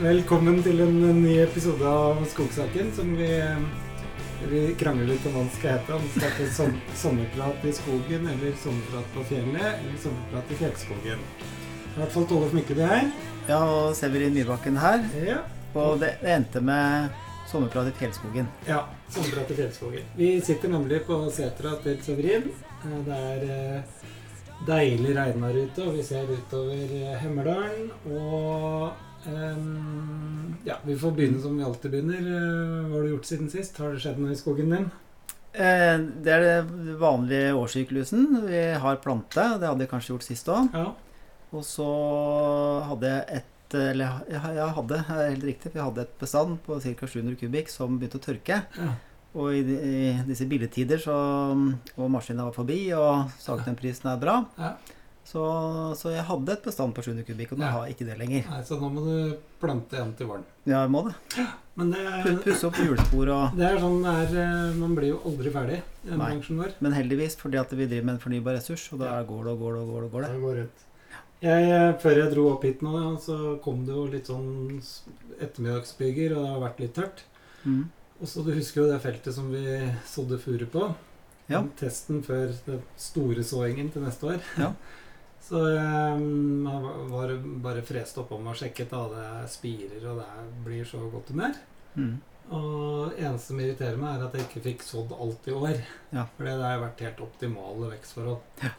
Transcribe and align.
velkommen 0.00 0.62
til 0.64 0.80
en 0.80 0.96
ny 1.20 1.34
episode 1.42 1.84
av 1.86 2.20
Skogsaken 2.32 2.90
som 2.96 3.10
vi, 3.18 3.28
vi 4.50 4.62
krangler 4.80 5.10
litt 5.12 5.26
om 5.28 5.34
hva 5.36 5.42
den 5.44 5.50
skal 5.56 5.74
hete. 5.76 5.96
Om 5.96 6.04
det 6.06 6.12
skal 6.14 6.30
hete 6.36 6.52
som, 6.56 6.76
sommerprat 7.02 7.66
i 7.68 7.72
skogen, 7.76 8.28
eller 8.32 8.54
sommerprat 8.62 9.10
på 9.14 9.24
fjellet, 9.30 9.66
eller 9.66 9.98
sommerprat 10.02 10.52
i 10.54 10.60
fjellskogen. 10.62 11.24
I 11.90 11.98
hvert 11.98 12.14
fall 12.14 12.28
Tollef 12.30 12.54
Mykkeby 12.56 12.86
her. 12.86 13.10
Ja, 13.50 13.58
og 13.66 13.96
Severin 13.98 14.36
Myrbakken 14.36 14.78
her. 14.80 15.04
Ja. 15.26 15.40
Og 15.74 16.00
det, 16.02 16.14
det 16.22 16.32
endte 16.38 16.62
med 16.64 17.10
sommerprat 17.50 17.90
i 17.90 17.96
fjellskogen. 18.00 18.48
ja, 18.68 18.84
sommerprat 19.10 19.52
i 19.52 19.58
fjellskogen. 19.58 20.08
Vi 20.16 20.32
sitter 20.46 20.72
nemlig 20.72 21.04
på 21.08 21.18
setra 21.34 21.76
til 21.84 22.00
Severin. 22.06 22.48
Eh, 22.80 22.98
Det 23.04 23.20
er 23.20 23.46
eh, 23.52 24.08
deilig 24.66 25.14
regnvær 25.16 25.56
ute, 25.60 25.84
og 25.84 25.94
vi 25.98 26.02
ser 26.08 26.30
utover 26.30 26.96
eh, 27.02 27.14
Hemmerdalen. 27.20 27.90
Og 28.06 29.09
ehm, 29.28 30.54
ja, 30.64 30.76
vi 30.84 30.96
får 30.98 31.12
begynne 31.16 31.40
som 31.42 31.56
vi 31.58 31.64
alltid 31.64 31.90
begynner. 31.92 32.20
Eh, 32.20 32.88
Hva 32.88 32.96
har 32.96 33.02
du 33.06 33.12
gjort 33.14 33.28
siden 33.28 33.50
sist? 33.52 33.76
Har 33.80 33.92
det 33.94 34.00
skjedd 34.02 34.18
noe 34.22 34.32
i 34.32 34.38
skogen 34.40 34.70
din? 34.74 34.90
Eh, 35.52 35.98
det 36.22 36.32
er 36.36 36.44
det 36.46 36.96
vanlige 37.00 37.52
årssyklusen. 37.58 38.26
Vi 38.46 38.64
har 38.84 38.96
plante, 39.02 39.46
det 39.60 39.66
hadde 39.68 39.80
jeg 39.86 39.90
kanskje 39.90 40.14
gjort 40.14 40.26
sist 40.28 40.46
òg. 40.52 40.68
Ja. 40.74 40.92
Og 41.52 41.64
så 41.66 41.86
hadde 42.86 43.08
jeg 43.16 43.24
et 43.40 43.46
Eller 43.72 44.24
jeg, 44.28 44.40
hadde, 44.74 44.96
helt 45.06 45.44
riktig, 45.46 45.70
for 45.70 45.78
jeg 45.78 45.84
hadde 45.86 46.02
et 46.02 46.14
bestand 46.18 46.56
på 46.66 46.80
ca. 46.82 47.06
700 47.06 47.36
kubikk 47.38 47.68
som 47.70 48.00
begynte 48.00 48.18
å 48.18 48.24
tørke. 48.24 48.56
ja. 48.78 48.94
Og 49.32 49.52
i, 49.54 49.60
de- 49.62 49.76
i 49.78 50.22
disse 50.26 50.42
billigtider 50.50 50.98
så 50.98 51.14
Og 51.96 52.08
maskina 52.10 52.42
var 52.48 52.52
forbi, 52.56 52.90
og 52.98 53.30
sagtømmerprisen 53.38 54.10
er 54.10 54.16
bra. 54.18 54.34
Ja. 54.58 54.72
Så, 55.30 55.42
så 55.94 56.10
jeg 56.10 56.24
hadde 56.26 56.52
et 56.56 56.64
bestand 56.64 56.94
på 56.96 57.02
700 57.06 57.22
kubikk, 57.28 57.52
og 57.54 57.58
nå 57.60 57.64
Ja. 57.68 57.70
har 57.76 57.84
jeg 57.86 57.94
ikke 57.94 58.06
det 58.08 58.16
lenger. 58.18 58.48
Nei, 58.50 58.62
så 58.66 58.78
nå 58.80 58.88
må 58.90 59.04
du 59.04 59.36
plante 59.62 59.94
igjen 59.94 60.14
til 60.18 60.26
våren. 60.26 60.42
Ja, 60.66 60.80
jeg 60.82 60.90
må 60.90 61.04
det. 61.06 61.14
Men 61.78 61.92
det, 61.94 62.00
Pu- 62.24 62.40
Pusse 62.42 62.66
opp 62.66 62.74
hjulspor 62.82 63.30
og 63.30 63.54
det 63.56 63.68
er 63.68 63.78
sånn 63.78 64.02
det 64.02 64.14
er 64.24 64.40
eh, 64.42 64.74
Man 64.80 64.96
blir 64.98 65.12
jo 65.12 65.20
aldri 65.30 65.52
ferdig 65.54 65.78
i 65.78 66.08
den 66.10 66.18
bransjen 66.18 66.58
vår. 66.58 66.72
Men 66.80 66.92
heldigvis, 66.98 67.36
fordi 67.38 67.60
at 67.62 67.70
vi 67.70 67.86
driver 67.86 68.04
med 68.10 68.14
en 68.16 68.22
fornybar 68.26 68.58
ressurs, 68.58 68.88
og 68.92 68.98
da 69.04 69.12
Ja. 69.14 69.22
går 69.22 69.44
det 69.44 69.52
og 69.54 69.58
går 69.62 69.72
det 69.78 69.82
og 69.82 69.88
går 69.94 70.02
det. 70.02 70.10
går 70.10 70.20
det. 70.26 70.32
Det 70.34 70.40
går 70.42 70.56
rundt. 70.60 70.86
Jeg, 71.40 71.70
eh, 71.72 71.92
før 72.02 72.16
jeg 72.24 72.32
dro 72.34 72.48
opp 72.52 72.64
hit 72.64 72.82
nå, 72.82 72.92
ja, 73.00 73.16
så 73.16 73.36
kom 73.62 73.84
det 73.86 73.94
jo 73.94 74.06
litt 74.06 74.26
sånn 74.26 74.82
ettermiddagsbyger, 75.40 76.34
og 76.36 76.42
det 76.44 76.50
har 76.52 76.60
vært 76.66 76.80
litt 76.84 76.94
tørt. 76.98 77.22
Mm. 77.64 77.84
Og 78.20 78.26
så 78.28 78.44
Du 78.44 78.50
husker 78.52 78.82
jo 78.82 78.90
det 78.90 79.00
feltet 79.00 79.32
som 79.32 79.50
vi 79.50 79.62
sådde 80.04 80.38
furu 80.42 80.66
på? 80.66 80.94
Ja. 81.48 81.62
Testen 81.80 82.22
før 82.22 82.52
den 82.66 82.82
store 82.96 83.42
såingen 83.42 83.90
til 83.92 84.02
neste 84.02 84.26
år. 84.34 84.40
Ja. 84.58 84.72
Så 85.40 85.60
jeg 85.72 87.10
var 87.10 87.32
bare 87.64 87.82
frest 87.86 88.18
oppom 88.20 88.46
og 88.52 88.58
sjekket. 88.60 88.90
da, 88.92 89.04
Det 89.08 89.22
er 89.42 89.46
spirer, 89.50 90.04
og 90.12 90.20
det 90.20 90.64
blir 90.66 90.84
så 90.86 91.00
godt 91.10 91.32
humør. 91.32 91.56
Mm. 91.96 92.18
Og 92.50 93.12
eneste 93.18 93.52
som 93.52 93.60
irriterer 93.62 93.96
meg, 93.98 94.18
er 94.20 94.26
at 94.26 94.34
jeg 94.36 94.46
ikke 94.48 94.62
fikk 94.68 94.82
sådd 94.86 95.12
alt 95.16 95.48
i 95.48 95.54
år. 95.54 95.80
Ja. 96.12 96.24
For 96.36 96.44
det 96.48 96.54
har 96.60 96.80
vært 96.82 97.02
helt 97.06 97.20
optimale 97.26 97.90
vekstforhold. 97.94 98.40
Ja. 98.62 98.72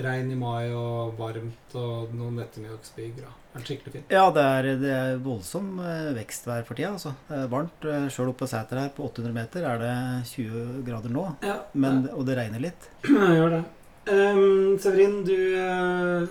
Regn 0.00 0.30
i 0.30 0.36
mai 0.38 0.70
og 0.72 1.16
varmt 1.18 1.74
og 1.74 2.12
noen 2.14 2.38
ettermiddagsbyger. 2.44 3.24
da. 3.26 3.32
Vært 3.56 3.66
skikkelig 3.66 3.92
fint. 3.96 4.12
Ja, 4.14 4.28
det 4.30 4.44
er, 4.46 4.68
det 4.78 4.92
er 4.94 5.16
voldsom 5.24 5.72
eh, 5.82 6.12
vekstvær 6.14 6.62
for 6.68 6.78
tida. 6.78 6.92
Altså. 6.94 7.12
Det 7.28 7.40
er 7.42 7.48
varmt. 7.50 7.84
eh, 7.90 8.06
Sjøl 8.14 8.30
oppe 8.30 8.44
på 8.44 8.50
Sæter 8.52 8.78
her 8.84 8.92
på 8.94 9.08
800 9.10 9.34
meter 9.34 9.66
er 9.66 9.82
det 9.82 9.96
20 10.30 10.84
grader 10.86 11.10
nå. 11.10 11.24
Ja, 11.42 11.56
Men, 11.74 12.04
og 12.14 12.24
det 12.28 12.38
regner 12.38 12.62
litt. 12.62 12.88
Jeg 13.10 13.36
gjør 13.40 13.56
det. 13.58 13.64
Ehm, 14.06 14.78
Severin, 14.78 15.24
du 15.24 15.36
eh, 15.56 16.28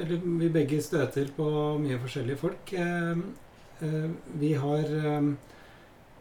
Eller 0.00 0.20
vi 0.40 0.48
begge 0.48 0.80
støter 0.82 1.28
på 1.36 1.46
mye 1.82 1.98
forskjellige 2.00 2.38
folk. 2.40 2.72
Ehm, 2.78 3.22
eh, 3.82 4.10
vi 4.40 4.52
har 4.54 4.84
ehm, 4.86 5.32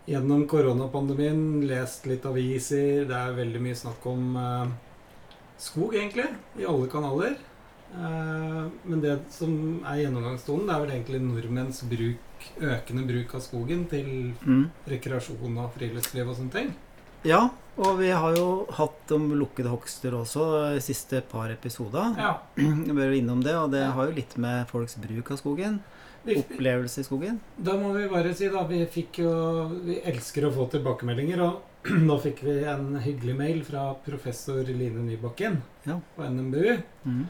gjennom 0.10 0.48
koronapandemien 0.50 1.62
lest 1.70 2.08
litt 2.10 2.26
aviser. 2.26 3.06
Det 3.08 3.16
er 3.16 3.38
veldig 3.38 3.62
mye 3.62 3.78
snakk 3.78 4.08
om 4.10 4.36
eh, 4.42 4.72
skog, 5.62 5.94
egentlig, 5.96 6.26
i 6.60 6.66
alle 6.66 6.90
kanaler. 6.92 7.38
Men 7.90 9.00
det 9.02 9.16
som 9.34 9.80
er 9.82 10.04
gjennomgangstonen, 10.04 10.68
det 10.68 10.74
er 10.76 10.82
vel 10.84 10.92
egentlig 10.94 11.22
nordmenns 11.24 11.80
bruk, 11.90 12.44
økende 12.62 13.06
bruk 13.10 13.34
av 13.34 13.42
skogen 13.42 13.88
til 13.90 14.12
Mm. 14.46 14.68
rekreasjon 14.88 15.58
og 15.58 15.72
friluftsliv 15.74 16.30
og 16.30 16.38
sånne 16.38 16.54
ting. 16.54 16.70
Ja, 17.26 17.50
og 17.80 17.98
vi 18.02 18.10
har 18.12 18.36
jo 18.38 18.66
hatt 18.76 19.12
om 19.16 19.30
lukkede 19.40 19.72
hogster 19.72 20.16
også 20.18 20.46
de 20.76 20.82
siste 20.84 21.22
par 21.32 21.50
episoder. 21.54 22.14
Ja. 22.20 22.34
Vi 22.60 22.92
bør 22.96 23.16
innom 23.16 23.42
det, 23.46 23.56
og 23.56 23.72
det 23.72 23.82
Ja. 23.86 23.92
har 23.96 24.10
jo 24.10 24.18
litt 24.20 24.36
med 24.38 24.68
folks 24.68 24.96
bruk 25.00 25.32
av 25.32 25.40
skogen. 25.42 25.80
Opplevelse 26.30 27.00
i 27.00 27.04
skogen. 27.08 27.40
Da 27.58 27.78
må 27.80 27.94
vi 27.96 28.08
bare 28.12 28.34
si 28.36 28.50
da, 28.52 28.66
vi 28.68 28.82
fikk 28.86 29.22
jo 29.24 29.32
Vi 29.86 30.02
elsker 30.04 30.46
å 30.46 30.52
få 30.54 30.66
tilbakemeldinger, 30.70 31.40
og 31.42 31.62
da 32.10 32.18
fikk 32.20 32.44
vi 32.44 32.58
en 32.68 33.00
hyggelig 33.00 33.36
mail 33.40 33.64
fra 33.64 33.94
professor 34.06 34.64
Line 34.68 35.00
Nybakken 35.08 35.62
Ja. 35.88 35.96
på 36.18 36.28
NMBU. 36.30 36.82
Mm. 37.06 37.24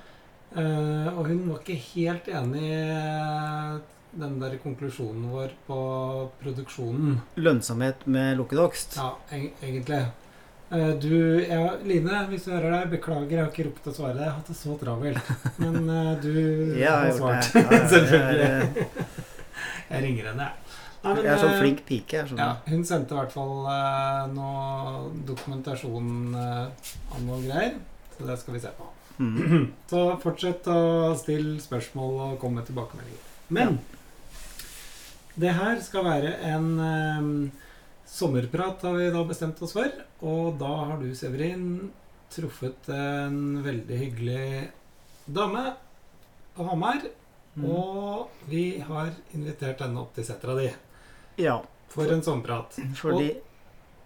Uh, 0.57 1.07
og 1.19 1.27
hun 1.29 1.43
var 1.51 1.59
ikke 1.61 1.77
helt 1.93 2.25
enig 2.33 2.63
i 2.73 3.79
den 4.19 4.39
der 4.41 4.55
konklusjonen 4.63 5.27
vår 5.29 5.51
på 5.67 5.77
produksjonen. 6.41 7.19
Lønnsomhet 7.37 8.07
med 8.09 8.39
lukket 8.39 8.57
hogst. 8.63 8.97
Ja, 8.97 9.11
e 9.29 9.51
egentlig. 9.61 10.01
Eh, 10.71 10.89
du, 11.01 11.45
ja, 11.49 11.71
Line, 11.83 12.19
hvis 12.29 12.43
du 12.45 12.51
hører 12.53 12.75
deg, 12.75 12.89
beklager, 12.91 13.31
jeg 13.33 13.41
har 13.41 13.47
ikke 13.49 13.63
rukket 13.71 13.87
å 13.89 13.93
svare 13.95 14.13
deg. 14.13 14.21
Jeg 14.21 14.29
har 14.29 14.35
hatt 14.37 14.51
det 14.51 14.57
så 14.59 14.75
travelt. 14.77 15.31
Men 15.57 15.77
uh, 15.89 16.11
du 16.21 16.33
Ja, 16.77 16.91
har 17.07 17.13
svart. 17.17 17.47
Ja, 17.57 17.63
ja, 17.73 17.79
Selvfølgelig. 17.93 18.85
jeg- 19.89 20.03
ringer 20.03 20.27
henne, 20.29 20.45
jeg. 20.45 20.75
Nei, 20.99 21.13
men, 21.15 21.23
Jeg 21.23 21.31
er 21.33 21.39
sånn 21.41 21.53
eh, 21.55 21.61
flink 21.63 21.81
pike. 21.87 22.19
Jeg, 22.19 22.37
Ja, 22.37 22.49
hun 22.67 22.83
sendte 22.85 23.15
i 23.15 23.17
hvert 23.17 23.33
fall 23.33 23.55
uh, 23.65 24.27
noe 24.35 25.07
dokumentasjon 25.25 26.11
uh, 26.35 26.91
av 27.15 27.23
noe 27.25 27.39
greier. 27.47 27.79
Så 28.17 28.27
det 28.27 28.35
skal 28.41 28.57
vi 28.57 28.61
se 28.67 28.73
på. 28.77 28.89
Mm. 29.19 29.63
Så 29.89 30.03
fortsett 30.21 30.69
å 30.69 31.15
stille 31.17 31.55
spørsmål 31.63 32.19
og 32.27 32.35
komme 32.43 32.61
med 32.61 32.69
tilbakemeldinger. 32.69 33.25
Men 33.49 33.79
det 35.39 35.55
her 35.57 35.81
skal 35.81 36.05
være 36.05 36.35
en 36.51 36.69
sommerprat, 38.09 38.81
har 38.81 38.93
vi 38.97 39.09
da 39.13 39.23
bestemt 39.27 39.61
oss 39.65 39.73
for. 39.77 39.89
Og 40.25 40.57
da 40.59 40.69
har 40.91 40.97
du, 41.01 41.09
Severin, 41.15 41.91
truffet 42.33 42.89
en 42.93 43.39
veldig 43.65 43.97
hyggelig 44.03 44.69
dame 45.29 45.73
på 46.57 46.65
Hamar. 46.69 47.01
Mm. 47.55 47.65
Og 47.69 48.29
vi 48.49 48.63
har 48.85 49.11
invitert 49.35 49.81
henne 49.83 49.99
opp 50.03 50.13
til 50.15 50.25
setra 50.27 50.55
di 50.59 50.69
Ja, 51.41 51.57
for 51.89 52.09
en 52.13 52.21
sommerprat. 52.23 52.77
fordi 52.95 53.33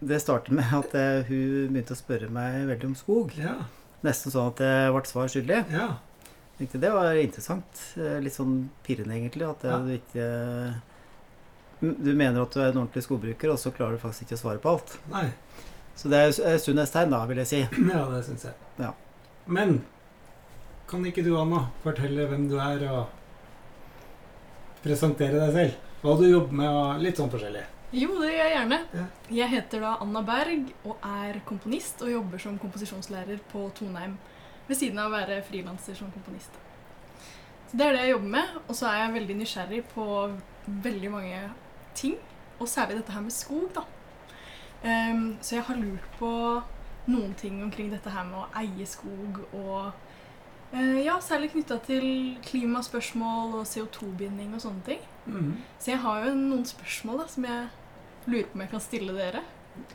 det 0.03 0.19
startet 0.24 0.52
med 0.56 0.72
at 0.74 0.96
eh, 1.00 1.24
hun 1.28 1.69
begynte 1.74 1.96
å 1.96 2.00
spørre 2.00 2.30
meg 2.31 2.63
veldig 2.72 2.90
om 2.92 2.96
skog. 3.00 3.36
Ja, 3.40 3.58
Nesten 4.03 4.34
sånn 4.34 4.50
at 4.52 4.59
jeg 4.59 4.92
ble 4.92 5.03
svar 5.08 5.30
skyldig. 5.31 5.62
ja. 5.72 5.92
Det 6.59 6.90
var 6.94 7.16
interessant. 7.19 7.80
Eh, 7.97 8.19
Litt 8.24 8.36
sånn 8.36 8.69
pirrende, 8.86 9.16
egentlig. 9.18 9.47
At 9.50 9.63
Ja. 9.68 9.78
du 9.84 9.90
ikke 9.97 10.28
Du 11.83 12.13
mener 12.16 12.39
at 12.39 12.53
du 12.55 12.61
er 12.61 12.69
en 12.71 12.77
ordentlig 12.85 13.03
skogbruker, 13.03 13.51
og 13.51 13.59
så 13.59 13.73
klarer 13.75 13.97
du 13.97 14.03
faktisk 14.03 14.29
ikke 14.29 14.38
å 14.38 14.44
svare 14.45 14.61
på 14.63 14.71
alt. 14.71 14.94
Nei. 15.11 15.25
Så 15.99 16.09
det 16.09 16.21
er 16.23 16.61
sunnhetstegn, 16.63 17.11
da, 17.11 17.19
vil 17.27 17.41
jeg 17.44 17.49
si. 17.49 17.59
Ja, 17.91 18.05
det 18.13 18.21
syns 18.27 18.47
jeg. 18.47 18.55
Ja. 18.79 18.94
Men 19.45 19.81
kan 20.88 21.03
ikke 21.09 21.25
du, 21.25 21.33
Anna, 21.39 21.66
fortelle 21.83 22.29
hvem 22.31 22.47
du 22.47 22.55
er, 22.61 22.85
og 22.88 23.03
presentere 24.83 25.41
deg 25.41 25.57
selv? 25.57 25.89
Hva 26.03 26.16
du 26.19 26.25
jobber 26.27 26.59
med, 26.59 26.69
og 26.71 27.03
litt 27.03 27.19
sånn 27.19 27.31
forskjellig. 27.31 27.63
Jo, 27.94 28.09
det 28.17 28.31
gjør 28.31 28.39
jeg 28.39 28.53
gjerne. 28.55 28.79
Ja. 28.97 29.03
Jeg 29.38 29.51
heter 29.51 29.83
da 29.85 29.91
Anna 30.01 30.23
Berg 30.25 30.71
og 30.89 31.03
er 31.05 31.38
komponist 31.45 32.01
og 32.01 32.09
jobber 32.09 32.41
som 32.41 32.55
komposisjonslærer 32.61 33.44
på 33.51 33.68
Toneheim 33.77 34.15
ved 34.65 34.79
siden 34.79 34.97
av 35.03 35.12
å 35.12 35.13
være 35.13 35.44
frilanser 35.45 36.00
som 36.00 36.09
komponist. 36.15 36.56
Så 37.69 37.77
Det 37.77 37.86
er 37.86 37.94
det 37.94 38.07
jeg 38.07 38.15
jobber 38.15 38.33
med, 38.39 38.57
og 38.65 38.75
så 38.79 38.89
er 38.89 38.97
jeg 39.03 39.13
veldig 39.19 39.38
nysgjerrig 39.44 39.83
på 39.94 40.07
veldig 40.88 41.12
mange 41.13 41.44
ting, 41.95 42.16
og 42.60 42.69
særlig 42.69 43.00
dette 43.00 43.16
her 43.16 43.25
med 43.25 43.36
skog, 43.36 43.68
da. 43.75 43.84
Um, 44.84 45.38
så 45.42 45.56
jeg 45.56 45.63
har 45.63 45.80
lurt 45.80 46.07
på 46.19 46.31
noen 47.07 47.34
ting 47.40 47.62
omkring 47.63 47.92
dette 47.92 48.12
her 48.12 48.25
med 48.28 48.42
å 48.42 48.50
eie 48.60 48.88
skog 48.88 49.40
og 49.54 49.94
uh, 50.74 51.00
Ja, 51.00 51.16
særlig 51.24 51.54
knytta 51.54 51.78
til 51.86 52.06
klimaspørsmål 52.44 53.60
og 53.62 53.68
CO2-binding 53.69 54.56
og 54.57 54.63
sånne 54.63 54.84
ting. 54.88 55.04
Mm. 55.25 55.54
Så 55.80 55.94
jeg 55.94 56.04
har 56.04 56.28
jo 56.28 56.36
noen 56.36 56.66
spørsmål 56.68 57.24
da, 57.24 57.28
som 57.31 57.48
jeg 57.48 57.68
lurer 58.25 58.50
på 58.50 58.57
om 58.57 58.66
jeg 58.66 58.74
kan 58.74 58.84
stille 58.84 59.16
dere. 59.16 59.44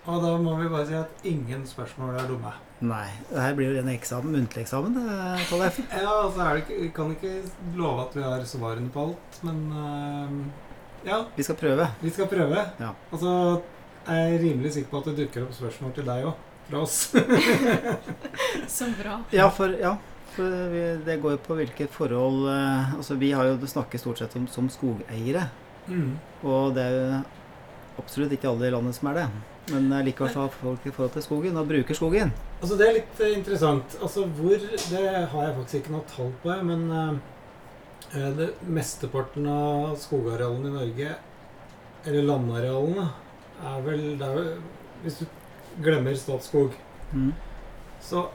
Og 0.08 0.22
da 0.22 0.30
må 0.42 0.56
vi 0.58 0.70
bare 0.70 0.86
si 0.88 0.96
at 0.98 1.26
ingen 1.28 1.66
spørsmål 1.68 2.16
er 2.18 2.30
dumme. 2.30 2.54
Nei. 2.80 3.06
Det 3.28 3.42
her 3.42 3.56
blir 3.58 3.74
jo 3.74 3.82
en 3.82 3.90
eksamen, 3.90 4.34
muntlig 4.34 4.64
eksamen, 4.64 4.94
det, 4.96 5.18
Tollef. 5.50 5.80
Ja, 5.92 6.14
altså 6.24 6.46
er 6.46 6.60
det 6.60 6.78
Vi 6.80 6.88
kan 6.94 7.12
ikke 7.14 7.34
love 7.78 8.06
at 8.06 8.16
vi 8.16 8.24
har 8.24 8.44
svarene 8.46 8.90
på 8.94 9.08
alt, 9.08 9.38
men 9.46 9.60
eh, 9.82 10.34
ja, 11.06 11.24
Vi 11.36 11.42
skal 11.46 11.56
prøve. 11.56 11.88
vi 12.02 12.10
skal 12.10 12.26
prøve. 12.30 12.64
Ja. 12.80 12.92
Og 13.12 13.18
så 13.22 13.32
er 14.08 14.20
jeg 14.24 14.40
rimelig 14.42 14.72
sikker 14.72 14.90
på 14.90 14.98
at 15.02 15.10
det 15.10 15.16
dukker 15.24 15.46
opp 15.46 15.54
spørsmål 15.56 15.92
til 15.94 16.06
deg 16.08 16.24
òg, 16.30 16.34
fra 16.70 16.82
oss. 16.84 16.98
Så 18.76 18.88
bra. 18.98 19.18
Ja, 19.32 19.48
for, 19.50 19.72
ja, 19.80 19.94
for 20.36 20.48
vi, 20.72 20.82
det 21.06 21.18
går 21.22 21.36
jo 21.36 21.40
på 21.44 21.56
hvilke 21.58 21.88
forhold 21.92 22.48
eh, 22.52 22.94
Altså, 22.96 23.14
vi 23.20 23.32
har 23.36 23.48
jo 23.48 23.58
snakket 23.66 24.00
stort 24.00 24.18
sett 24.22 24.36
om 24.36 24.46
som 24.50 24.68
skogeiere. 24.72 25.48
Mm. 25.88 26.18
Og 26.44 26.74
det 26.76 26.84
er 26.84 26.96
jo 26.96 27.22
absolutt 27.98 28.32
ikke 28.36 28.50
alle 28.50 28.68
i 28.68 28.74
landet 28.74 28.96
som 28.98 29.08
er 29.12 29.22
det. 29.22 29.28
Men 29.72 29.90
likevel 30.06 30.30
så 30.32 30.46
har 30.46 30.52
folk 30.54 30.84
i 30.86 30.92
forhold 30.92 31.12
til 31.12 31.24
skogen, 31.26 31.56
og 31.60 31.68
bruker 31.68 31.96
skogen. 31.96 32.30
Altså 32.62 32.76
Det 32.80 32.86
er 32.88 32.94
litt 33.00 33.20
eh, 33.24 33.34
interessant. 33.36 33.98
Altså 34.02 34.24
hvor 34.38 34.56
Det 34.56 35.02
har 35.32 35.42
jeg 35.48 35.56
faktisk 35.58 35.80
ikke 35.82 35.96
noe 35.96 36.06
tall 36.08 36.30
på, 36.44 36.54
men 36.70 36.86
eh, 36.90 37.18
det, 38.12 38.48
mesteparten 38.66 39.46
av 39.52 39.96
skogarealene 40.00 40.68
i 40.70 40.76
Norge, 40.78 41.14
eller 42.06 42.22
landarealene, 42.22 43.08
er 43.68 43.82
vel 43.82 44.04
det 44.18 44.26
er, 44.28 44.34
vel- 44.34 44.62
Hvis 45.02 45.18
du 45.20 45.26
glemmer 45.82 46.16
Statskog, 46.16 46.72
Mm. 47.14 47.32
så 48.02 48.28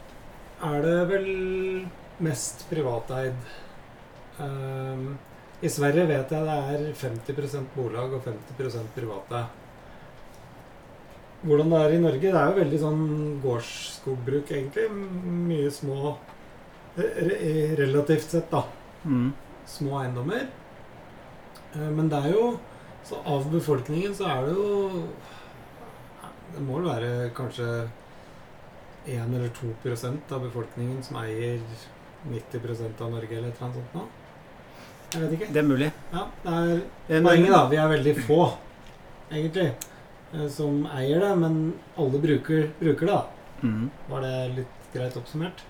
er 0.63 0.81
det 0.81 1.07
vel 1.09 1.87
mest 2.19 2.69
privateid. 2.69 3.33
Um, 4.39 5.17
I 5.61 5.67
Sverige 5.67 6.07
vet 6.07 6.29
jeg 6.31 6.43
det 6.45 6.49
er 6.49 6.93
50% 6.93 7.65
bolag 7.75 8.13
og 8.13 8.23
50% 8.23 8.87
private. 8.95 9.45
Hvordan 11.43 11.69
det 11.69 11.79
er 11.81 11.93
i 11.97 11.99
Norge? 12.01 12.19
Det 12.21 12.33
er 12.33 12.51
jo 12.51 12.59
veldig 12.63 12.79
sånn 12.79 13.41
gårdsskogbruk, 13.43 14.51
egentlig. 14.55 14.85
Mye 15.49 15.69
små 15.71 16.15
re 16.97 17.75
Relativt 17.75 18.29
sett, 18.31 18.49
da. 18.51 18.63
Mm. 19.05 19.33
Små 19.69 19.99
eiendommer. 20.01 20.47
Eh, 21.75 21.89
Men 21.89 22.09
det 22.09 22.19
er 22.25 22.31
jo 22.33 22.59
Så 23.03 23.17
av 23.25 23.49
befolkningen 23.51 24.13
så 24.15 24.27
er 24.31 24.45
det 24.47 24.53
jo 24.55 25.03
Det 26.53 26.61
må 26.63 26.77
vel 26.79 26.87
være 26.87 27.29
kanskje 27.35 27.67
1 29.07 29.33
eller 29.35 29.49
2 29.57 29.73
prosent 29.83 30.31
av 30.31 30.45
befolkningen 30.45 31.01
som 31.03 31.17
eier 31.19 31.59
90% 32.29 33.01
av 33.03 33.09
Norge, 33.11 33.35
eller 33.35 33.49
et 33.49 33.57
eller 33.57 33.65
annet 33.67 33.75
sånt 33.81 33.95
nå. 33.97 34.03
Jeg 35.11 35.21
vet 35.23 35.33
ikke. 35.35 35.49
Det 35.53 35.59
er 35.59 35.67
mulig. 35.67 35.89
Ja, 36.13 36.21
det 36.45 36.53
er 36.53 36.69
Eh, 37.09 37.21
poenget, 37.25 37.51
da. 37.51 37.67
Vi 37.67 37.75
er 37.75 37.89
veldig 37.91 38.13
få, 38.23 38.37
egentlig, 39.31 39.73
eh, 40.33 40.47
som 40.47 40.85
eier 40.85 41.19
det. 41.19 41.33
Men 41.37 41.73
alle 41.97 42.21
bruker, 42.23 42.69
bruker 42.79 43.05
det, 43.05 43.11
da. 43.17 43.25
Mm. 43.63 43.91
Var 44.09 44.21
det 44.21 44.55
litt 44.55 44.87
greit 44.93 45.17
oppsummert? 45.19 45.65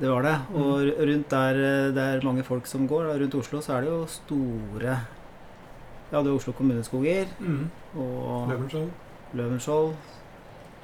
Det 0.00 0.08
var 0.10 0.22
det. 0.26 0.36
Og 0.58 0.86
rundt 1.08 1.28
der 1.30 1.58
eh, 1.62 1.90
det 1.94 2.02
er 2.16 2.24
mange 2.26 2.42
folk 2.46 2.66
som 2.66 2.86
går, 2.90 3.10
da, 3.10 3.18
rundt 3.20 3.34
Oslo, 3.38 3.60
så 3.62 3.76
er 3.76 3.84
det 3.86 3.90
jo 3.92 4.00
store 4.10 4.96
Ja, 6.12 6.20
det 6.20 6.26
er 6.28 6.34
Oslo 6.36 6.52
kommuneskoger 6.52 7.26
Mm. 7.40 7.70
og 7.96 8.48
Løvenskiold. 8.50 8.90
Løvenskiold. 9.34 9.94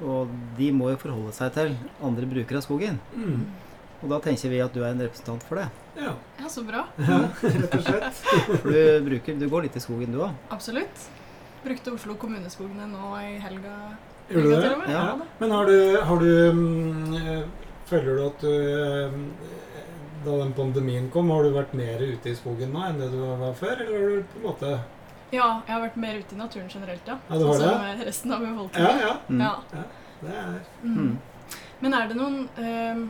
Og 0.00 0.28
de 0.56 0.68
må 0.72 0.90
jo 0.92 0.96
forholde 1.02 1.32
seg 1.34 1.52
til 1.56 1.72
andre 2.04 2.26
brukere 2.30 2.60
av 2.60 2.62
skogen. 2.64 3.00
Mm. 3.16 3.42
Og 4.02 4.10
da 4.12 4.20
tenker 4.22 4.48
vi 4.52 4.60
at 4.62 4.72
du 4.72 4.80
er 4.84 4.92
en 4.94 5.00
representant 5.02 5.42
for 5.42 5.58
det. 5.58 5.66
Ja. 5.98 6.12
Ja, 6.38 6.48
så 6.48 6.62
bra. 6.64 6.84
ja, 7.02 7.18
rett 7.42 7.74
og 7.74 7.82
slett. 7.82 8.20
For 8.62 8.70
du, 8.70 8.78
bruker, 9.08 9.34
du 9.40 9.48
går 9.50 9.66
litt 9.66 9.76
i 9.76 9.82
skogen, 9.82 10.12
du 10.14 10.20
òg. 10.22 10.36
Absolutt. 10.54 11.08
Brukte 11.64 11.90
Oslo 11.96 12.14
kommuneskogene 12.14 12.86
nå 12.92 13.10
i 13.18 13.34
helga. 13.42 13.74
Gjorde 14.30 14.52
du 14.54 14.54
det? 14.62 14.92
Ja. 14.94 15.16
Men 15.40 15.50
har 15.56 15.66
du, 15.66 15.76
har 16.06 16.22
du 16.22 16.30
mm, 16.54 17.14
eh, 17.18 17.42
Føler 17.88 18.16
du 18.18 18.22
at 18.26 18.40
du 18.44 18.52
eh, 18.52 19.18
Da 20.24 20.36
den 20.42 20.52
pandemien 20.52 21.10
kom, 21.14 21.30
har 21.30 21.42
du 21.46 21.52
vært 21.54 21.74
mer 21.78 22.00
ute 22.02 22.30
i 22.32 22.34
skogen 22.36 22.72
nå 22.74 22.82
enn 22.88 22.98
det 23.00 23.10
du 23.12 23.18
var 23.22 23.52
før? 23.56 23.80
Eller 23.84 23.98
har 24.02 24.08
du 24.16 24.22
på 24.32 24.40
en 24.42 24.46
måte 24.50 24.78
ja, 25.30 25.44
jeg 25.66 25.74
har 25.74 25.82
vært 25.82 25.96
mer 26.00 26.14
ute 26.22 26.32
i 26.34 26.38
naturen 26.38 26.70
generelt, 26.72 27.04
ja. 27.06 27.18
Ja, 27.28 27.36
Sånn 27.36 27.58
som 27.58 27.66
det? 27.66 27.72
med 27.82 27.98
resten 28.08 28.32
av 28.32 28.40
Ja, 28.42 28.48
befolkningen. 28.48 29.00
ja. 29.02 29.16
Mm. 29.28 29.40
Ja. 29.44 29.82
Det 30.22 30.36
er 30.42 30.54
Mm. 30.82 30.94
Mm. 30.96 31.18
Men 31.80 31.94
er 31.94 32.08
det 32.08 32.16
noen 32.16 32.38
ehm, 32.58 33.02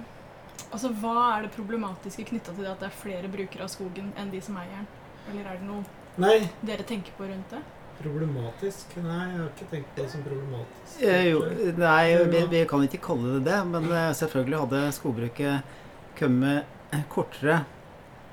Altså, 0.72 0.88
Hva 1.00 1.38
er 1.38 1.42
det 1.46 1.52
problematiske 1.54 2.24
knytta 2.28 2.52
til 2.56 2.64
det 2.66 2.72
at 2.72 2.80
det 2.82 2.88
er 2.90 2.96
flere 3.02 3.28
brukere 3.32 3.62
av 3.64 3.70
skogen 3.72 4.10
enn 4.18 4.30
de 4.34 4.40
som 4.44 4.56
eier 4.60 4.74
den? 4.74 4.88
Eller 5.30 5.46
er 5.52 5.60
det 5.60 5.68
noe 5.68 5.84
Nei, 6.18 6.50
dere 6.66 6.82
tenker 6.82 7.12
på 7.16 7.24
rundt 7.30 7.50
det? 7.54 7.62
Problematisk? 7.98 8.96
Nei, 9.04 9.24
jeg 9.32 9.40
har 9.40 9.50
ikke 9.52 9.68
tenkt 9.72 9.92
på 9.94 10.02
det 10.02 10.10
som 10.12 10.24
problematisk. 10.26 10.98
Eh, 11.02 11.28
jo, 11.32 11.42
nei, 11.78 12.02
vi, 12.32 12.42
vi 12.52 12.64
kan 12.70 12.84
ikke 12.86 13.02
kalle 13.10 13.36
det 13.36 13.44
det, 13.50 13.60
men 13.70 13.88
eh, 13.90 14.10
selvfølgelig 14.18 14.62
hadde 14.64 14.82
skogbruket 14.96 15.74
kommet 16.18 16.76
kortere 17.12 17.62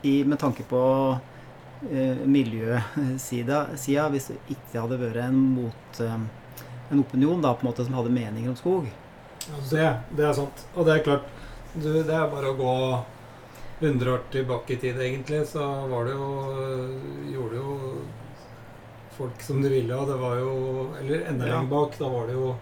i, 0.06 0.23
med 0.23 0.39
tanke 0.39 0.63
på 0.63 0.81
eh, 1.91 2.25
miljøsida 2.25 3.65
sida, 3.77 4.09
hvis 4.13 4.31
det 4.31 4.39
ikke 4.56 4.83
hadde 4.83 5.00
vært 5.01 5.23
en 5.25 5.39
mot 5.57 6.01
eh, 6.01 6.19
en 6.91 7.01
opinion 7.01 7.41
da, 7.41 7.53
på 7.53 7.65
en 7.65 7.71
måte 7.71 7.85
som 7.85 7.97
hadde 7.97 8.13
meninger 8.13 8.51
om 8.51 8.59
skog. 8.59 8.89
Ja, 9.45 9.62
det, 9.71 9.89
det 10.17 10.27
er 10.29 10.38
sant. 10.38 10.65
Og 10.75 10.88
det 10.88 10.95
er 10.95 11.06
klart, 11.06 11.29
du, 11.73 11.89
det 12.06 12.13
er 12.13 12.29
bare 12.31 12.53
å 12.53 12.59
gå 12.59 12.75
100 13.81 14.12
år 14.13 14.21
tilbake 14.31 14.75
i 14.75 14.79
tid, 14.79 15.01
egentlig, 15.01 15.41
så 15.50 15.65
var 15.91 16.07
det 16.07 16.13
jo 16.15 16.29
Gjorde 17.33 17.57
jo 17.59 17.73
folk 19.17 19.41
som 19.41 19.62
du 19.63 19.69
ville, 19.71 19.95
og 19.95 20.07
det 20.12 20.17
var 20.21 20.38
jo 20.39 20.53
Eller 21.00 21.25
enda 21.31 21.45
Ja. 21.47 21.56
lenger 21.59 21.69
bak, 21.71 21.97
da 22.00 22.09
var 22.09 22.27
det 22.27 22.33
jo 22.38 22.56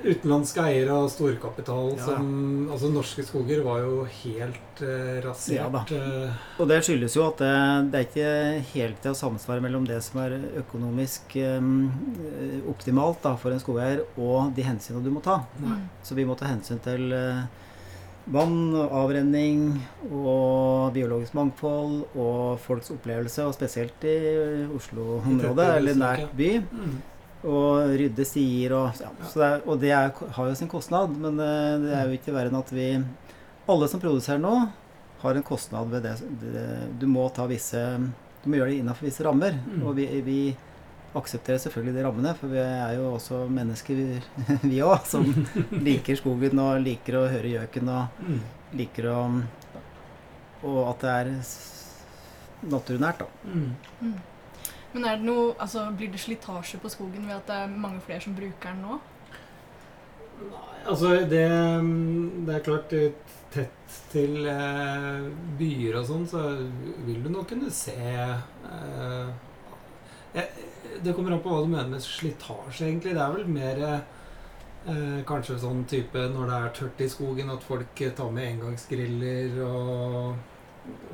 utenlandske 0.00 0.62
eiere 0.64 0.94
og 0.96 1.10
storkapital 1.12 1.90
Ja. 1.98 2.04
som 2.06 2.68
Altså, 2.72 2.88
norske 2.92 3.22
skoger 3.26 3.62
var 3.62 3.80
jo 3.82 4.04
helt 4.04 4.80
eh, 4.80 5.20
Ja 5.52 5.68
da. 5.68 5.82
rasert. 5.84 5.92
eh, 5.92 6.30
Og 6.58 6.68
det 6.68 6.78
skyldes 6.84 7.14
jo 7.16 7.26
at 7.28 7.36
det, 7.36 7.90
det 7.92 7.98
er 8.00 8.06
ikke 8.08 8.64
helt 8.72 9.02
til 9.02 9.10
å 9.12 9.14
samsvare 9.18 9.60
mellom 9.60 9.84
det 9.86 10.02
som 10.02 10.20
er 10.22 10.38
økonomisk 10.62 11.36
eh, 11.36 12.64
optimalt 12.70 13.20
da, 13.22 13.34
for 13.36 13.50
en 13.52 13.60
skogeier, 13.60 14.00
og 14.16 14.54
de 14.56 14.62
hensynene 14.62 15.04
du 15.04 15.10
må 15.10 15.20
ta. 15.22 15.42
Nei. 15.60 15.82
Så 16.02 16.14
vi 16.16 16.24
må 16.24 16.34
ta 16.38 16.46
hensyn 16.46 16.80
til 16.80 17.12
eh, 17.12 17.42
vann, 18.30 18.74
og 18.76 18.92
avrenning 19.02 19.62
og 20.10 20.92
biologisk 20.94 21.34
mangfold 21.38 22.02
og 22.14 22.60
folks 22.62 22.92
opplevelse, 22.94 23.46
og 23.46 23.56
spesielt 23.56 24.04
i 24.08 24.16
Oslo-området, 24.76 25.68
eller 25.78 25.98
nært 25.98 26.36
by. 26.36 26.50
Mm. 26.70 26.98
Og 27.50 27.94
rydde 27.96 28.24
stier 28.28 28.74
og 28.76 28.98
ja, 29.00 29.08
det 29.16 29.44
er, 29.46 29.62
Og 29.64 29.78
det 29.80 29.90
er, 29.96 30.10
har 30.36 30.48
jo 30.50 30.56
sin 30.58 30.68
kostnad, 30.68 31.14
men 31.16 31.40
eh, 31.40 31.78
det 31.80 31.94
er 31.96 32.02
jo 32.04 32.18
ikke 32.18 32.34
verre 32.34 32.52
enn 32.52 32.58
at 32.58 32.72
vi 32.76 32.90
Alle 33.70 33.88
som 33.88 34.02
produserer 34.02 34.42
nå, 34.42 34.52
har 35.22 35.36
en 35.38 35.46
kostnad 35.46 35.88
ved 35.88 36.04
det. 36.04 36.18
det 36.42 36.66
du 37.00 37.06
må 37.08 37.28
ta 37.32 37.46
visse 37.48 37.80
Du 38.42 38.50
må 38.50 38.58
gjøre 38.58 38.74
det 38.74 38.82
innenfor 38.82 39.08
visse 39.08 39.24
rammer. 39.24 39.56
Mm. 39.56 39.86
Og 39.86 39.96
vi, 39.96 40.06
vi 40.26 40.40
aksepterer 41.18 41.58
selvfølgelig 41.58 41.94
de 41.96 42.04
rammene, 42.06 42.34
for 42.38 42.52
vi 42.52 42.58
er 42.62 42.94
jo 42.96 43.08
også 43.16 43.40
mennesker, 43.50 43.98
vi 44.62 44.80
òg, 44.86 45.00
som 45.10 45.26
liker 45.88 46.18
skogen 46.20 46.60
og 46.62 46.80
liker 46.84 47.18
å 47.18 47.28
høre 47.32 47.54
gjøken 47.56 47.88
og 47.96 48.22
Mm. 48.26 48.40
liker 48.78 49.08
å 49.10 49.20
Og 50.62 50.80
at 50.90 51.00
det 51.00 51.10
er 51.10 51.28
naturnært, 52.68 53.22
da. 53.22 53.26
Mm. 53.48 53.70
Mm. 54.02 54.18
Men 54.92 55.04
er 55.08 55.16
det 55.16 55.24
noe, 55.24 55.54
altså, 55.58 55.86
blir 55.96 56.10
det 56.12 56.20
slitasje 56.20 56.78
på 56.82 56.90
skogen 56.92 57.24
ved 57.26 57.36
at 57.38 57.46
det 57.48 57.56
er 57.62 57.72
mange 57.80 58.02
flere 58.04 58.20
som 58.20 58.34
bruker 58.36 58.74
den 58.74 58.82
nå? 58.84 58.98
Nei, 60.40 60.80
altså 60.88 61.14
det, 61.30 61.44
det 62.46 62.54
er 62.58 62.64
klart 62.64 62.92
eh, 62.96 63.10
Tett 63.50 63.94
til 64.12 64.44
eh, 64.46 65.24
byer 65.58 65.96
og 65.98 66.04
sånn, 66.06 66.26
så 66.30 66.38
vil 67.06 67.16
du 67.24 67.32
nok 67.34 67.48
kunne 67.50 67.66
se 67.74 67.96
eh, 67.98 69.32
eh, 70.38 70.60
Det 71.02 71.14
kommer 71.16 71.32
an 71.36 71.40
på 71.44 71.50
hva 71.52 71.62
du 71.64 71.68
mener 71.72 71.88
med 71.96 72.02
slitasje, 72.04 72.86
egentlig. 72.88 73.14
Det 73.16 73.22
er 73.24 73.34
vel 73.36 73.46
mer 73.48 73.82
eh, 73.86 75.20
kanskje 75.28 75.58
sånn 75.62 75.84
type 75.90 76.22
når 76.34 76.46
det 76.50 76.58
er 76.60 76.74
tørt 76.80 77.00
i 77.04 77.08
skogen, 77.12 77.50
at 77.52 77.62
folk 77.66 78.02
tar 78.16 78.30
med 78.34 78.54
engangsgriller 78.56 79.60
og 79.66 80.46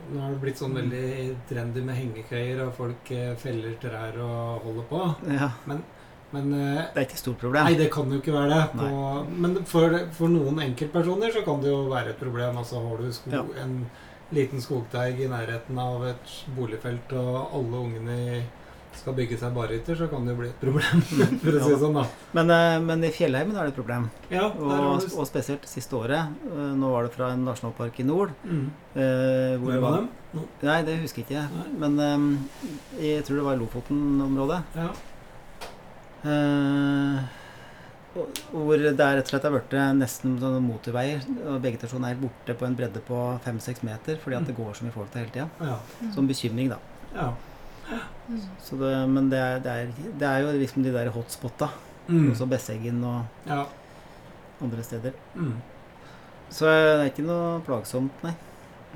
Nå 0.07 0.21
har 0.23 0.31
det 0.31 0.39
blitt 0.41 0.61
sånn 0.61 0.77
veldig 0.79 1.07
trendy 1.51 1.81
med 1.83 1.97
hengekøyer, 1.99 2.61
og 2.69 2.75
folk 2.77 3.09
eh, 3.13 3.33
feller 3.37 3.73
trær 3.83 4.15
og 4.23 4.63
holder 4.63 4.85
på. 4.89 5.01
Ja, 5.35 5.49
Men 5.67 6.53
eh, 6.55 6.85
det 6.95 7.01
er 7.01 7.07
ikke 7.09 7.17
et 7.19 7.23
stort 7.25 7.41
problem. 7.43 7.67
Nei, 7.67 7.75
det 7.77 7.89
kan 7.93 8.13
jo 8.15 8.21
ikke 8.23 8.33
være 8.37 8.53
det. 8.55 8.61
På, 8.79 9.01
men 9.43 9.59
for, 9.67 9.97
for 10.15 10.31
noen 10.33 10.63
enkeltpersoner 10.69 11.35
så 11.35 11.43
kan 11.45 11.61
det 11.65 11.73
jo 11.75 11.81
være 11.91 12.15
et 12.15 12.21
problem. 12.23 12.57
Altså 12.63 12.79
Har 12.87 13.03
du 13.03 13.11
sko, 13.13 13.33
Ja. 13.35 13.43
en 13.65 13.75
liten 14.39 14.63
skogteig 14.63 15.21
i 15.27 15.29
nærheten 15.35 15.79
av 15.83 16.07
et 16.15 16.33
boligfelt, 16.57 17.13
og 17.19 17.59
alle 17.59 17.83
ungene 17.83 18.17
i- 18.39 18.45
skal 19.01 19.15
bygge 19.17 19.39
seg 19.41 19.55
barytter, 19.57 19.97
så 19.99 20.09
kan 20.11 20.25
det 20.27 20.35
jo 20.35 20.41
bli 20.41 20.49
et 20.49 20.61
problem. 20.61 21.03
For 21.43 21.57
å 21.59 21.63
si 21.65 21.73
det 21.73 21.79
sånn, 21.83 21.97
da. 21.99 22.05
Men, 22.39 22.53
eh, 22.55 22.77
men 22.85 23.05
i 23.07 23.13
fjellheimen 23.15 23.57
er 23.57 23.69
det 23.69 23.75
et 23.75 23.79
problem. 23.81 24.09
Ja, 24.33 24.47
Og, 24.53 25.07
og 25.17 25.27
spesielt 25.29 25.67
siste 25.71 25.97
året. 25.99 26.33
eh, 26.51 26.71
Nå 26.81 26.91
var 26.95 27.07
det 27.09 27.15
fra 27.17 27.33
en 27.35 27.45
nasjonalpark 27.49 28.01
i 28.03 28.07
nord. 28.09 28.35
mm. 28.45 28.67
eh, 28.97 29.57
hvor 29.63 29.73
det 29.77 29.83
var 29.85 29.99
dem? 30.01 30.09
Nei, 30.67 30.79
det 30.85 30.99
husker 31.01 31.23
jeg 31.25 31.29
ikke. 31.31 31.47
Nei. 31.57 31.69
Men 31.85 32.39
jeg 33.01 33.25
tror 33.25 33.39
det 33.41 33.47
var 33.47 33.57
i 33.57 33.63
Lofoten-området. 33.63 34.63
Ja. 34.77 34.91
Eh, 36.27 37.43
hvor 38.53 38.81
det 38.81 38.95
er 38.97 39.19
rett 39.19 39.27
og 39.29 39.33
slett 39.35 39.45
har 39.45 39.53
blitt 39.53 39.75
nesten 39.99 40.39
sånne 40.41 40.61
motorveier. 40.65 41.25
Og 41.51 41.59
vegetasjonen 41.65 42.09
er 42.11 42.21
borte 42.21 42.57
på 42.57 42.65
en 42.69 42.77
bredde 42.79 43.03
på 43.05 43.19
fem-seks 43.45 43.85
meter 43.87 44.17
fordi 44.23 44.39
at 44.39 44.49
det 44.49 44.57
går 44.57 44.73
så 44.79 44.87
mye 44.87 44.95
folk 44.95 45.13
der 45.13 45.27
hele 45.27 45.35
tida. 45.35 45.49
ja. 45.61 45.77
Som 46.15 46.29
bekymring, 46.31 46.73
da. 46.73 46.79
ja. 47.17 47.29
Mm. 48.29 48.41
Så 48.63 48.77
det, 48.81 48.93
men 49.09 49.29
det 49.31 49.39
er, 49.39 49.59
det, 49.63 49.73
er, 49.73 49.93
det 50.19 50.29
er 50.29 50.41
jo 50.43 50.53
liksom 50.59 50.83
de 50.83 50.93
der 50.95 51.11
hotspotta. 51.15 51.69
Mm. 52.09 52.31
Også 52.33 52.47
Besseggen 52.51 53.03
og 53.05 53.25
ja. 53.47 53.65
andre 54.63 54.83
steder. 54.87 55.13
Mm. 55.35 55.55
Så 56.51 56.67
det 56.71 57.01
er 57.01 57.09
ikke 57.11 57.25
noe 57.27 57.61
plagsomt, 57.67 58.23
nei. 58.23 58.35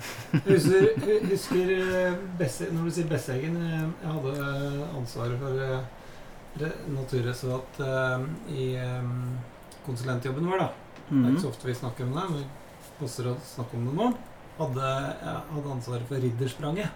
Husker, 0.47 0.95
husker 1.29 1.71
eh, 1.75 2.15
Besse, 2.39 2.69
Når 2.73 2.87
du 2.87 2.91
sier 2.95 3.09
Besseggen 3.11 3.57
eh, 3.61 3.83
Jeg 4.01 4.13
hadde 4.15 4.31
eh, 4.47 4.95
ansvaret 4.97 5.37
for 5.43 6.71
naturreservat 6.95 7.81
i 8.55 8.65
konsulentjobben 9.87 10.47
vår. 10.51 10.59
da. 10.59 10.71
Det 11.11 11.17
er 11.17 11.21
Mhm. 11.21 11.29
ikke 11.35 11.43
så 11.43 11.49
ofte 11.51 11.67
vi 11.67 11.75
snakker 11.75 12.05
om 12.05 12.13
det, 12.15 12.25
men 12.31 12.39
vi 12.39 12.47
passer 13.01 13.25
å 13.27 13.37
snakke 13.43 13.77
om 13.77 13.85
det 13.87 13.95
nå. 13.95 14.09
Hadde, 14.59 14.89
jeg 15.23 15.43
hadde 15.55 15.71
ansvaret 15.75 16.09
for 16.09 16.17
Ridderspranget 16.17 16.89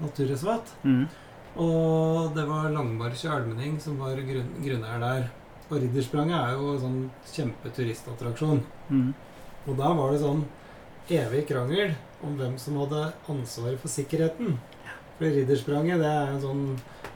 naturreservat. 0.00 0.66
Mhm. 0.84 1.08
Og 1.62 2.34
det 2.36 2.44
var 2.48 2.68
Langmark 2.74 3.16
Kjølmening 3.16 3.78
som 3.80 4.00
var 4.02 4.18
grunn, 4.28 4.52
grunneier 4.60 5.02
der. 5.02 5.28
Og 5.66 5.80
Ridderspranget 5.80 6.36
er 6.36 6.54
jo 6.54 6.72
en 6.74 6.82
sånn 6.82 6.98
kjempeturistattraksjon. 7.32 8.60
Mm. 8.90 9.08
Og 9.66 9.78
da 9.78 9.92
var 9.98 10.12
det 10.12 10.22
sånn 10.22 10.44
evig 11.10 11.46
krangel 11.48 11.94
om 12.26 12.36
hvem 12.38 12.58
som 12.60 12.78
hadde 12.82 13.08
ansvaret 13.32 13.80
for 13.82 13.90
sikkerheten. 13.90 14.58
For 15.16 15.32
Ridderspranget 15.32 16.02
det 16.02 16.12
er 16.12 16.34
en 16.34 16.44
sånn 16.44 16.62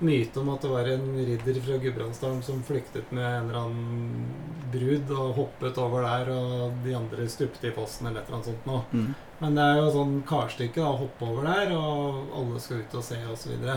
myte 0.01 0.41
om 0.41 0.49
at 0.55 0.63
det 0.65 0.71
var 0.73 0.89
en 0.89 1.09
ridder 1.19 1.61
fra 1.61 1.77
Gudbrandsdalen 1.83 2.43
som 2.43 2.63
flyktet 2.65 3.11
med 3.13 3.27
en 3.27 3.51
eller 3.51 3.59
annen 3.61 4.29
brud 4.73 5.11
og 5.13 5.35
hoppet 5.37 5.81
over 5.83 6.07
der, 6.07 6.31
og 6.33 6.79
de 6.85 6.95
andre 6.97 7.27
stupte 7.29 7.69
i 7.69 7.75
fossen 7.77 8.09
eller 8.09 8.23
et 8.23 8.31
eller 8.31 8.39
annet 8.39 8.51
sånt 8.51 8.69
noe. 8.71 8.83
Mm. 8.95 9.11
Men 9.41 9.59
det 9.59 9.67
er 9.67 9.81
jo 9.81 9.95
sånn 9.95 10.15
karstykke 10.29 10.81
da, 10.81 10.89
å 10.89 11.01
hoppe 11.03 11.29
over 11.29 11.49
der, 11.51 11.75
og 11.77 12.33
alle 12.41 12.63
skal 12.65 12.81
ut 12.81 12.97
og 12.97 13.05
se. 13.05 13.21
Og, 13.29 13.37
så 13.41 13.53
Langmark 13.53 13.77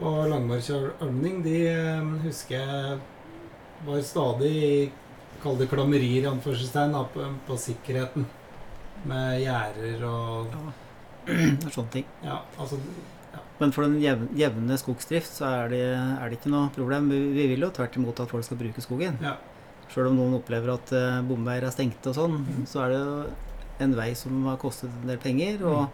og 0.00 0.32
Almenning, 0.32 1.40
de 1.44 1.56
eh, 1.68 2.10
husker 2.24 2.56
jeg 2.56 2.98
var 3.86 4.02
stadig 4.04 4.50
i 4.56 4.74
Kall 5.40 5.56
det 5.56 5.70
klammerier, 5.70 6.26
anførselstegn, 6.28 6.92
på, 7.14 7.24
på 7.46 7.56
sikkerheten. 7.56 8.26
Med 9.08 9.38
gjerder 9.40 10.02
og 10.04 10.50
ja. 10.52 10.72
sånne 11.72 11.94
ting. 11.94 12.10
Ja, 12.20 12.42
altså 12.60 12.76
Men 13.56 13.72
for 13.72 13.86
den 13.86 13.96
jevne 14.36 14.76
skogsdrift 14.80 15.32
så 15.38 15.48
er 15.62 15.72
det, 15.72 15.86
er 15.96 16.28
det 16.28 16.36
ikke 16.36 16.52
noe 16.52 16.68
problem. 16.74 17.08
Vi, 17.08 17.22
vi 17.38 17.46
vil 17.54 17.64
jo 17.64 17.70
tvert 17.72 17.96
imot 17.96 18.20
at 18.20 18.32
folk 18.32 18.44
skal 18.44 18.60
bruke 18.60 18.84
skogen. 18.84 19.16
Ja. 19.24 19.38
Sjøl 19.90 20.10
om 20.10 20.20
noen 20.20 20.36
opplever 20.36 20.74
at 20.74 20.92
uh, 20.92 21.22
bomveier 21.26 21.64
er 21.66 21.72
stengte 21.72 22.12
og 22.12 22.18
sånn, 22.18 22.36
mm. 22.44 22.60
så 22.68 22.84
er 22.84 22.92
det 22.92 23.00
jo 23.00 23.16
en 23.86 23.96
vei 23.96 24.10
som 24.18 24.44
har 24.46 24.60
kostet 24.60 24.92
en 24.92 25.08
del 25.08 25.24
penger. 25.24 25.64
Og 25.64 25.88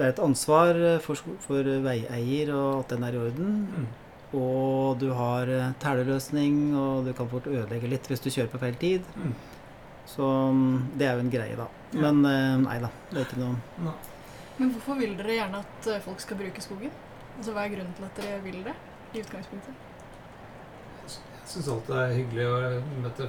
det 0.00 0.06
er 0.06 0.12
et 0.14 0.22
ansvar 0.24 0.78
eh, 0.80 0.98
for, 1.04 1.20
for 1.44 1.66
veieier 1.84 2.52
og 2.56 2.80
at 2.82 2.94
den 2.94 3.04
er 3.06 3.16
i 3.18 3.20
orden. 3.20 3.50
mm, 3.68 3.88
Og 4.40 4.96
du 5.02 5.10
har 5.18 5.50
eh, 5.52 5.72
teleløsning, 5.82 6.60
og 6.78 7.04
du 7.08 7.12
kan 7.18 7.28
fort 7.28 7.48
ødelegge 7.50 7.90
litt 7.92 8.08
hvis 8.08 8.22
du 8.24 8.30
kjører 8.30 8.48
på 8.54 8.60
feil 8.62 8.78
tid. 8.80 9.08
mm. 9.16 9.34
Så 10.10 10.26
mm, 10.26 10.78
det 10.98 11.06
er 11.06 11.18
jo 11.18 11.22
en 11.26 11.30
greie, 11.30 11.56
da. 11.58 11.66
Ja. 11.92 12.00
Men 12.08 12.24
eh, 12.26 12.56
nei 12.64 12.78
da, 12.82 12.88
det 13.12 13.20
er 13.20 13.28
ikke 13.28 13.42
noe 13.42 13.84
Nå. 13.84 13.92
Men 14.60 14.72
hvorfor 14.74 14.98
vil 15.00 15.12
dere 15.20 15.36
gjerne 15.38 15.60
at 15.62 15.86
folk 16.04 16.20
skal 16.24 16.36
bruke 16.40 16.64
skogen? 16.64 16.90
Altså, 17.36 17.52
Hva 17.56 17.62
er 17.68 17.74
grunnen 17.76 17.94
til 17.96 18.08
at 18.08 18.18
dere 18.20 18.40
vil 18.44 18.58
det? 18.66 18.74
i 19.14 19.20
utgangspunktet? 19.24 19.86
Jeg 21.10 21.46
syns 21.50 21.68
alltid 21.72 21.94
det 21.94 22.02
er 22.02 22.12
hyggelig 22.14 22.44
å 22.46 22.58
møte 23.04 23.28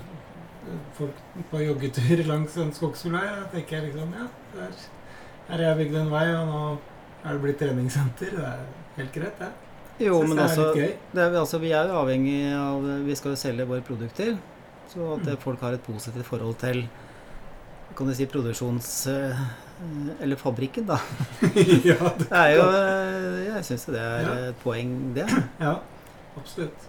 folk 0.97 1.21
på 1.51 1.61
joggetur 1.63 2.21
langs 2.27 2.57
en 2.61 2.73
skogsfull 2.75 3.15
vei. 3.17 3.23
Da 3.39 3.47
tenker 3.53 3.77
jeg 3.79 3.87
liksom 3.87 4.11
Ja, 4.19 4.27
der, 4.57 4.75
her 5.51 5.57
har 5.57 5.65
jeg 5.67 5.77
bygd 5.83 5.97
en 6.01 6.09
vei, 6.13 6.23
og 6.35 6.47
nå 6.47 6.61
er 7.25 7.35
det 7.35 7.41
blitt 7.43 7.59
treningssenter. 7.61 8.31
Det 8.37 8.47
er 8.47 8.63
helt 8.97 9.13
greit, 9.19 9.39
det. 9.43 9.51
Jo, 10.01 10.21
men 10.25 10.33
det 10.33 10.39
er 10.39 10.47
altså, 10.47 10.63
det 11.13 11.21
er, 11.21 11.35
altså 11.37 11.59
Vi 11.61 11.69
er 11.77 11.91
avhengig 11.93 12.37
av 12.57 12.85
Vi 13.05 13.13
skal 13.19 13.35
jo 13.35 13.37
selge 13.37 13.67
våre 13.69 13.83
produkter. 13.85 14.37
Så 14.89 15.13
at 15.13 15.27
Mm. 15.27 15.37
folk 15.39 15.61
har 15.61 15.73
et 15.77 15.83
positivt 15.85 16.25
forhold 16.25 16.55
til 16.59 16.87
kan 17.95 18.07
du 18.07 18.13
si 18.15 18.25
produksjons... 18.25 19.07
eh, 19.11 19.37
Eller 20.21 20.35
fabrikken, 20.39 20.85
da. 20.87 20.97
ja, 21.85 21.95
det, 22.17 22.27
Det 22.29 22.39
er 22.39 22.51
jo 22.55 22.65
eh, 22.71 23.45
Jeg 23.51 23.63
syns 23.67 23.85
jo 23.87 23.93
det 23.93 24.01
er 24.01 24.21
Ja. 24.25 24.33
et 24.49 24.59
poeng, 24.63 25.13
det. 25.15 25.27
ja, 25.59 25.75
absolutt. 26.37 26.87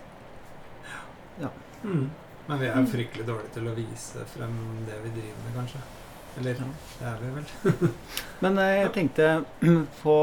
Ja. 1.40 1.48
Mm. 1.84 2.10
Men 2.48 2.60
vi 2.60 2.66
er 2.66 2.86
fryktelig 2.90 3.26
dårlige 3.26 3.52
til 3.54 3.68
å 3.70 3.74
vise 3.76 4.24
frem 4.34 4.56
det 4.86 4.98
vi 5.04 5.10
driver 5.14 5.42
med, 5.46 5.54
kanskje. 5.60 5.82
Eller 6.40 6.56
Ja. 6.58 6.66
det 6.98 7.06
er 7.06 7.16
vi 7.20 7.30
vel. 7.36 7.90
Men 8.42 8.58
eh, 8.58 8.74
jeg 8.82 8.92
tenkte 8.94 9.26
på 10.02 10.16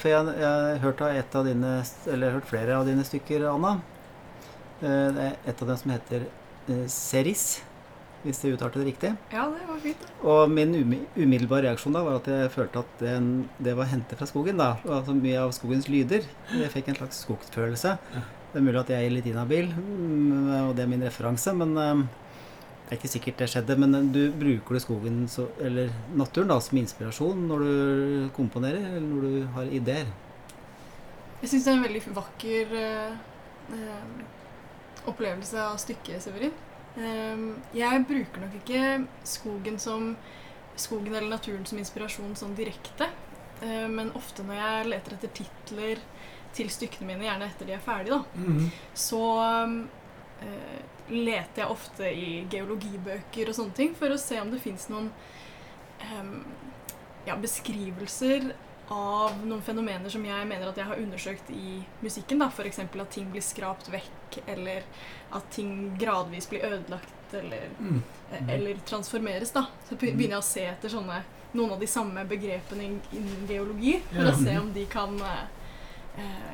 For 0.00 0.08
jeg, 0.08 0.26
jeg 0.40 0.50
har 0.50 0.78
hørt, 0.84 1.00
av 1.04 1.16
et 1.20 1.34
av 1.36 1.44
dine, 1.48 1.72
eller 2.06 2.26
jeg 2.26 2.32
har 2.32 2.38
hørt 2.40 2.48
flere 2.52 2.76
av 2.80 2.86
dine 2.88 3.04
stykker, 3.04 3.44
Anna. 3.54 3.74
Eh, 4.80 5.08
Det 5.16 5.26
er 5.26 5.36
et 5.52 5.62
av 5.62 5.68
dem 5.68 5.76
som 5.82 5.92
heter 5.92 6.24
eh, 6.70 6.86
Seris, 6.88 7.44
hvis 8.24 8.40
jeg 8.44 8.52
uttalte 8.56 8.80
det 8.82 8.88
riktig. 8.90 9.10
Ja, 9.32 9.46
det 9.52 9.64
var 9.68 9.78
fint. 9.80 10.02
Og 10.28 10.50
min 10.52 10.74
umiddelbare 11.16 11.68
reaksjon 11.70 11.94
da 11.96 12.02
var 12.04 12.18
at 12.20 12.26
jeg 12.28 12.50
følte 12.52 12.82
at 12.82 12.98
den, 13.00 13.30
det 13.64 13.72
var 13.78 13.88
hentet 13.88 14.18
fra 14.20 14.28
skogen. 14.28 14.58
da, 14.60 14.74
og 14.84 14.92
Altså 14.98 15.14
mye 15.16 15.38
av 15.40 15.52
skogens 15.56 15.88
lyder. 15.88 16.26
Jeg 16.52 16.72
fikk 16.74 16.88
en 16.92 16.98
slags 17.00 17.22
skogsfølelse. 17.24 17.94
Ja. 18.16 18.24
Det 18.50 18.58
er 18.60 18.66
mulig 18.66 18.80
at 18.82 18.88
jeg 18.92 19.06
er 19.06 19.12
litt 19.14 19.28
inhabil, 19.30 19.68
mm, 19.72 20.48
og 20.66 20.72
det 20.76 20.82
er 20.84 20.88
min 20.90 21.04
referanse, 21.06 21.52
men 21.54 21.76
eh, 21.78 22.02
det 22.90 22.96
er 22.96 22.98
ikke 22.98 23.12
sikkert 23.12 23.38
det 23.38 23.46
skjedde. 23.52 23.76
Men 23.78 23.92
du 24.10 24.32
bruker 24.34 24.74
du 24.74 24.80
skogen 24.82 25.20
så, 25.30 25.44
eller 25.62 25.92
naturen 26.18 26.50
da, 26.50 26.56
som 26.60 26.78
inspirasjon 26.80 27.44
når 27.46 27.62
du 27.62 28.30
komponerer, 28.34 28.82
eller 28.90 29.06
når 29.06 29.22
du 29.28 29.46
har 29.54 29.70
ideer? 29.70 30.10
Jeg 31.40 31.52
syns 31.52 31.64
det 31.64 31.70
er 31.70 31.78
en 31.78 31.84
veldig 31.86 32.02
vakker 32.16 32.74
eh, 32.80 33.12
eh, 33.78 35.06
opplevelse 35.08 35.62
av 35.62 35.78
stykket, 35.80 36.18
Severin. 36.26 36.52
Eh, 36.98 37.46
jeg 37.78 38.02
bruker 38.10 38.42
nok 38.42 38.58
ikke 38.58 38.82
skogen 39.24 39.78
som 39.80 40.10
skogen 40.80 41.14
eller 41.14 41.30
naturen 41.30 41.64
som 41.68 41.78
inspirasjon 41.78 42.34
sånn 42.36 42.56
direkte. 42.58 43.06
Eh, 43.62 43.86
men 43.88 44.10
ofte 44.18 44.42
når 44.44 44.58
jeg 44.60 44.90
leter 44.96 45.14
etter 45.16 45.32
titler 45.44 46.02
til 46.56 46.68
stykkene 46.74 47.06
mine, 47.12 47.28
gjerne 47.28 47.46
etter 47.46 47.68
de 47.70 47.78
er 47.78 47.86
ferdige, 47.86 48.18
da, 48.18 48.24
Mm. 48.34 48.70
så 48.98 49.22
eh, 50.42 50.80
leter 51.10 51.62
jeg 51.64 51.70
ofte 51.70 52.10
i 52.14 52.46
geologibøker 52.50 53.48
og 53.50 53.54
sånne 53.56 53.74
ting 53.74 53.94
for 53.98 54.10
å 54.14 54.18
se 54.18 54.38
om 54.40 54.50
det 54.52 54.60
fins 54.62 54.88
noen 54.92 55.10
eh, 56.00 56.34
ja, 57.26 57.36
beskrivelser 57.36 58.52
av 58.90 59.36
noen 59.46 59.62
fenomener 59.62 60.10
som 60.10 60.24
jeg 60.26 60.46
mener 60.50 60.66
at 60.72 60.78
jeg 60.80 60.88
har 60.88 60.98
undersøkt 60.98 61.50
i 61.54 61.76
musikken. 62.02 62.40
F.eks. 62.42 62.80
at 62.82 63.10
ting 63.14 63.28
blir 63.30 63.44
skrapt 63.44 63.86
vekk, 63.92 64.40
eller 64.50 64.82
at 65.36 65.46
ting 65.54 65.92
gradvis 66.00 66.48
blir 66.50 66.64
ødelagt, 66.66 67.34
eller, 67.38 67.68
Mm. 67.78 68.02
eh, 68.32 68.48
eller 68.56 68.74
transformeres. 68.86 69.52
da. 69.52 69.66
Så 69.88 69.94
begynner 69.96 70.34
jeg 70.34 70.38
å 70.38 70.42
se 70.42 70.64
etter 70.66 70.88
sånne, 70.88 71.22
noen 71.54 71.70
av 71.72 71.78
de 71.80 71.86
samme 71.86 72.24
begrepene 72.26 72.82
innen 73.12 73.46
geologi, 73.46 74.00
for 74.10 74.22
Ja. 74.24 74.32
å 74.32 74.42
se 74.44 74.58
om 74.58 74.72
de 74.72 74.86
kan 74.86 75.14
eh, 75.20 75.46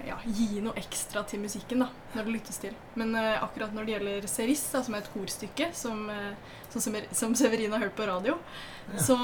ja, 0.06 0.16
gi 0.26 0.60
noe 0.60 0.74
ekstra 0.76 1.22
til 1.26 1.40
musikken 1.40 1.80
da, 1.80 1.88
når 2.14 2.24
det 2.24 2.32
lyttes 2.36 2.58
til. 2.62 2.74
Men 2.94 3.14
eh, 3.16 3.42
akkurat 3.42 3.72
når 3.74 3.86
det 3.86 3.94
gjelder 3.96 4.26
Seris, 4.28 4.62
da, 4.72 4.82
som 4.82 4.94
er 4.94 4.98
et 5.02 5.12
korstykke 5.14 5.70
som, 5.74 6.08
eh, 6.10 6.34
som, 6.70 6.94
som 7.12 7.34
Severin 7.34 7.72
har 7.72 7.80
hørt 7.80 7.96
på 7.96 8.06
radio, 8.06 8.38
Ja. 8.92 8.98
så 9.02 9.16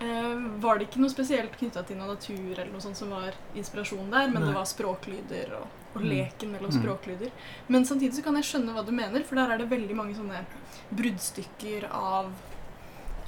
eh, 0.00 0.34
var 0.58 0.78
det 0.78 0.88
ikke 0.88 0.98
noe 1.04 1.12
spesielt 1.12 1.54
knytta 1.60 1.84
til 1.86 1.96
noe 2.00 2.08
natur 2.14 2.56
eller 2.58 2.72
noe 2.72 2.80
sånt 2.82 2.96
som 2.98 3.10
var 3.14 3.32
inspirasjon 3.54 4.10
der, 4.10 4.28
men 4.32 4.40
Nei. 4.42 4.48
det 4.48 4.56
var 4.56 4.66
språklyder 4.66 5.52
og, 5.60 5.68
og 5.94 6.00
Mm. 6.02 6.08
leken 6.08 6.50
mellom 6.56 6.70
Mm. 6.72 6.80
språklyder. 6.82 7.30
Men 7.68 7.84
samtidig 7.84 8.14
så 8.16 8.22
kan 8.24 8.34
jeg 8.34 8.44
skjønne 8.48 8.72
hva 8.74 8.82
du 8.86 8.92
mener, 8.92 9.22
for 9.24 9.36
der 9.36 9.52
er 9.52 9.58
det 9.58 9.68
veldig 9.70 9.94
mange 9.94 10.14
sånne 10.16 10.44
bruddstykker 10.90 11.88
av 11.92 12.32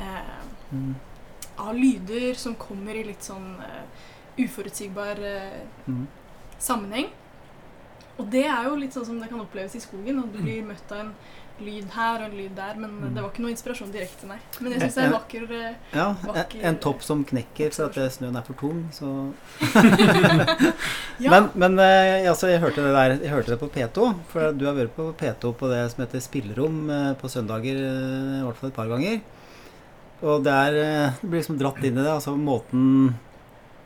eh, 0.01 0.41
Mm. 0.73 0.95
av 1.59 1.75
lyder 1.77 2.35
som 2.35 2.55
kommer 2.57 2.97
i 2.97 3.05
litt 3.05 3.23
sånn 3.23 3.61
eh, 3.63 3.85
uforutsigbar 4.39 5.21
eh, 5.25 5.61
Mm. 5.87 6.07
sammenheng. 6.59 7.09
Og 8.19 8.29
det 8.31 8.45
er 8.47 8.65
jo 8.69 8.77
litt 8.79 8.93
sånn 8.95 9.05
som 9.07 9.19
det 9.21 9.29
kan 9.29 9.41
oppleves 9.43 9.75
i 9.75 9.81
skogen, 9.83 10.19
at 10.23 10.33
du 10.33 10.39
blir 10.39 10.63
møtt 10.63 10.93
av 10.93 11.01
en 11.01 11.15
lyd 11.61 11.87
her 11.95 12.19
og 12.23 12.25
en 12.31 12.37
lyd 12.37 12.55
der, 12.57 12.75
men 12.79 12.91
Mm. 13.01 13.15
det 13.15 13.23
var 13.23 13.31
ikke 13.31 13.43
noe 13.43 13.51
inspirasjon 13.55 13.91
direkte, 13.93 14.27
nei. 14.27 14.39
Men 14.61 14.73
jeg 14.73 14.81
syns 14.81 14.95
det 14.95 15.03
er 15.03 15.07
en 15.07 15.13
vakker 15.13 15.43
eh, 15.53 15.75
Ja, 15.95 16.07
en, 16.11 16.17
Vakker- 16.35 16.65
en 16.65 16.79
topp 16.79 17.03
som 17.03 17.25
knekker 17.25 17.73
for 17.75 17.85
at 17.87 17.97
eh, 17.99 18.09
snøen 18.11 18.37
er 18.37 18.43
for 18.43 18.55
tung, 18.55 18.89
så 18.93 19.33
Ja, 21.19 21.31
Men, 21.31 21.49
men 21.55 21.79
eh, 21.79 22.27
altså, 22.31 22.49
jeg 22.51 22.61
hørte 22.63 22.83
det 22.83 22.95
der 22.95 23.15
Jeg 23.23 23.31
hørte 23.31 23.55
det 23.55 23.61
på 23.61 23.69
P2. 23.71 24.09
For 24.33 24.53
du 24.53 24.65
har 24.67 24.75
vært 24.75 24.95
på 24.97 25.13
P2 25.19 25.53
på 25.61 25.71
det 25.71 25.83
som 25.93 26.03
heter 26.05 26.21
Spillerom 26.25 26.91
eh, 26.91 27.13
på 27.21 27.31
søndager, 27.31 27.79
eh, 27.79 28.41
i 28.41 28.43
hvert 28.47 28.59
fall 28.59 28.71
et 28.73 28.79
par 28.79 28.91
ganger. 28.91 29.21
Og 30.25 30.43
det 30.47 30.53
er 30.55 30.73
det 30.79 31.29
blir 31.31 31.41
liksom 31.43 31.59
dratt 31.61 31.83
inn 31.85 31.99
i 31.99 32.03
det. 32.03 32.11
Altså 32.11 32.35
måten 32.39 33.15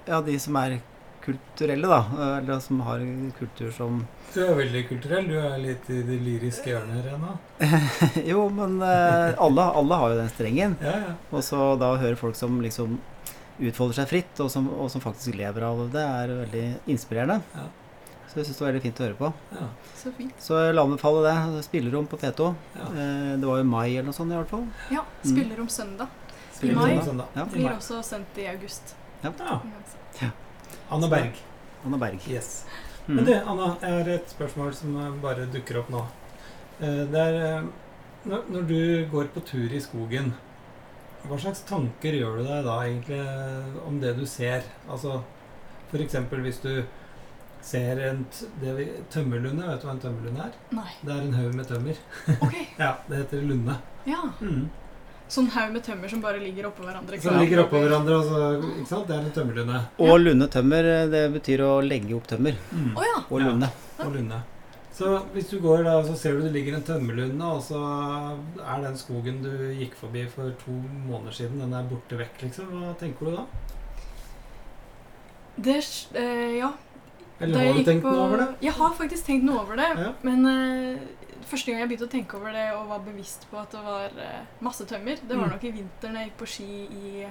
Ja, 0.09 0.21
de 0.25 0.39
som 0.41 0.57
er 0.61 0.79
kulturelle, 1.25 1.89
da. 1.91 1.99
Eller 2.39 2.61
som 2.65 2.81
har 2.87 3.03
kultur 3.39 3.71
som 3.77 3.99
Du 4.33 4.39
er 4.45 4.55
veldig 4.57 4.83
kulturell. 4.89 5.27
Du 5.29 5.37
er 5.41 5.59
litt 5.61 5.89
i 5.93 5.99
det 6.07 6.17
lyriske 6.25 6.71
hjørnet 6.73 7.03
her 7.03 7.15
ennå. 7.17 7.35
Jo, 8.31 8.47
men 8.55 8.79
eh, 8.85 9.35
alle, 9.37 9.67
alle 9.83 9.99
har 10.01 10.15
jo 10.15 10.21
den 10.23 10.31
strengen. 10.33 10.77
Ja, 10.85 10.95
ja. 11.05 11.13
Og 11.31 11.45
så 11.45 11.75
da 11.81 11.93
å 11.95 12.01
høre 12.01 12.17
folk 12.17 12.37
som 12.39 12.61
liksom 12.65 12.97
utfolder 13.59 13.99
seg 14.01 14.09
fritt, 14.13 14.41
og 14.41 14.49
som, 14.55 14.69
og 14.71 14.89
som 14.93 15.03
faktisk 15.03 15.35
lever 15.37 15.65
av 15.67 15.81
det, 15.93 16.05
er 16.23 16.33
veldig 16.45 16.65
inspirerende. 16.95 17.41
Ja. 17.59 17.67
Så 18.29 18.39
jeg 18.41 18.47
syns 18.49 18.59
det 18.59 18.63
var 18.65 18.71
veldig 18.71 18.83
fint 18.85 18.99
å 19.01 19.05
høre 19.07 19.19
på. 19.19 19.29
ja. 19.59 19.67
så 19.99 20.13
fint. 20.17 20.35
Så 20.45 20.57
jeg 20.61 20.73
vil 20.73 20.83
anbefale 20.85 21.23
det. 21.25 21.63
Spillerom 21.67 22.07
på 22.09 22.21
P2. 22.21 22.49
ja. 22.79 22.89
Eh, 22.93 23.35
det 23.41 23.49
var 23.49 23.61
jo 23.61 23.69
mai 23.69 23.87
eller 23.91 24.09
noe 24.11 24.17
sånt 24.17 24.33
i 24.33 24.39
hvert 24.39 24.53
fall. 24.53 24.65
Ja, 24.95 25.05
Spillerom 25.25 25.69
søndag. 25.73 26.09
Spillerom. 26.55 26.85
I 26.89 26.97
mai. 26.97 27.05
Søndag. 27.05 27.33
Ja. 27.37 27.45
I 27.49 27.57
Blir 27.57 27.73
også 27.75 28.01
sendt 28.07 28.39
i 28.39 28.49
august. 28.53 28.95
Ja. 29.25 29.33
Anna 30.91 31.09
Berg. 31.09 31.41
Anna 31.87 31.99
Berg. 32.01 32.21
Yes. 32.29 32.65
Mm. 33.07 33.17
Men 33.17 33.25
du, 33.25 33.35
Anna, 33.35 33.69
jeg 33.83 33.93
har 33.99 34.09
et 34.15 34.33
spørsmål 34.35 34.75
som 34.77 34.97
bare 35.23 35.47
dukker 35.53 35.81
opp 35.83 35.93
nå. 35.93 36.05
Eh, 36.81 37.05
Det 37.13 37.23
er 37.25 37.39
eh, 37.47 37.69
når, 38.29 38.63
du 38.69 39.07
går 39.11 39.31
på 39.35 39.41
tur 39.47 39.73
i 39.73 39.81
skogen, 39.81 40.33
hva 41.29 41.39
slags 41.41 41.65
tanker 41.69 42.15
gjør 42.15 42.39
du 42.39 42.47
deg 42.47 42.67
da 42.67 42.77
egentlig 42.85 43.19
eh, 43.23 43.79
om 43.89 43.99
det 44.03 44.15
du 44.19 44.25
ser? 44.27 44.67
Altså 44.89 45.23
f.eks. 45.89 46.19
hvis 46.45 46.61
du 46.63 46.73
ser 47.65 48.01
en 48.11 48.21
t 48.31 48.47
det 48.61 48.75
vi, 48.77 48.85
tømmerlunde, 49.11 49.67
vet 49.67 49.81
du 49.83 49.89
hva 49.89 49.95
en 49.97 50.03
tømmerlunde 50.03 50.45
er? 50.45 50.59
Nei. 50.77 50.91
Det 51.03 51.15
er 51.15 51.25
en 51.25 51.39
haug 51.39 51.57
med 51.57 51.71
tømmer. 51.71 52.03
OK. 52.39 52.59
Ja, 52.85 52.93
det 53.09 53.25
heter 53.25 53.43
lunde. 53.43 53.75
Ja. 54.07 54.21
Mm. 54.41 54.69
Sånn 55.29 55.49
haug 55.53 55.73
med 55.75 55.83
tømmer 55.85 56.09
som 56.09 56.21
bare 56.25 56.39
ligger 56.41 56.71
oppå 56.71 56.85
hverandre. 56.87 57.15
ikke 57.19 57.23
Som 57.29 57.39
ligger 57.39 57.65
oppå 57.67 57.81
hverandre. 57.83 58.15
Altså, 58.23 58.79
ikke 58.81 58.89
sant? 58.89 59.07
Det 59.09 59.17
er 59.17 59.27
en 59.27 59.35
tømmerlunde. 59.37 59.81
Og 60.01 60.21
lunde 60.21 60.49
tømmer, 60.49 60.83
det 61.13 61.25
betyr 61.35 61.61
å 61.67 61.73
legge 61.85 62.15
opp 62.17 62.27
tømmer. 62.31 62.57
Mm. 62.73 62.95
Oh, 62.97 63.03
ja. 63.05 63.19
Og 63.31 63.41
Ja. 63.41 63.69
og 64.07 64.15
lunde. 64.15 64.43
Så 64.99 65.23
hvis 65.35 65.49
du 65.51 65.61
går 65.61 65.85
da, 65.85 66.03
så 66.03 66.17
ser 66.17 66.33
du 66.33 66.41
det 66.43 66.53
ligger 66.55 66.75
en 66.75 66.83
tømmerlunde, 66.83 67.45
og 67.45 67.61
så 67.63 67.79
er 68.59 68.83
den 68.83 68.97
skogen 68.97 69.43
du 69.45 69.51
gikk 69.79 69.95
forbi 69.95 70.25
for 70.29 70.51
to 70.65 70.73
måneder 71.07 71.31
siden, 71.33 71.61
den 71.61 71.73
er 71.73 71.85
borte 71.85 72.17
vekk, 72.19 72.41
liksom. 72.43 72.67
Hva 72.73 72.97
tenker 72.99 73.27
du 73.31 73.37
da? 73.37 73.45
Det, 75.61 75.77
eh, 76.15 76.57
ja. 76.59 76.73
Eller 77.41 77.55
Da 77.55 77.65
har 77.67 77.75
du 77.79 77.85
tenkt 77.85 78.03
på- 78.03 78.11
noe 78.13 78.27
over 78.27 78.37
det? 78.39 78.49
Jeg 78.63 78.73
har 78.73 78.91
faktisk 78.95 79.25
tenkt 79.27 79.45
noe 79.45 79.61
over 79.61 79.77
det. 79.77 79.89
Ja. 79.99 80.13
Men 80.23 80.47
eh, 80.47 80.99
første 81.49 81.71
gang 81.73 81.81
jeg 81.81 81.89
begynte 81.91 82.07
å 82.09 82.13
tenke 82.13 82.37
over 82.39 82.53
det 82.53 82.67
og 82.77 82.89
var 82.89 82.99
bevisst 83.07 83.47
på 83.51 83.59
at 83.61 83.71
det 83.73 83.83
var 83.85 84.11
eh, 84.25 84.41
masse 84.61 84.85
tømmer, 84.89 85.17
det 85.29 85.37
var 85.37 85.47
Mm. 85.49 85.53
nok 85.55 85.65
i 85.65 85.71
vinteren 85.73 86.15
jeg 86.21 86.31
gikk 86.31 86.39
på 86.43 86.47
ski 86.47 86.69
i 86.93 87.27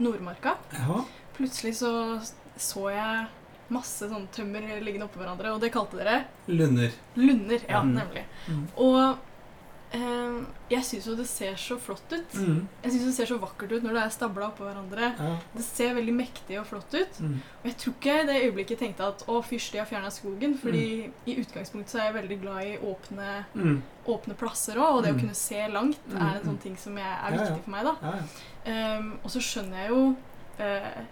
Nordmarka. 0.00 0.56
Ja. 0.72 1.04
Plutselig 1.36 1.74
så 1.80 2.20
så 2.56 2.90
jeg 2.92 3.26
masse 3.70 4.06
sånn 4.10 4.28
tømmer 4.30 4.60
liggende 4.84 5.08
oppå 5.08 5.18
hverandre, 5.18 5.50
og 5.54 5.60
det 5.60 5.72
kalte 5.72 5.96
dere 5.98 6.24
Lunder. 6.48 6.90
lunder. 7.16 7.60
Ja, 7.68 7.80
Mm. 7.82 7.94
nemlig. 7.94 8.24
Mm. 8.48 8.68
Og 8.76 9.18
jeg 9.94 10.84
syns 10.88 11.06
jo 11.06 11.14
det 11.18 11.26
ser 11.30 11.54
så 11.60 11.76
flott 11.78 12.10
ut. 12.12 12.34
Mm. 12.34 12.60
Jeg 12.82 12.92
syns 12.92 13.04
det 13.06 13.14
ser 13.14 13.28
så 13.30 13.38
vakkert 13.38 13.72
ut 13.76 13.84
når 13.84 13.94
det 13.98 14.02
er 14.02 14.14
stabla 14.14 14.48
oppå 14.50 14.64
hverandre. 14.66 15.10
Ja. 15.18 15.36
Det 15.54 15.64
ser 15.66 15.94
veldig 15.94 16.14
mektig 16.16 16.58
og 16.60 16.66
flott 16.66 16.94
ut. 16.96 17.20
Mm. 17.22 17.36
Og 17.62 17.68
jeg 17.70 17.76
tror 17.82 17.94
ikke 17.94 18.16
i 18.22 18.26
det 18.30 18.38
øyeblikket 18.44 18.78
tenkte 18.82 19.06
at 19.06 19.24
å, 19.30 19.38
fysj, 19.46 19.70
de 19.72 19.78
har 19.82 19.86
fjerna 19.90 20.10
skogen. 20.14 20.56
Fordi 20.58 20.84
i 21.30 21.36
utgangspunktet 21.42 21.94
så 21.94 22.00
er 22.02 22.08
jeg 22.10 22.16
veldig 22.20 22.40
glad 22.42 22.62
i 22.72 22.76
åpne, 22.90 23.30
Mm. 23.54 23.82
åpne 24.06 24.34
plasser 24.36 24.76
òg. 24.76 24.96
Og 24.98 25.02
det 25.04 25.12
Mm. 25.12 25.16
å 25.16 25.20
kunne 25.20 25.34
se 25.34 25.68
langt 25.68 25.98
Mm, 26.08 26.16
er 26.16 26.34
en 26.36 26.42
mm. 26.42 26.48
sånn 26.48 26.62
ting 26.62 26.76
som 26.76 26.96
jeg, 26.96 27.06
er 27.06 27.30
Ja, 27.30 27.36
ja. 27.36 27.44
viktig 27.50 27.64
for 27.64 27.70
meg. 27.70 27.84
da. 27.84 27.94
Ja, 28.02 28.14
ja. 28.16 28.72
Ehm, 28.72 29.12
og 29.24 29.30
så 29.30 29.38
skjønner 29.40 29.76
jeg 29.76 29.88
jo 29.90 30.16
eh, 30.58 31.02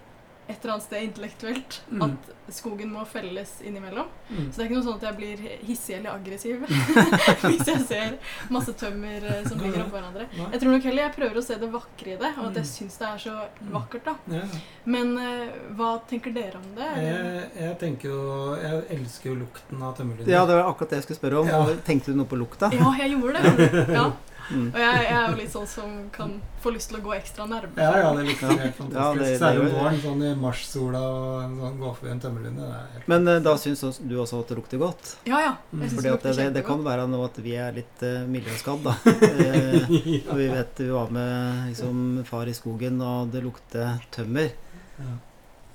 et 0.52 0.60
eller 0.62 0.74
annet 0.76 0.86
sted 0.86 1.06
intellektuelt 1.08 1.80
Mm. 1.92 2.02
at 2.06 2.52
skogen 2.52 2.90
må 2.92 3.02
felles 3.08 3.50
innimellom. 3.64 4.06
Mm. 4.30 4.46
Så 4.52 4.56
det 4.56 4.62
er 4.62 4.68
ikke 4.68 4.76
noe 4.78 4.86
sånn 4.86 4.98
at 5.00 5.06
jeg 5.08 5.16
blir 5.18 5.42
hissig 5.66 5.94
eller 5.96 6.10
aggressiv 6.18 6.62
hvis 7.48 7.66
jeg 7.68 7.82
ser 7.88 8.16
masse 8.52 8.72
tømmer 8.80 9.24
eh, 9.28 9.42
som 9.48 9.60
ligger 9.62 9.84
oppå 9.86 9.96
hverandre. 9.98 10.26
Jeg 10.52 10.60
tror 10.62 10.72
nok 10.74 10.86
heller 10.88 11.02
jeg 11.06 11.14
prøver 11.16 11.40
å 11.40 11.44
se 11.46 11.58
det 11.62 11.70
vakre 11.72 12.14
i 12.14 12.18
det, 12.20 12.32
og 12.38 12.48
at 12.50 12.60
jeg 12.60 12.66
Mm. 12.66 12.72
syns 12.72 12.98
det 12.98 13.08
er 13.08 13.22
så 13.24 13.34
vakkert. 13.72 14.04
da. 14.04 14.14
Ja. 14.36 14.42
Men 14.84 15.14
uh, 15.18 15.52
hva 15.78 15.90
tenker 16.10 16.32
dere 16.34 16.56
om 16.60 16.68
det? 16.76 16.88
Jeg, 17.04 17.42
jeg 17.60 17.78
tenker 17.80 18.08
jo 18.08 18.56
Jeg 18.62 18.82
elsker 18.98 19.30
jo 19.32 19.36
lukten 19.44 19.82
av 19.82 19.96
tømmerlyder. 19.98 20.30
Ja, 20.32 20.44
det 20.46 20.56
var 20.58 20.68
akkurat 20.72 20.90
det 20.90 21.00
jeg 21.00 21.06
skulle 21.08 21.20
spørre 21.22 21.40
om. 21.42 21.48
Ja. 21.48 21.62
Tenkte 21.86 22.12
du 22.12 22.18
noe 22.18 22.28
på 22.30 22.38
lukta? 22.40 22.70
Ja, 22.74 22.92
jeg 23.02 23.14
gjorde 23.16 23.42
det. 23.42 23.70
Ja. 23.98 24.10
Mm. 24.52 24.66
Og 24.74 24.78
jeg, 24.82 25.02
jeg 25.06 25.16
er 25.18 25.30
jo 25.32 25.36
litt 25.40 25.52
sånn 25.52 25.66
som 25.70 25.92
kan 26.14 26.32
få 26.62 26.70
lyst 26.74 26.90
til 26.92 26.98
å 26.98 27.02
gå 27.02 27.12
ekstra 27.16 27.46
nærme. 27.50 27.72
Ja, 27.76 27.92
ja, 28.02 28.10
det 28.18 28.24
lukter 28.28 28.50
Ja. 28.52 28.56
helt 28.62 28.76
fantastisk. 28.82 29.00
Ja, 29.00 29.14
det- 29.14 29.30
det 29.32 29.38
Særlig 29.40 29.62
om 29.64 29.72
våren, 29.78 30.00
sånn 30.04 30.22
i 30.28 30.34
marssola 30.42 31.00
og 31.02 31.42
en 31.44 31.56
sånn, 31.62 31.78
gå 31.80 31.92
forbi 31.96 32.10
en 32.12 32.20
tømmerlunde. 32.20 32.68
Det 32.68 32.78
er 32.78 32.92
helt 32.94 33.08
Men 33.14 33.28
eh, 33.32 33.40
da 33.48 33.56
syns 33.56 33.98
du 34.02 34.14
også 34.22 34.40
at 34.44 34.48
det 34.52 34.58
lukter 34.60 34.78
godt? 34.84 35.16
Ja, 35.26 35.40
ja. 35.46 35.52
Mm. 35.72 35.80
Jeg 35.82 35.90
synes 35.90 35.98
Fordi 35.98 36.02
det 36.02 36.12
det, 36.12 36.12
lukter 36.28 36.42
det, 36.44 36.54
det 36.60 36.64
kan 36.66 36.84
være 36.84 37.08
nå 37.08 37.24
at 37.24 37.42
vi 37.48 37.54
er 37.56 37.72
litt 37.72 38.02
uh, 38.06 38.26
miljøskadd, 38.28 38.82
da. 38.84 38.96
ja. 39.02 39.84
og 40.30 40.36
vi 40.38 40.48
vet 40.52 40.82
vi 40.84 40.90
var 40.92 41.10
med 41.10 41.68
liksom, 41.72 42.24
far 42.28 42.46
i 42.46 42.54
skogen, 42.54 43.00
og 43.02 43.30
det 43.32 43.42
lukter 43.44 43.98
tømmer. 44.14 44.52
ja. 44.98 45.12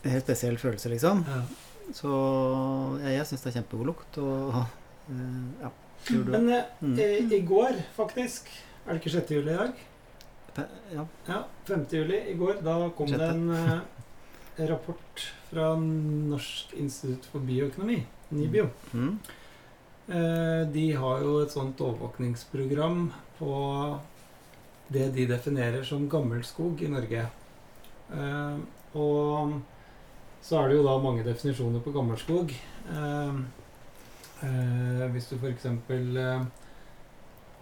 Helt 0.07 0.23
spesiell 0.23 0.55
følelse, 0.61 0.87
liksom. 0.93 1.25
Ja. 1.27 1.41
Så 1.97 2.07
ja, 3.01 3.09
jeg 3.17 3.25
syns 3.27 3.41
det 3.43 3.49
er 3.51 3.55
kjempegod 3.61 3.89
lukt. 3.89 4.17
Og 4.21 4.55
eh, 4.55 5.63
ja. 5.63 5.69
Men 6.13 6.49
eh, 6.53 6.63
Mm. 6.79 6.93
i, 6.99 7.35
i 7.35 7.39
går, 7.41 7.75
faktisk 7.97 8.47
Er 8.87 8.95
det 8.95 9.01
ikke 9.01 9.17
6. 9.17 9.31
juli 9.35 9.51
i 9.51 9.57
dag? 9.59 9.79
Ja. 10.93 11.03
Ja, 11.27 11.41
5. 11.67 11.81
juli 11.91 12.21
i 12.31 12.35
går. 12.39 12.61
Da 12.63 12.75
kom 12.95 13.09
det 13.11 13.25
en 13.29 13.49
eh, 13.51 14.67
rapport 14.69 15.23
fra 15.49 15.73
Norsk 15.75 16.71
institutt 16.79 17.25
for 17.27 17.43
bioøkonomi, 17.43 17.97
NIBIO. 18.31 18.69
Mm. 18.93 19.17
Eh, 20.07 20.61
de 20.71 20.85
har 20.95 21.25
jo 21.25 21.33
et 21.43 21.51
sånt 21.51 21.81
overvåkningsprogram 21.83 23.09
på 23.37 23.55
det 24.95 25.09
de 25.17 25.25
definerer 25.33 25.83
som 25.83 26.07
gammelskog 26.07 26.79
i 26.81 26.91
Norge. 26.93 27.25
Eh, 28.15 28.61
og 28.95 29.57
så 30.47 30.61
er 30.61 30.71
det 30.71 30.77
jo 30.79 30.85
da 30.87 30.95
mange 31.03 31.27
definisjoner 31.27 31.83
på 31.83 31.91
gammelskog. 31.91 32.55
Eh, 32.95 33.43
eh, 34.47 35.03
hvis 35.11 35.27
du 35.33 35.35
f.eks. 35.41 35.67
Eh, 35.67 36.47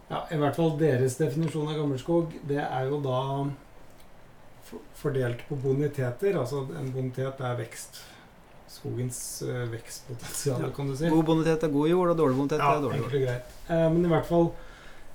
ja, 0.10 0.24
I 0.32 0.38
hvert 0.38 0.56
fall 0.56 0.76
deres 0.80 1.16
definisjon 1.18 1.68
av 1.72 1.78
gammelskog, 1.80 2.34
det 2.48 2.60
er 2.64 2.90
jo 2.90 3.00
da 3.02 3.20
fordelt 4.98 5.42
på 5.50 5.56
boniteter. 5.62 6.38
Altså 6.40 6.64
en 6.80 6.92
bonitet 6.94 7.42
er 7.42 7.58
vekst. 7.60 8.02
Skogens 8.76 9.18
eh, 9.48 9.64
vekstpotensial, 9.72 10.62
Ja. 10.66 10.70
kan 10.76 10.90
du 10.90 10.96
si. 10.98 11.10
God 11.10 11.26
bonitet 11.26 11.64
er 11.64 11.72
god 11.72 11.88
jord, 11.90 12.10
og 12.12 12.18
dårlig 12.20 12.36
bonitet 12.38 12.60
Ja, 12.60 12.74
er 12.78 12.82
dårlig 12.84 13.02
jord. 13.04 13.12
greit. 13.12 13.54
Eh, 13.70 13.90
men 13.94 14.06
i 14.06 14.10
hvert 14.12 14.26
fall 14.28 14.50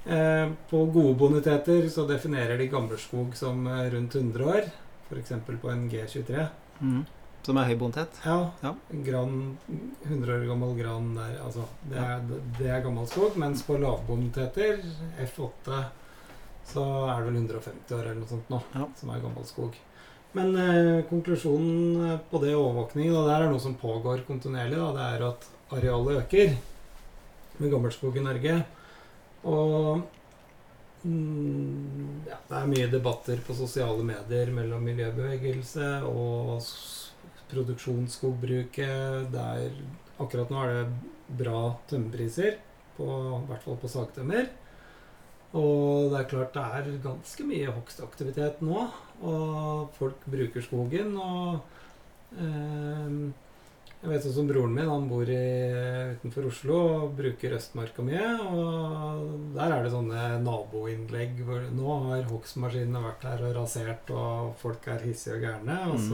eh, 0.07 0.48
på 0.70 0.85
gode 0.94 1.14
boniteter 1.20 1.88
så 1.92 2.07
definerer 2.09 2.57
de 2.59 2.68
gammelskog 2.72 3.35
som 3.37 3.66
eh, 3.66 3.90
rundt 3.92 4.14
100 4.16 4.44
år. 4.46 4.70
F.eks. 5.11 5.33
på 5.61 5.70
en 5.70 5.90
G23. 5.90 6.46
Mm. 6.81 7.05
Som 7.42 7.57
er 7.57 7.64
høy 7.70 7.76
bonitet. 7.81 8.18
Ja, 8.26 8.50
Ja. 8.62 8.74
gran, 9.05 9.57
100 10.05 10.35
år 10.35 10.46
gammel 10.50 10.74
gran 10.76 11.14
der. 11.16 11.38
Altså, 11.44 11.64
det 11.88 11.96
er, 11.98 12.20
det 12.59 12.66
er 12.68 12.83
gammel 12.85 13.07
skog. 13.09 13.37
Mens 13.40 13.62
på 13.64 13.79
lavboniteter, 13.81 14.83
F8, 15.24 15.85
så 16.70 16.85
er 17.11 17.22
det 17.24 17.31
vel 17.33 17.38
150 17.40 17.94
år 17.96 18.03
eller 18.11 18.20
noe 18.20 18.29
sånt 18.29 18.50
nå, 18.53 18.61
Ja. 18.74 18.87
som 19.00 19.11
er 19.14 19.20
gammel 19.24 19.46
skog. 19.48 19.74
Men 20.37 20.53
eh, 20.57 21.03
konklusjonen 21.11 22.20
på 22.31 22.38
det 22.44 22.53
overvåkningen, 22.55 23.16
og 23.16 23.26
det 23.26 23.35
er 23.38 23.48
noe 23.50 23.59
som 23.64 23.74
pågår 23.74 24.22
kontinuerlig, 24.29 24.76
da, 24.79 24.92
det 24.94 25.07
er 25.16 25.24
at 25.31 25.48
arealet 25.72 26.20
øker 26.22 26.53
med 27.59 27.70
gammelskog 27.72 28.16
i 28.16 28.22
Norge. 28.22 28.64
Og 29.44 30.03
mm, 31.05 32.22
ja, 32.29 32.37
det 32.48 32.57
er 32.61 32.70
mye 32.70 32.90
debatter 32.92 33.40
på 33.46 33.57
sosiale 33.57 34.05
medier 34.07 34.53
mellom 34.55 34.85
miljøbevegelse 34.87 35.90
og 36.07 36.61
produksjonsskogbruket. 37.51 39.31
Det 39.33 39.45
er, 39.65 39.77
akkurat 40.23 40.51
nå 40.53 40.63
er 40.65 40.73
det 40.79 40.87
bra 41.41 41.63
tømmerpriser, 41.91 42.59
i 43.01 43.11
hvert 43.49 43.63
fall 43.65 43.79
på 43.81 43.89
sagtømmer. 43.91 44.49
Og 45.59 46.13
det 46.13 46.19
er 46.21 46.31
klart 46.31 46.55
det 46.55 46.65
er 46.79 46.91
ganske 47.03 47.45
mye 47.49 47.73
hogstaktivitet 47.75 48.61
nå, 48.63 48.85
og 49.27 49.95
folk 49.97 50.27
bruker 50.31 50.63
skogen. 50.63 51.17
Og 51.19 52.37
eh, 52.39 53.17
jeg 54.01 54.09
vet 54.09 54.23
sånn 54.25 54.33
som 54.37 54.47
broren 54.49 54.73
min, 54.73 54.89
han 54.89 55.09
bor 55.11 55.29
i, 55.29 55.41
utenfor 56.15 56.47
Oslo 56.49 56.77
og 57.03 57.17
bruker 57.19 57.57
Østmarka 57.59 58.05
mye. 58.07 58.29
Og 58.47 59.27
der 59.57 59.75
er 59.75 59.85
det 59.85 59.91
sånne 59.93 60.23
naboinnlegg 60.45 61.43
hvor 61.45 61.67
nå 61.75 61.99
har 62.07 62.31
hogstmaskinene 62.31 63.03
vært 63.05 63.27
her 63.29 63.45
og 63.51 63.59
rasert, 63.59 64.15
og 64.15 64.55
folk 64.63 64.87
er 64.89 65.05
hissige 65.09 65.37
og 65.41 65.47
gærne. 65.49 65.81
Og 65.91 65.99
Mm. 66.01 66.11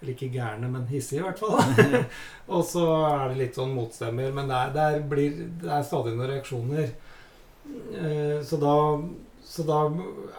Eller 0.00 0.14
ikke 0.14 0.32
gærne, 0.32 0.68
men 0.72 0.88
hissige 0.88 1.20
i 1.20 1.24
hvert 1.26 1.40
fall. 1.40 2.04
og 2.54 2.64
så 2.64 2.84
er 3.04 3.24
det 3.30 3.40
litt 3.42 3.58
sånn 3.58 3.74
motstemmer, 3.76 4.32
men 4.36 4.48
det 4.50 4.58
er, 4.58 4.74
det 4.74 4.84
er, 4.86 5.00
blir, 5.12 5.40
det 5.60 5.72
er 5.76 5.86
stadig 5.86 6.14
noen 6.16 6.30
reaksjoner. 6.32 6.94
Eh, 8.00 8.38
så, 8.46 8.58
da, 8.60 8.76
så 9.44 9.66
da 9.68 9.82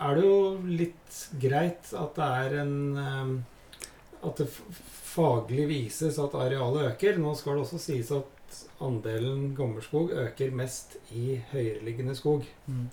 er 0.01 0.17
det 0.17 0.25
jo 0.25 0.39
litt 0.65 1.19
greit 1.41 1.93
at 1.93 2.17
det 2.17 2.29
er 2.41 2.55
en 2.63 2.73
eh, 2.97 3.29
At 4.25 4.41
det 4.41 4.49
faglig 5.11 5.65
vises 5.69 6.19
at 6.21 6.35
arealet 6.37 6.91
øker. 6.91 7.17
Nå 7.19 7.33
skal 7.35 7.57
det 7.57 7.65
også 7.65 7.79
sies 7.81 8.11
at 8.15 8.59
andelen 8.81 9.51
gammelskog 9.57 10.11
øker 10.25 10.53
mest 10.55 10.97
i 11.15 11.39
høyereliggende 11.51 12.15
skog. 12.15 12.45
Mm. 12.67 12.85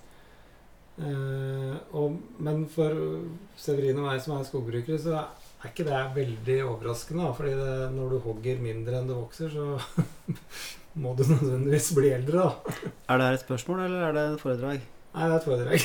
Eh, 0.99 1.77
og, 1.95 2.17
men 2.43 2.65
for 2.73 2.97
Severin 3.61 4.01
og 4.01 4.09
meg 4.09 4.23
som 4.23 4.39
er 4.39 4.49
skogbrukere, 4.49 4.99
så 4.99 5.21
er 5.65 5.71
ikke 5.73 5.85
det 5.89 6.03
veldig 6.15 6.59
overraskende. 6.69 7.33
Fordi 7.37 7.51
det, 7.59 7.73
når 7.97 8.13
du 8.15 8.19
hogger 8.27 8.61
mindre 8.63 9.01
enn 9.01 9.09
du 9.11 9.15
vokser, 9.17 9.51
så 9.51 9.79
må 11.03 11.15
du 11.19 11.25
nødvendigvis 11.29 11.91
bli 11.99 12.13
eldre. 12.15 12.45
da. 12.47 12.77
Er 13.09 13.19
det 13.19 13.27
her 13.27 13.33
et 13.41 13.45
spørsmål, 13.47 13.85
eller 13.89 14.07
er 14.09 14.13
det 14.17 14.25
et 14.37 14.41
foredrag? 14.45 14.81
Nei, 15.15 15.25
det 15.25 15.33
er 15.33 15.41
et 15.41 15.49
foredrag. 15.49 15.81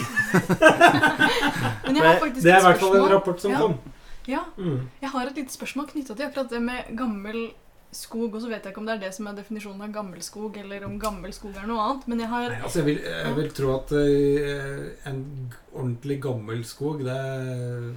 Men 1.88 1.96
jeg 1.98 2.06
har 2.06 2.20
faktisk 2.22 2.44
Det 2.46 2.54
er 2.54 2.60
i 2.60 2.66
hvert 2.68 2.80
fall 2.84 2.96
en 3.00 3.12
rapport 3.14 3.42
som 3.42 3.52
Ja. 3.52 3.60
kom. 3.60 3.78
Ja, 4.28 4.40
Mm. 4.58 4.90
jeg 5.02 5.10
har 5.10 5.26
et 5.28 5.36
lite 5.36 5.52
spørsmål 5.54 5.88
knytta 5.92 6.16
til 6.16 6.26
akkurat 6.26 6.50
det 6.50 6.62
med 6.62 6.96
gammel 6.98 7.52
skog. 7.92 8.34
Og 8.36 8.42
så 8.42 8.48
vet 8.48 8.64
jeg 8.64 8.72
ikke 8.72 8.78
om 8.80 8.86
det 8.88 8.96
er 8.96 9.00
det 9.08 9.14
som 9.16 9.28
er 9.28 9.34
definisjonen 9.36 9.82
av 9.82 9.92
gammel 9.94 10.22
skog, 10.24 10.58
eller 10.58 10.86
om 10.86 11.00
gammel 11.00 11.34
skog 11.34 11.56
er 11.58 11.68
noe 11.68 11.80
annet. 11.90 12.08
Men 12.08 12.20
jeg 12.20 12.30
har 12.30 12.50
Nei, 12.50 12.62
altså 12.64 12.80
jeg 12.80 12.86
vil, 12.86 13.02
jeg 13.04 13.36
vil 13.36 13.52
tro 13.52 13.76
at 13.76 13.92
uh, 13.92 15.10
en 15.12 15.20
ordentlig 15.74 16.22
gammel 16.22 16.64
skog, 16.66 17.04
det 17.04 17.94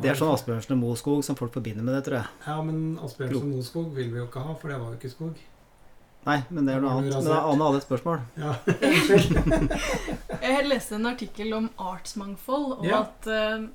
Det 0.00 0.08
er 0.10 0.14
sånn 0.16 0.32
Asbjørnsen 0.32 0.72
og 0.72 0.78
Moe-skog 0.78 1.22
som 1.24 1.36
folk 1.36 1.52
forbinder 1.52 1.84
med 1.84 1.94
det, 1.98 2.04
tror 2.06 2.16
jeg. 2.22 2.28
Ja, 2.46 2.62
men 2.64 2.98
Asbjørnsen 3.04 3.50
Moskog 3.52 3.90
vil 3.94 4.08
vi 4.12 4.18
jo 4.22 4.26
ikke 4.26 4.40
ha, 4.46 4.54
for 4.54 4.68
det 4.72 4.78
var 4.80 4.88
jo 4.94 4.96
ikke 5.00 5.10
skog. 5.12 5.36
Nei, 6.24 6.38
men 6.54 6.64
det 6.68 6.74
er 6.76 6.80
noe 6.80 6.90
annet. 7.00 7.16
Men? 7.18 7.32
Anne 7.34 7.66
hadde 7.66 7.80
et 7.80 7.86
spørsmål. 7.88 8.20
Ja. 8.38 8.52
Jeg 10.42 10.66
leste 10.68 10.96
en 10.96 11.06
artikkel 11.10 11.52
om 11.56 11.68
artsmangfold, 11.82 12.78
og 12.78 12.86
Ja. 12.86 13.00
at, 13.02 13.26
uh, 13.26 13.68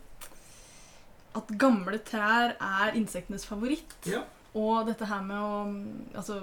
at 1.38 1.52
gamle 1.60 2.00
trær 2.08 2.56
er 2.60 2.96
insektenes 2.96 3.46
favoritt. 3.46 3.94
Ja. 4.06 4.24
Og 4.56 4.88
dette 4.88 5.06
her 5.06 5.22
med 5.22 5.38
å 5.38 6.18
Altså, 6.18 6.40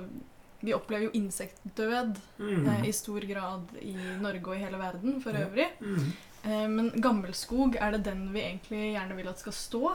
vi 0.63 0.73
opplever 0.73 1.05
jo 1.09 1.11
insektdød 1.19 2.17
Mm. 2.39 2.69
eh, 2.69 2.85
i 2.89 2.93
stor 2.93 3.21
grad 3.21 3.63
i 3.83 3.97
Norge 4.21 4.47
og 4.49 4.55
i 4.57 4.59
hele 4.65 4.79
verden 4.79 5.21
for 5.21 5.31
Ja. 5.33 5.47
øvrig. 5.47 5.67
Mm. 5.81 6.13
Eh, 6.45 6.67
men 6.69 6.91
gammelskog, 7.01 7.79
er 7.81 7.97
det 7.97 8.05
den 8.11 8.27
vi 8.35 8.43
egentlig 8.45 8.91
gjerne 8.93 9.17
vil 9.17 9.31
at 9.31 9.41
skal 9.41 9.57
stå? 9.57 9.95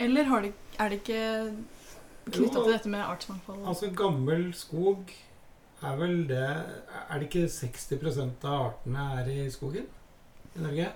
Eller 0.00 0.30
har 0.30 0.46
det, 0.46 0.54
er 0.80 0.88
det 0.88 1.02
ikke 1.02 1.22
knytta 2.30 2.62
til 2.62 2.72
dette 2.72 2.92
med 2.92 3.04
artsmangfold? 3.04 3.60
Altså, 3.68 3.90
gammel 3.96 4.48
skog 4.56 5.12
er 5.82 5.96
vel 5.98 6.20
det 6.30 6.46
Er 6.46 7.18
det 7.18 7.26
ikke 7.26 7.48
60% 7.50 8.46
av 8.46 8.68
artene 8.70 9.06
er 9.18 9.30
i 9.32 9.46
skogen 9.52 9.88
i 10.56 10.62
Norge? 10.62 10.88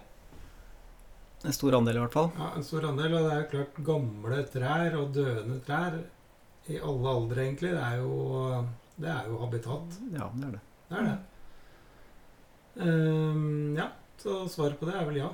En 1.46 1.54
stor 1.54 1.76
andel, 1.76 1.98
i 1.98 2.02
hvert 2.02 2.16
fall. 2.16 2.30
Ja, 2.38 2.48
en 2.56 2.64
stor 2.64 2.86
andel. 2.88 3.12
Og 3.14 3.26
det 3.26 3.34
er 3.34 3.42
jo 3.42 3.50
klart 3.52 3.80
gamle 3.86 4.40
trær 4.50 4.96
og 4.98 5.12
døende 5.14 5.60
trær 5.66 5.98
i 6.72 6.80
alle 6.80 7.12
aldre, 7.12 7.44
egentlig. 7.44 7.74
Det 7.76 7.84
er 7.84 8.00
jo, 8.00 8.62
det 8.96 9.10
er 9.12 9.28
jo 9.28 9.38
habitat. 9.44 9.98
Ja, 10.16 10.30
det 10.32 10.48
er 10.48 10.56
det. 10.56 10.62
Det 10.88 10.98
er 11.02 11.08
det. 11.10 11.16
Um, 12.76 13.76
ja, 13.76 13.86
så 14.22 14.48
svaret 14.50 14.78
på 14.80 14.86
det 14.88 14.94
er 14.98 15.04
vel 15.06 15.16
ja. 15.20 15.28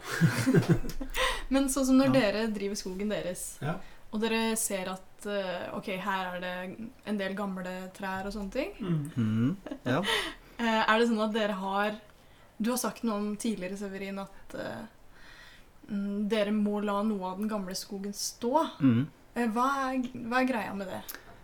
Men 1.52 1.68
sånn 1.72 1.86
som 1.88 1.98
når 2.00 2.10
Ja. 2.10 2.20
dere 2.20 2.46
driver 2.52 2.78
skogen 2.78 3.08
deres, 3.12 3.58
Ja. 3.62 3.76
og 4.12 4.20
dere 4.20 4.56
ser 4.56 4.90
at 4.92 5.26
eh, 5.26 5.68
ok, 5.76 5.88
her 6.02 6.34
er 6.36 6.40
det 6.40 6.88
en 7.06 7.18
del 7.20 7.34
gamle 7.38 7.90
trær 7.96 8.26
og 8.26 8.32
sånne 8.34 8.52
ting, 8.52 8.72
mm. 9.16 9.56
Ja. 9.86 10.00
eh, 10.58 10.82
er 10.88 10.98
det 10.98 11.08
sånn 11.08 11.22
at 11.24 11.32
dere 11.36 11.52
har 11.60 12.00
Du 12.62 12.70
har 12.70 12.78
sagt 12.78 13.02
noe 13.02 13.16
om 13.18 13.32
tidligere, 13.36 13.74
Severin, 13.76 14.18
at 14.22 14.54
eh, 14.54 14.84
mm, 15.90 16.28
dere 16.30 16.52
må 16.54 16.78
la 16.84 17.00
noe 17.02 17.32
av 17.32 17.38
den 17.40 17.48
gamle 17.50 17.74
skogen 17.74 18.12
stå. 18.14 18.68
Mhm. 18.78 19.06
Eh, 19.34 19.48
hva, 19.48 19.64
er, 19.90 20.02
hva 20.28 20.42
er 20.42 20.46
greia 20.46 20.74
med 20.76 20.86
det? 20.92 21.00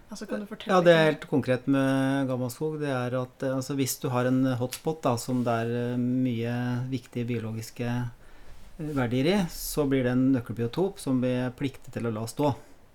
Altså, 0.08 0.26
kan 0.26 0.40
du 0.40 0.48
fortelle 0.48 0.72
Ja, 0.72 0.84
det 0.84 0.92
er 0.94 1.10
helt 1.10 1.26
konkret 1.28 1.66
med 1.68 2.28
Gammaskog. 2.30 2.78
Det 2.80 2.92
er 2.92 3.16
at 3.18 3.44
eh, 3.44 3.56
altså, 3.56 3.76
hvis 3.76 3.98
du 4.00 4.08
har 4.12 4.28
en 4.28 4.40
hotspot 4.60 5.02
da, 5.04 5.16
som 5.20 5.42
det 5.44 5.56
er 5.64 5.74
eh, 5.82 5.98
mye 6.00 6.54
viktige 6.88 7.28
biologiske 7.28 7.88
eh, 7.88 8.94
verdier 8.96 9.28
i, 9.34 9.36
så 9.52 9.84
blir 9.90 10.06
det 10.06 10.14
en 10.14 10.30
nøkkelbiotop 10.38 11.02
som 11.02 11.20
vi 11.24 11.34
er 11.42 11.52
pliktig 11.56 11.92
til 11.92 12.08
å 12.08 12.14
la 12.14 12.24
stå. 12.30 12.54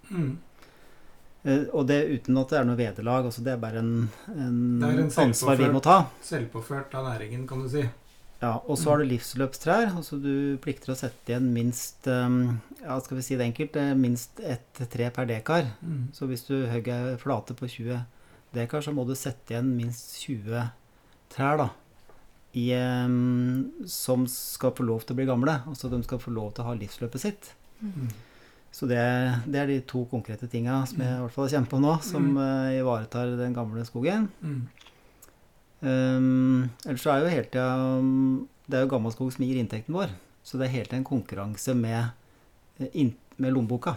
Mm. 0.10 0.34
Og 1.76 1.84
det 1.90 1.98
uten 2.08 2.38
at 2.40 2.54
det 2.54 2.56
er 2.56 2.68
noe 2.70 2.80
vederlag. 2.80 3.26
Altså, 3.28 3.42
det 3.44 3.52
er 3.52 3.60
bare 3.60 3.82
en, 3.84 3.96
en, 4.32 4.60
Det 4.80 4.92
en 4.94 5.10
ansvar 5.26 5.60
vi 5.60 5.68
må 5.76 5.82
ta. 5.84 5.98
Selvpåført 6.24 6.96
av 6.96 7.10
næringen, 7.10 7.44
kan 7.50 7.66
du 7.66 7.68
si. 7.68 7.84
Ja, 8.44 8.58
og 8.68 8.76
så 8.76 8.90
har 8.92 9.00
du 9.00 9.08
livsløpstrær. 9.08 9.94
Altså 9.96 10.18
du 10.20 10.58
plikter 10.60 10.92
å 10.92 10.98
sette 11.00 11.32
igjen 11.32 11.46
minst 11.56 12.04
um, 12.12 12.58
ja, 12.82 12.98
skal 13.00 13.16
vi 13.22 13.24
si 13.24 13.38
det 13.40 13.46
enkelt, 13.48 13.78
eh, 13.80 13.94
minst 13.96 14.42
ett 14.44 14.82
tre 14.92 15.08
per 15.16 15.30
dekar. 15.30 15.70
Mm. 15.80 16.02
Så 16.12 16.28
hvis 16.28 16.44
du 16.50 16.58
hogger 16.68 17.14
flate 17.22 17.56
på 17.56 17.70
20 17.72 18.02
dekar, 18.58 18.84
så 18.84 18.92
må 18.92 19.06
du 19.08 19.16
sette 19.16 19.56
igjen 19.56 19.72
minst 19.78 20.18
20 20.26 20.60
trær 21.34 21.62
da, 21.64 21.70
i, 22.60 22.68
um, 22.76 23.72
som 23.90 24.28
skal 24.30 24.76
få 24.76 24.84
lov 24.92 25.08
til 25.08 25.16
å 25.16 25.22
bli 25.22 25.30
gamle. 25.32 25.56
Altså 25.72 25.88
de 25.94 26.04
skal 26.04 26.20
få 26.22 26.36
lov 26.36 26.52
til 26.54 26.66
å 26.66 26.68
ha 26.74 26.76
livsløpet 26.84 27.24
sitt. 27.24 27.54
Mm. 27.80 28.12
Så 28.74 28.90
det, 28.92 29.00
det 29.48 29.60
er 29.64 29.72
de 29.72 29.80
to 29.88 30.04
konkrete 30.12 30.48
tinga 30.52 30.82
som 30.90 31.00
jeg 31.00 31.16
i 31.16 31.24
hvert 31.24 31.34
fall 31.40 31.48
kjenner 31.56 31.72
på 31.72 31.80
nå, 31.80 31.96
som 32.04 32.28
Mm. 32.34 32.44
eh, 32.44 32.80
ivaretar 32.84 33.38
den 33.40 33.56
gamle 33.56 33.86
skogen. 33.88 34.28
Um, 35.84 36.43
ellers 36.86 37.04
så 37.04 37.14
er 37.14 37.24
jo 37.24 37.32
hele 37.32 37.48
tida 37.48 37.68
um, 38.00 38.48
Det 38.68 38.78
er 38.78 38.86
jo 38.86 38.94
gammelskog 38.94 39.32
som 39.36 39.46
gir 39.46 39.60
inntekten 39.60 39.96
vår. 39.96 40.14
Så 40.44 40.60
det 40.60 40.68
er 40.68 40.76
hele 40.78 40.90
tida 40.90 41.00
en 41.00 41.08
konkurranse 41.08 41.76
med, 41.78 42.12
eh, 42.80 43.12
med 43.38 43.54
lommeboka. 43.56 43.96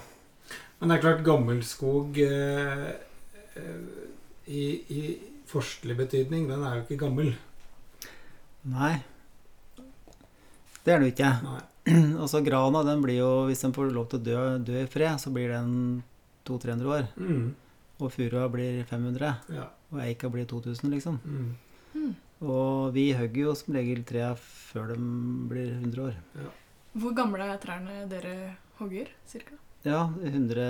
Men 0.78 0.90
det 0.90 0.96
er 0.96 1.02
klart, 1.02 1.24
gammelskog 1.24 2.18
eh, 2.20 2.88
eh, 3.56 4.00
i, 4.46 4.64
i 4.92 5.02
forstlig 5.48 5.96
betydning, 5.98 6.48
den 6.50 6.64
er 6.66 6.78
jo 6.78 6.84
ikke 6.84 7.00
gammel. 7.06 7.32
Nei. 8.66 8.96
Det 10.84 10.94
er 10.94 11.00
det 11.00 11.08
jo 11.08 11.14
ikke. 11.14 11.32
Nei. 11.46 11.62
Altså 12.22 12.40
grana, 12.42 12.80
den 12.82 12.98
blir 12.98 13.20
jo 13.20 13.30
Hvis 13.46 13.60
den 13.62 13.70
får 13.74 13.92
lov 13.94 14.08
til 14.10 14.18
å 14.18 14.24
dø, 14.26 14.38
dø 14.66 14.80
i 14.80 14.88
fred, 14.90 15.20
så 15.22 15.30
blir 15.34 15.52
den 15.54 16.02
200-300 16.48 16.92
år. 16.96 17.08
Mm. 17.14 17.54
Og 18.02 18.12
furua 18.12 18.48
blir 18.50 18.82
500. 18.90 19.34
Ja. 19.54 19.68
Og 19.94 20.02
eika 20.02 20.30
blir 20.30 20.48
2000, 20.50 20.90
liksom. 20.92 21.20
Mm. 21.24 22.10
Og 22.46 22.92
vi 22.94 23.08
hogger 23.18 23.48
jo 23.48 23.54
som 23.58 23.74
regel 23.76 24.04
trea 24.06 24.32
før 24.38 24.92
de 24.94 24.96
blir 25.50 25.72
100 25.80 26.02
år. 26.08 26.16
Hvor 26.96 27.14
gamle 27.18 27.44
er 27.52 27.58
trærne 27.60 28.04
dere 28.10 28.34
hogger, 28.78 29.10
cirka? 29.28 29.58
Ja, 29.86 30.06
100 30.22 30.64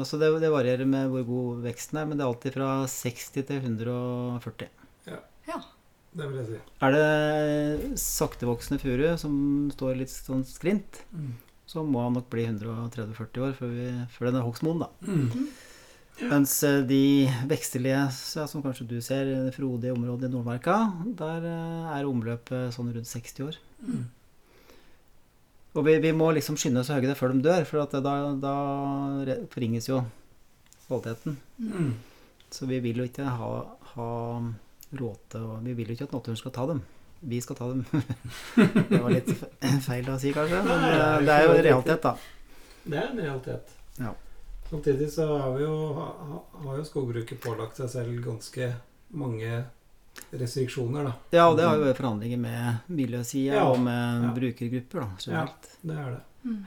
altså 0.00 0.16
det, 0.20 0.28
det 0.40 0.48
varierer 0.52 0.86
med 0.88 1.10
hvor 1.12 1.24
god 1.28 1.64
veksten 1.66 1.98
er, 2.00 2.06
men 2.08 2.16
det 2.20 2.24
er 2.24 2.30
alltid 2.30 2.54
fra 2.56 2.68
60 2.88 3.26
til 3.34 3.58
140. 3.58 4.68
Ja. 5.50 5.58
Det 6.10 6.26
vil 6.26 6.40
jeg 6.40 6.46
si. 6.48 6.56
Er 6.82 6.94
det 6.94 7.98
saktevoksende 8.02 8.80
furu 8.82 9.04
som 9.20 9.34
står 9.74 9.98
litt 10.00 10.10
sånn 10.10 10.42
skrint, 10.48 11.04
Mm. 11.14 11.34
så 11.70 11.84
må 11.86 12.02
han 12.02 12.16
nok 12.18 12.26
bli 12.32 12.46
130-40 12.48 13.44
år 13.46 13.52
før, 13.54 13.70
vi, 13.76 13.84
før 14.16 14.26
den 14.30 14.40
er 14.40 14.46
hogstmoden, 14.48 14.80
da. 14.82 14.88
Mm. 15.06 15.46
Mens 16.28 16.52
eh, 16.66 16.80
de 16.84 17.02
vekstelige, 17.48 18.00
ja, 18.36 18.46
som 18.50 18.62
kanskje 18.64 18.86
du 18.90 18.96
ser, 19.04 19.28
det 19.46 19.54
frodige 19.56 19.94
området 19.94 20.28
i 20.28 20.32
Nordmarka, 20.32 20.76
der 21.16 21.46
eh, 21.48 21.92
er 21.96 22.08
omløpet 22.08 22.74
sånn 22.76 22.90
rundt 22.92 23.08
60 23.08 23.46
år. 23.46 23.58
Mm. 23.86 24.04
Og 25.78 25.86
vi, 25.86 25.96
vi 26.02 26.12
må 26.16 26.30
liksom 26.34 26.58
skynde 26.58 26.82
oss 26.82 26.90
å 26.90 26.96
hogge 26.96 27.10
det 27.12 27.18
før 27.18 27.34
de 27.34 27.44
dør, 27.46 27.66
for 27.68 27.84
at 27.84 27.94
da, 28.04 28.14
da 28.42 28.54
forringes 29.52 29.88
jo 29.88 30.02
kvaliteten. 30.88 31.38
Mm. 31.62 31.92
Så 32.50 32.66
vi 32.66 32.80
vil 32.82 33.00
jo 33.00 33.06
ikke 33.06 33.28
ha, 33.30 33.50
ha 33.94 34.08
råte, 34.98 35.38
og 35.38 35.60
vi 35.64 35.76
vil 35.78 35.92
jo 35.92 35.98
ikke 35.98 36.08
at 36.10 36.16
naturen 36.18 36.40
skal 36.40 36.56
ta 36.56 36.66
dem. 36.72 36.82
Vi 37.20 37.38
skal 37.44 37.56
ta 37.56 37.68
dem. 37.70 37.84
det 38.90 38.98
var 38.98 39.12
litt 39.14 39.30
feil 39.86 40.08
å 40.10 40.18
si, 40.18 40.34
kanskje, 40.34 40.64
men 40.66 40.88
eh, 40.90 41.20
det 41.28 41.36
er 41.36 41.46
jo 41.46 41.54
en 41.54 41.64
realitet, 41.68 42.08
da. 42.08 42.16
Det 42.80 42.98
er 42.98 43.06
en 43.12 43.22
realitet. 43.22 43.78
Ja. 44.00 44.16
Samtidig 44.70 45.10
så 45.12 45.26
har, 45.36 45.50
vi 45.56 45.64
jo, 45.64 45.74
har 46.64 46.76
jo 46.78 46.84
skogbruket 46.86 47.40
pålagt 47.42 47.80
seg 47.80 47.90
selv 47.90 48.20
ganske 48.24 48.68
mange 49.10 49.64
restriksjoner, 50.30 51.08
da. 51.08 51.12
Ja, 51.34 51.48
og 51.50 51.56
det 51.58 51.64
har 51.66 51.76
jo 51.78 51.86
vært 51.88 51.98
forhandlinger 51.98 52.38
med 52.42 52.90
miljøsida 52.90 53.56
Ja, 53.58 53.64
og 53.70 53.80
med 53.82 54.24
ja. 54.28 54.30
brukergrupper, 54.36 55.02
da, 55.02 55.08
generelt. 55.24 55.68
Det 55.82 55.96
er 55.98 56.10
det. 56.14 56.22
Mm. 56.44 56.62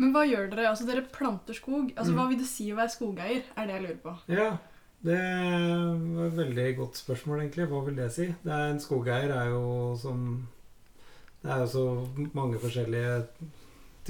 Men 0.00 0.12
hva 0.14 0.22
gjør 0.24 0.46
dere? 0.52 0.68
Altså, 0.70 0.86
dere 0.88 1.02
planter 1.12 1.56
skog. 1.56 1.90
Altså, 1.96 2.12
Mm. 2.12 2.18
Hva 2.20 2.28
vil 2.30 2.38
det 2.40 2.48
si 2.48 2.70
å 2.72 2.76
være 2.78 2.94
skogeier? 2.94 3.42
Er 3.56 3.66
det 3.66 3.74
jeg 3.74 3.82
lurer 3.84 3.98
på. 4.04 4.14
Ja, 4.32 4.46
det 5.04 5.18
var 6.16 6.26
et 6.26 6.38
veldig 6.38 6.68
godt 6.78 6.96
spørsmål, 7.02 7.42
egentlig. 7.42 7.66
Hva 7.68 7.82
vil 7.86 7.96
det 7.98 8.10
si? 8.14 8.26
Det 8.44 8.52
er 8.54 8.70
En 8.70 8.80
skogeier 8.80 9.34
er 9.34 9.50
jo 9.50 9.96
som 10.00 10.46
Det 11.42 11.50
er 11.50 11.58
jo 11.64 11.66
så 11.72 11.84
mange 12.36 12.58
forskjellige 12.60 13.22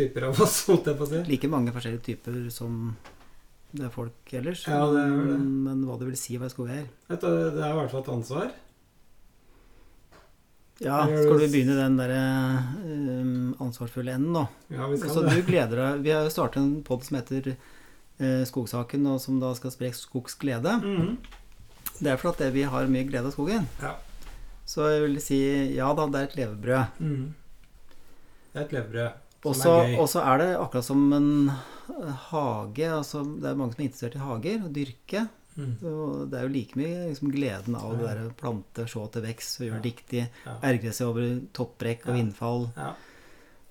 typer 0.00 0.28
av 0.28 0.42
oss, 0.44 0.62
holdt 0.68 0.90
jeg 0.90 0.98
på 0.98 1.06
å 1.06 1.10
si. 1.12 1.22
Like 1.30 1.50
mange 1.52 1.72
forskjellige 1.76 2.06
typer 2.10 2.42
som 2.54 2.82
det 3.70 3.86
er 3.86 3.92
folk 3.94 4.32
ellers. 4.34 4.64
Ja, 4.66 4.82
det 4.90 5.04
er 5.04 5.12
det. 5.14 5.26
Men, 5.30 5.46
men 5.62 5.86
hva 5.86 5.94
det 6.00 6.08
vil 6.08 6.18
si 6.18 6.34
å 6.34 6.42
være 6.42 6.50
skogeier 6.50 6.88
Det 7.06 7.20
er 7.22 7.68
i 7.68 7.76
hvert 7.78 7.92
fall 7.92 8.02
et 8.02 8.12
ansvar. 8.16 8.50
Ja, 10.80 11.02
skal 11.04 11.36
du 11.36 11.44
begynne 11.44 11.76
den 11.76 11.98
derre 12.00 12.20
um, 12.80 13.50
ansvarsfulle 13.60 14.14
enden, 14.16 14.32
da? 14.32 14.46
Ja, 14.72 14.88
vi 14.88 14.96
skal 14.98 15.12
Så 15.12 15.24
det. 15.26 15.34
du 15.36 15.42
gleder 15.50 15.82
deg 15.82 16.06
Vi 16.06 16.14
har 16.16 16.30
startet 16.32 16.62
en 16.62 16.78
pod 16.86 17.04
som 17.04 17.18
heter 17.20 17.50
uh, 17.52 18.42
Skogsaken, 18.48 19.04
og 19.12 19.20
som 19.22 19.38
da 19.42 19.52
skal 19.58 19.74
spre 19.76 19.92
skogsglede. 19.96 20.78
Mhm. 20.80 21.18
Det 22.00 22.14
er 22.14 22.16
fordi 22.16 22.46
at 22.48 22.54
vi 22.54 22.62
har 22.64 22.88
mye 22.88 23.04
glede 23.04 23.28
av 23.28 23.34
skogen. 23.34 23.66
Ja. 23.82 23.98
Så 24.64 24.86
jeg 24.88 25.02
vil 25.04 25.18
si 25.20 25.40
ja 25.76 25.90
da, 25.92 26.06
det 26.08 26.20
er 26.20 26.28
et 26.30 26.36
levebrød. 26.38 27.02
Mm. 27.02 27.26
Det 28.50 28.56
er 28.56 28.64
et 28.64 28.72
levebrød 28.78 29.29
Og 29.44 29.54
så 29.56 30.20
er 30.20 30.34
er 30.34 30.38
det 30.38 30.48
akkurat 30.60 30.84
som 30.84 31.12
en 31.16 31.48
eh, 31.48 32.14
hage. 32.30 32.88
Altså, 32.92 33.22
det 33.40 33.48
er 33.50 33.54
mange 33.56 33.72
som 33.74 33.80
er 33.82 33.88
interessert 33.88 34.14
i 34.18 34.24
hager 34.24 34.64
og 34.66 34.72
dyrke. 34.76 35.28
Mm. 35.56 35.76
Og 35.82 36.30
det 36.30 36.38
er 36.38 36.42
jo 36.46 36.52
like 36.54 36.76
mye 36.78 37.08
liksom, 37.08 37.30
gleden 37.34 37.74
av 37.76 37.96
det 37.98 38.10
å 38.22 38.34
plante, 38.38 38.86
se 38.88 39.06
til 39.12 39.22
vekst 39.22 39.60
og 39.60 39.66
gjøre 39.66 39.80
Ja. 39.80 39.86
riktig. 39.90 40.28
Ja. 40.46 40.56
Ergre 40.62 40.92
seg 40.92 41.08
over 41.08 41.40
topprekk 41.52 42.06
og 42.08 42.16
Ja. 42.16 42.20
innfall. 42.22 42.68
Ja. 42.76 42.92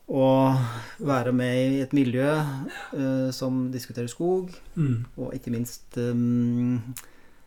Og 0.10 0.58
være 1.06 1.32
med 1.32 1.56
i 1.78 1.82
et 1.82 1.92
miljø 1.94 2.26
uh, 2.34 3.30
som 3.32 3.72
diskuterer 3.72 4.10
skog, 4.10 4.50
Mm. 4.76 5.06
og 5.18 5.34
ikke 5.34 5.52
minst 5.52 5.98
um, 5.98 6.82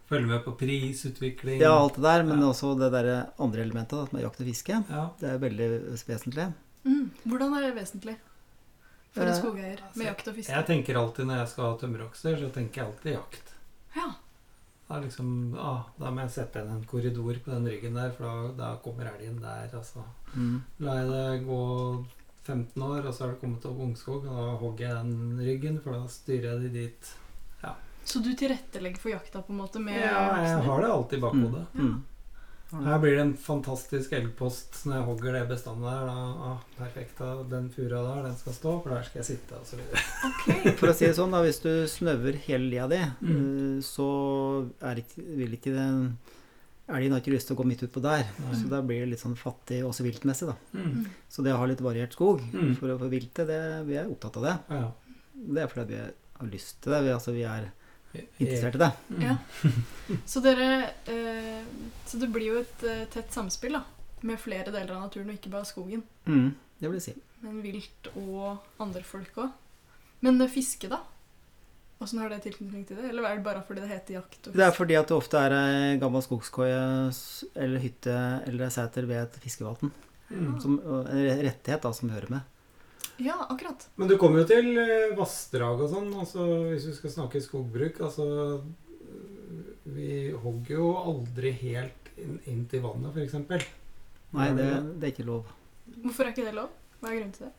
Følge 0.08 0.26
med 0.28 0.44
på 0.44 0.52
prisutvikling. 0.58 1.58
Ja, 1.60 1.72
alt 1.82 1.94
det 1.94 2.02
der, 2.04 2.22
men 2.22 2.38
også 2.44 2.78
det 2.78 2.92
der 2.92 3.26
andre 3.40 3.62
elementet, 3.62 3.98
At 4.02 4.12
man 4.12 4.22
jakter 4.22 4.44
jakt 4.44 4.46
og 4.46 4.46
fiske. 4.46 4.84
Det 5.20 5.28
er 5.30 5.38
veldig 5.38 5.68
vesentlig. 6.06 6.52
Mm. 6.84 7.10
Hvordan 7.24 7.56
er 7.56 7.68
det 7.68 7.72
vesentlig 7.76 8.16
for 9.12 9.28
en 9.28 9.36
skogeier 9.36 9.82
med 9.94 10.08
jakt 10.08 10.28
og 10.28 10.36
fiske? 10.38 10.54
Jeg 10.56 10.68
tenker 10.68 10.98
alltid 10.98 11.28
når 11.28 11.42
jeg 11.42 11.52
skal 11.52 11.68
ha 11.68 11.78
tømmerokser, 11.82 12.38
så 12.40 12.50
tenker 12.54 12.82
jeg 12.82 12.90
alltid 12.90 13.16
jakt. 13.16 13.52
Ja. 13.96 14.08
Da, 14.88 14.98
er 14.98 15.06
liksom, 15.06 15.28
ah, 15.56 15.86
da 15.96 16.10
må 16.12 16.24
jeg 16.24 16.34
sette 16.34 16.60
igjen 16.60 16.74
en 16.74 16.88
korridor 16.88 17.38
på 17.44 17.52
den 17.54 17.68
ryggen 17.70 17.94
der, 17.96 18.10
for 18.16 18.26
da, 18.26 18.50
da 18.58 18.72
kommer 18.84 19.08
elgen 19.12 19.38
der. 19.40 19.70
Altså. 19.78 20.04
Mm. 20.34 20.58
La 20.84 20.98
jeg 20.98 21.08
det 21.12 21.46
gå 21.46 21.62
15 22.42 22.82
år, 22.82 23.06
og 23.06 23.14
så 23.14 23.24
har 23.24 23.34
det 23.34 23.40
kommet 23.40 23.66
opp 23.70 23.82
ungskog, 23.86 24.26
og 24.26 24.38
da 24.38 24.54
hogger 24.60 24.88
jeg 24.88 25.04
den 25.06 25.42
ryggen, 25.46 25.80
for 25.84 25.96
da 25.96 26.10
styrer 26.10 26.48
jeg 26.50 26.64
de 26.64 26.72
dit. 26.80 27.12
Ja. 27.62 27.76
Så 28.04 28.20
du 28.24 28.32
tilrettelegger 28.34 29.00
for 29.00 29.14
jakta 29.14 29.44
på 29.46 29.54
en 29.54 29.62
måte 29.62 29.80
med 29.82 30.00
Ja, 30.00 30.24
jeg 30.42 30.64
har 30.66 30.82
det 30.82 30.90
alltid 30.96 31.20
i 31.20 31.22
bakhodet. 31.22 31.66
Mm. 31.78 32.00
Her 32.72 32.98
blir 33.02 33.16
det 33.18 33.20
en 33.26 33.34
fantastisk 33.36 34.12
elgpost 34.16 34.78
når 34.88 34.94
jeg 34.96 35.04
hogger 35.10 35.32
det 35.36 35.42
bestandet 35.50 35.84
der. 35.90 36.06
Da, 36.08 36.14
ah, 36.48 36.58
perfekt, 36.78 37.18
da, 37.18 37.32
den 37.50 37.66
fura 37.74 38.00
der, 38.06 38.22
den 38.30 38.36
skal 38.40 38.52
stå, 38.56 38.72
for 38.82 38.94
der 38.94 39.02
skal 39.04 39.20
jeg 39.20 39.28
sitte, 39.28 39.58
og 39.60 39.66
så 39.68 39.76
videre. 39.76 40.76
For 40.80 40.88
å 40.88 40.94
si 40.96 41.04
det 41.04 41.16
sånn, 41.18 41.34
da, 41.36 41.42
hvis 41.44 41.60
du 41.60 41.68
snøver 41.92 42.38
hele 42.46 42.70
lia 42.72 42.86
di, 42.88 43.00
Mm. 43.20 43.34
eh, 43.42 43.82
så 43.84 44.06
er 44.80 45.02
ikke, 45.04 45.26
vil 45.42 45.58
ikke 45.58 45.74
den 45.76 46.06
Elgen 46.92 47.12
har 47.14 47.20
ikke 47.22 47.32
lyst 47.32 47.46
til 47.48 47.54
å 47.54 47.60
gå 47.60 47.64
midt 47.64 47.84
utpå 47.86 48.00
der. 48.02 48.24
Nei. 48.42 48.56
Så 48.58 48.66
da 48.68 48.80
blir 48.84 49.04
det 49.04 49.12
litt 49.12 49.20
sånn 49.22 49.36
fattig 49.38 49.78
også 49.86 50.02
viltmessig, 50.04 50.48
da. 50.50 50.56
Mm. 50.76 51.04
Så 51.30 51.44
det 51.46 51.52
å 51.54 51.60
ha 51.60 51.68
litt 51.70 51.80
variert 51.80 52.12
skog 52.16 52.42
Mm. 52.52 52.74
for 52.76 52.88
å 52.90 52.98
få 52.98 53.08
viltet, 53.08 53.46
det, 53.48 53.60
vi 53.86 53.94
er 54.00 54.10
opptatt 54.10 54.36
av 54.36 54.42
det. 54.48 54.56
Ja. 54.68 54.88
Det 55.54 55.62
er 55.62 55.68
fordi 55.70 55.86
vi 55.94 56.00
har 56.02 56.48
lyst 56.50 56.80
til 56.82 56.92
det. 56.92 57.02
Vi, 57.06 57.12
altså, 57.14 57.32
vi 57.32 57.44
er 57.48 57.70
interessert 58.14 58.76
i 58.76 58.82
det. 58.82 58.90
Ja. 59.22 59.36
Så 60.28 60.42
dere 60.44 60.68
eh, 61.08 61.64
Så 62.06 62.20
det 62.20 62.28
blir 62.32 62.50
jo 62.50 62.60
et 62.60 62.84
eh, 62.88 63.04
tett 63.12 63.32
samspill 63.32 63.78
da 63.78 63.84
med 64.22 64.38
flere 64.38 64.70
deler 64.70 64.94
av 64.94 65.08
naturen, 65.08 65.32
og 65.32 65.38
ikke 65.38 65.50
bare 65.50 65.66
skogen. 65.66 66.04
Mm. 66.28 66.52
Det 66.78 66.90
vil 66.90 66.98
jeg 67.00 67.06
si. 67.08 67.14
Men 67.42 67.56
vilt 67.64 68.10
og 68.14 68.82
andre 68.82 69.02
folk 69.06 69.40
òg. 69.42 69.48
Men 70.22 70.38
eh, 70.44 70.52
fiske, 70.52 70.90
da? 70.92 71.00
Åssen 72.02 72.18
har 72.22 72.30
det 72.32 72.40
tilknytning 72.42 72.84
til 72.86 72.98
det? 72.98 73.08
Eller 73.10 73.26
er 73.26 73.38
det 73.38 73.46
bare 73.46 73.62
fordi 73.66 73.84
det 73.84 73.92
heter 73.92 74.16
jakt 74.18 74.48
og 74.48 74.56
Det 74.58 74.64
er 74.66 74.72
fordi 74.74 74.96
at 74.98 75.10
det 75.10 75.14
ofte 75.14 75.38
er 75.38 75.54
ei 75.54 75.98
gammel 76.02 76.22
skogskoie 76.24 76.78
eller 77.54 77.82
hytte 77.82 78.16
eller 78.48 78.66
ei 78.66 78.74
sæter 78.74 79.06
ved 79.06 79.22
et 79.22 79.36
fiskevann. 79.44 79.92
Mm. 80.32 80.56
Som, 80.62 80.78
en 80.82 81.44
rettighet 81.44 81.84
da, 81.84 81.92
som 81.94 82.10
hører 82.10 82.30
med. 82.32 82.51
Ja, 83.22 83.36
akkurat. 83.48 83.86
Men 84.00 84.08
du 84.10 84.16
kommer 84.18 84.42
jo 84.42 84.48
til 84.50 84.70
eh, 84.82 85.12
vassdrag 85.18 85.80
og 85.84 85.90
sånn, 85.92 86.08
altså 86.18 86.46
hvis 86.72 86.86
vi 86.90 86.94
skal 86.96 87.14
snakke 87.16 87.42
skogbruk. 87.44 88.00
Altså 88.02 88.26
Vi 89.92 90.30
hogger 90.42 90.76
jo 90.78 90.90
aldri 91.00 91.50
helt 91.62 92.12
inn, 92.18 92.38
inn 92.48 92.62
til 92.70 92.82
vannet, 92.84 93.14
f.eks. 93.16 93.66
Nei, 94.32 94.46
det, 94.56 94.68
det 95.00 95.08
er 95.08 95.12
ikke 95.12 95.26
lov. 95.28 95.50
Hvorfor 96.04 96.24
er 96.28 96.32
ikke 96.32 96.46
det 96.46 96.54
lov? 96.56 96.70
Hva 97.02 97.10
er 97.10 97.18
grunnen 97.18 97.34
til 97.36 97.48
det? 97.48 97.52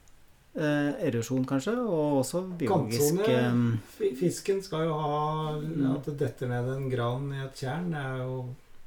Eh, 0.53 0.89
erosjon, 1.09 1.45
kanskje, 1.49 1.73
og 1.81 2.19
også 2.21 2.43
biologisk 2.59 3.19
Kantsone. 3.25 3.71
eh, 4.05 4.13
Fisken 4.19 4.61
skal 4.65 4.85
jo 4.87 4.97
ha 5.01 5.55
at 5.95 6.09
det 6.09 6.15
detter 6.21 6.51
ned 6.51 6.69
en 6.75 6.89
gran 6.91 7.25
i 7.33 7.41
et 7.43 7.57
tjern. 7.63 7.89
Det 7.93 8.03
er 8.03 8.21
jo 8.21 8.35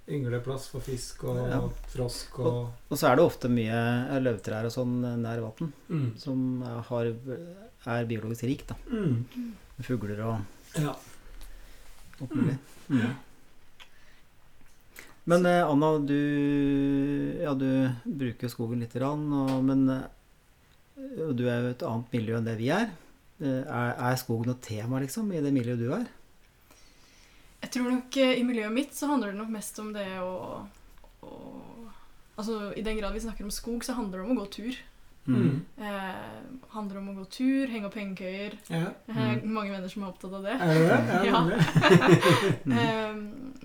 yngleplass 0.09 0.69
for 0.71 0.81
fisk 0.87 1.25
og 1.27 1.39
Ja. 1.51 1.61
frosk 1.93 2.39
og 2.39 2.73
Og 2.91 2.97
så 2.99 3.09
er 3.11 3.17
det 3.17 3.25
ofte 3.27 3.49
mye 3.51 3.75
eh, 3.75 4.21
løvtrær 4.23 4.65
og 4.69 4.73
sånn 4.75 4.97
eh, 5.05 5.17
nær 5.19 5.41
vann 5.43 5.73
mm. 5.89 6.09
som 6.23 6.63
er, 6.63 6.81
har, 6.91 7.13
er 7.99 8.05
biologisk 8.07 8.45
rikt. 8.47 8.69
da. 8.69 8.77
Mm. 8.91 9.55
Fugler 9.83 10.21
og 10.27 10.41
Ja. 10.79 10.95
alt 12.21 12.35
mulig. 12.35 12.59
Mm. 12.89 13.15
Men 15.27 15.47
eh, 15.51 15.65
Anna, 15.67 15.89
du, 15.99 16.15
ja, 17.43 17.55
du 17.59 17.67
bruker 18.07 18.49
skogen 18.53 18.79
lite 18.85 19.01
grann, 19.01 19.25
og, 19.35 19.57
men 19.67 19.89
eh, 19.91 20.05
og 21.27 21.35
du 21.37 21.45
er 21.51 21.65
jo 21.65 21.73
et 21.75 21.83
annet 21.83 22.15
miljø 22.15 22.37
enn 22.39 22.47
det 22.47 22.55
vi 22.61 22.71
er. 22.71 22.93
Eh, 23.43 23.65
Er, 23.67 23.91
er 23.99 24.17
skogen 24.23 24.47
noe 24.53 24.61
tema, 24.63 25.01
liksom, 25.03 25.33
i 25.35 25.43
det 25.43 25.51
miljøet 25.53 25.83
du 25.83 25.91
er? 25.93 26.07
Tror 27.77 27.91
nok 27.93 28.17
eh, 28.23 28.35
I 28.41 28.45
miljøet 28.49 28.73
mitt 28.73 28.97
så 28.97 29.07
handler 29.13 29.33
det 29.35 29.41
nok 29.43 29.53
mest 29.53 29.79
om 29.83 29.93
det 29.97 30.09
å, 30.25 30.65
å 31.23 31.33
Altså, 32.37 32.73
I 32.77 32.83
den 32.85 32.99
grad 32.99 33.15
vi 33.17 33.21
snakker 33.25 33.45
om 33.47 33.51
skog, 33.55 33.85
så 33.85 33.95
handler 33.97 34.21
det 34.21 34.27
om 34.27 34.37
å 34.37 34.43
gå 34.43 34.47
tur. 34.53 34.77
Mm. 35.27 35.63
Eh, 35.83 36.19
handler 36.75 36.99
om 37.01 37.07
å 37.11 37.15
gå 37.17 37.25
tur, 37.33 37.67
henge 37.73 37.89
opp 37.89 37.97
hengekøyer. 37.99 38.53
ja. 38.71 38.91
Mm. 39.09 39.15
har 39.17 39.41
mange 39.57 39.73
venner 39.73 39.89
som 39.91 40.05
er 40.05 40.11
opptatt 40.13 40.35
av 40.39 40.45
det. 40.45 40.57
Ja, 40.61 40.67
det 40.69 40.85
det? 40.93 41.27
Ja. 41.27 41.41
Mm. 42.67 42.77
Eh, 42.83 43.17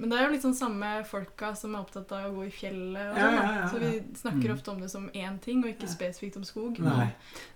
men 0.02 0.10
det 0.10 0.18
er 0.18 0.24
jo 0.24 0.32
litt 0.34 0.46
sånn 0.46 0.56
samme 0.58 0.90
folka 1.06 1.52
som 1.60 1.76
er 1.76 1.84
opptatt 1.84 2.12
av 2.16 2.30
å 2.32 2.36
gå 2.40 2.46
i 2.48 2.54
fjellet. 2.56 3.12
Og 3.12 3.20
Ja, 3.20 3.28
sånn, 3.28 3.36
da. 3.36 3.44
ja, 3.44 3.60
ja, 3.60 3.68
Så 3.70 3.82
vi 3.84 3.92
snakker 4.24 4.48
Mm. 4.48 4.56
ofte 4.56 4.72
om 4.72 4.80
det 4.82 4.90
som 4.90 5.10
én 5.12 5.38
ting, 5.44 5.62
og 5.64 5.70
ikke 5.70 5.92
spesifikt 5.92 6.38
om 6.40 6.44
skog. 6.48 6.80
Nei. 6.80 7.10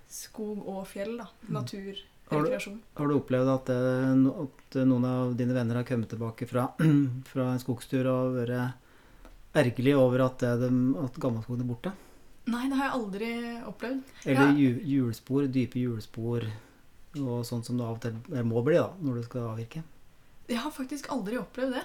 Skog 0.08 0.60
og 0.68 0.84
fjell, 0.86 1.16
da. 1.18 1.26
Natur, 1.48 1.96
Har 2.30 2.42
du- 2.42 2.80
Har 2.96 3.06
du 3.08 3.14
opplevd 3.20 3.48
at, 3.54 3.66
det, 3.66 4.32
at 4.42 4.78
noen 4.86 5.04
av 5.06 5.36
dine 5.38 5.54
venner 5.54 5.76
har 5.78 5.84
kommet 5.84 6.08
tilbake 6.10 6.48
fra, 6.50 6.68
fra 7.32 7.52
en 7.52 7.60
skogstur 7.62 8.06
og 8.10 8.34
vært 8.40 8.74
ergerlig 9.54 9.94
over 9.96 10.24
at, 10.26 10.38
det, 10.42 10.70
at 11.04 11.20
gammelskogen 11.22 11.62
er 11.62 11.70
borte? 11.70 11.92
Nei, 12.46 12.68
det 12.70 12.76
har 12.78 12.88
jeg 12.90 12.96
aldri 13.00 13.30
opplevd. 13.66 14.02
Eller 14.26 14.52
Ja. 14.58 14.72
hjulspor, 14.86 15.46
dype 15.50 15.78
hjulspor 15.82 16.44
og 17.16 17.44
sånn 17.48 17.64
som 17.64 17.78
det 17.78 17.86
av 17.86 17.94
og 17.96 18.00
til 18.02 18.18
eh, 18.34 18.42
må 18.46 18.62
bli 18.62 18.74
da, 18.76 18.90
når 19.00 19.14
du 19.14 19.22
skal 19.26 19.48
avvirke? 19.54 19.82
Jeg 20.48 20.58
har 20.62 20.70
faktisk 20.70 21.08
aldri 21.10 21.38
opplevd 21.40 21.72
det. 21.78 21.84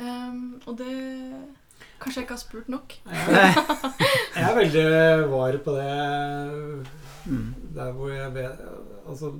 Ehm, 0.00 0.60
og 0.66 0.76
det 0.78 0.88
Kanskje 2.02 2.20
jeg 2.20 2.26
ikke 2.26 2.36
har 2.36 2.42
spurt 2.42 2.68
nok. 2.68 2.94
Jeg, 4.34 4.44
er 4.44 4.56
veldig 4.58 4.86
var 5.30 5.58
på 5.64 5.78
det 5.78 5.90
Mm. 7.24 7.54
der 7.72 7.92
hvor 7.96 8.10
jeg 8.12 8.34
vet 8.34 8.58
Altså, 9.08 9.30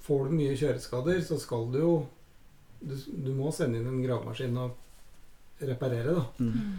får 0.00 0.24
du 0.24 0.36
mye 0.38 0.56
kjøreskader, 0.56 1.20
så 1.20 1.36
skal 1.36 1.66
du 1.72 1.78
jo 1.78 1.90
Du, 2.80 2.94
du 3.26 3.32
må 3.36 3.50
sende 3.52 3.80
inn 3.80 3.88
en 3.90 4.02
gravemaskin 4.04 4.56
og 4.60 4.76
reparere, 5.60 6.12
da. 6.12 6.24
Mm. 6.38 6.74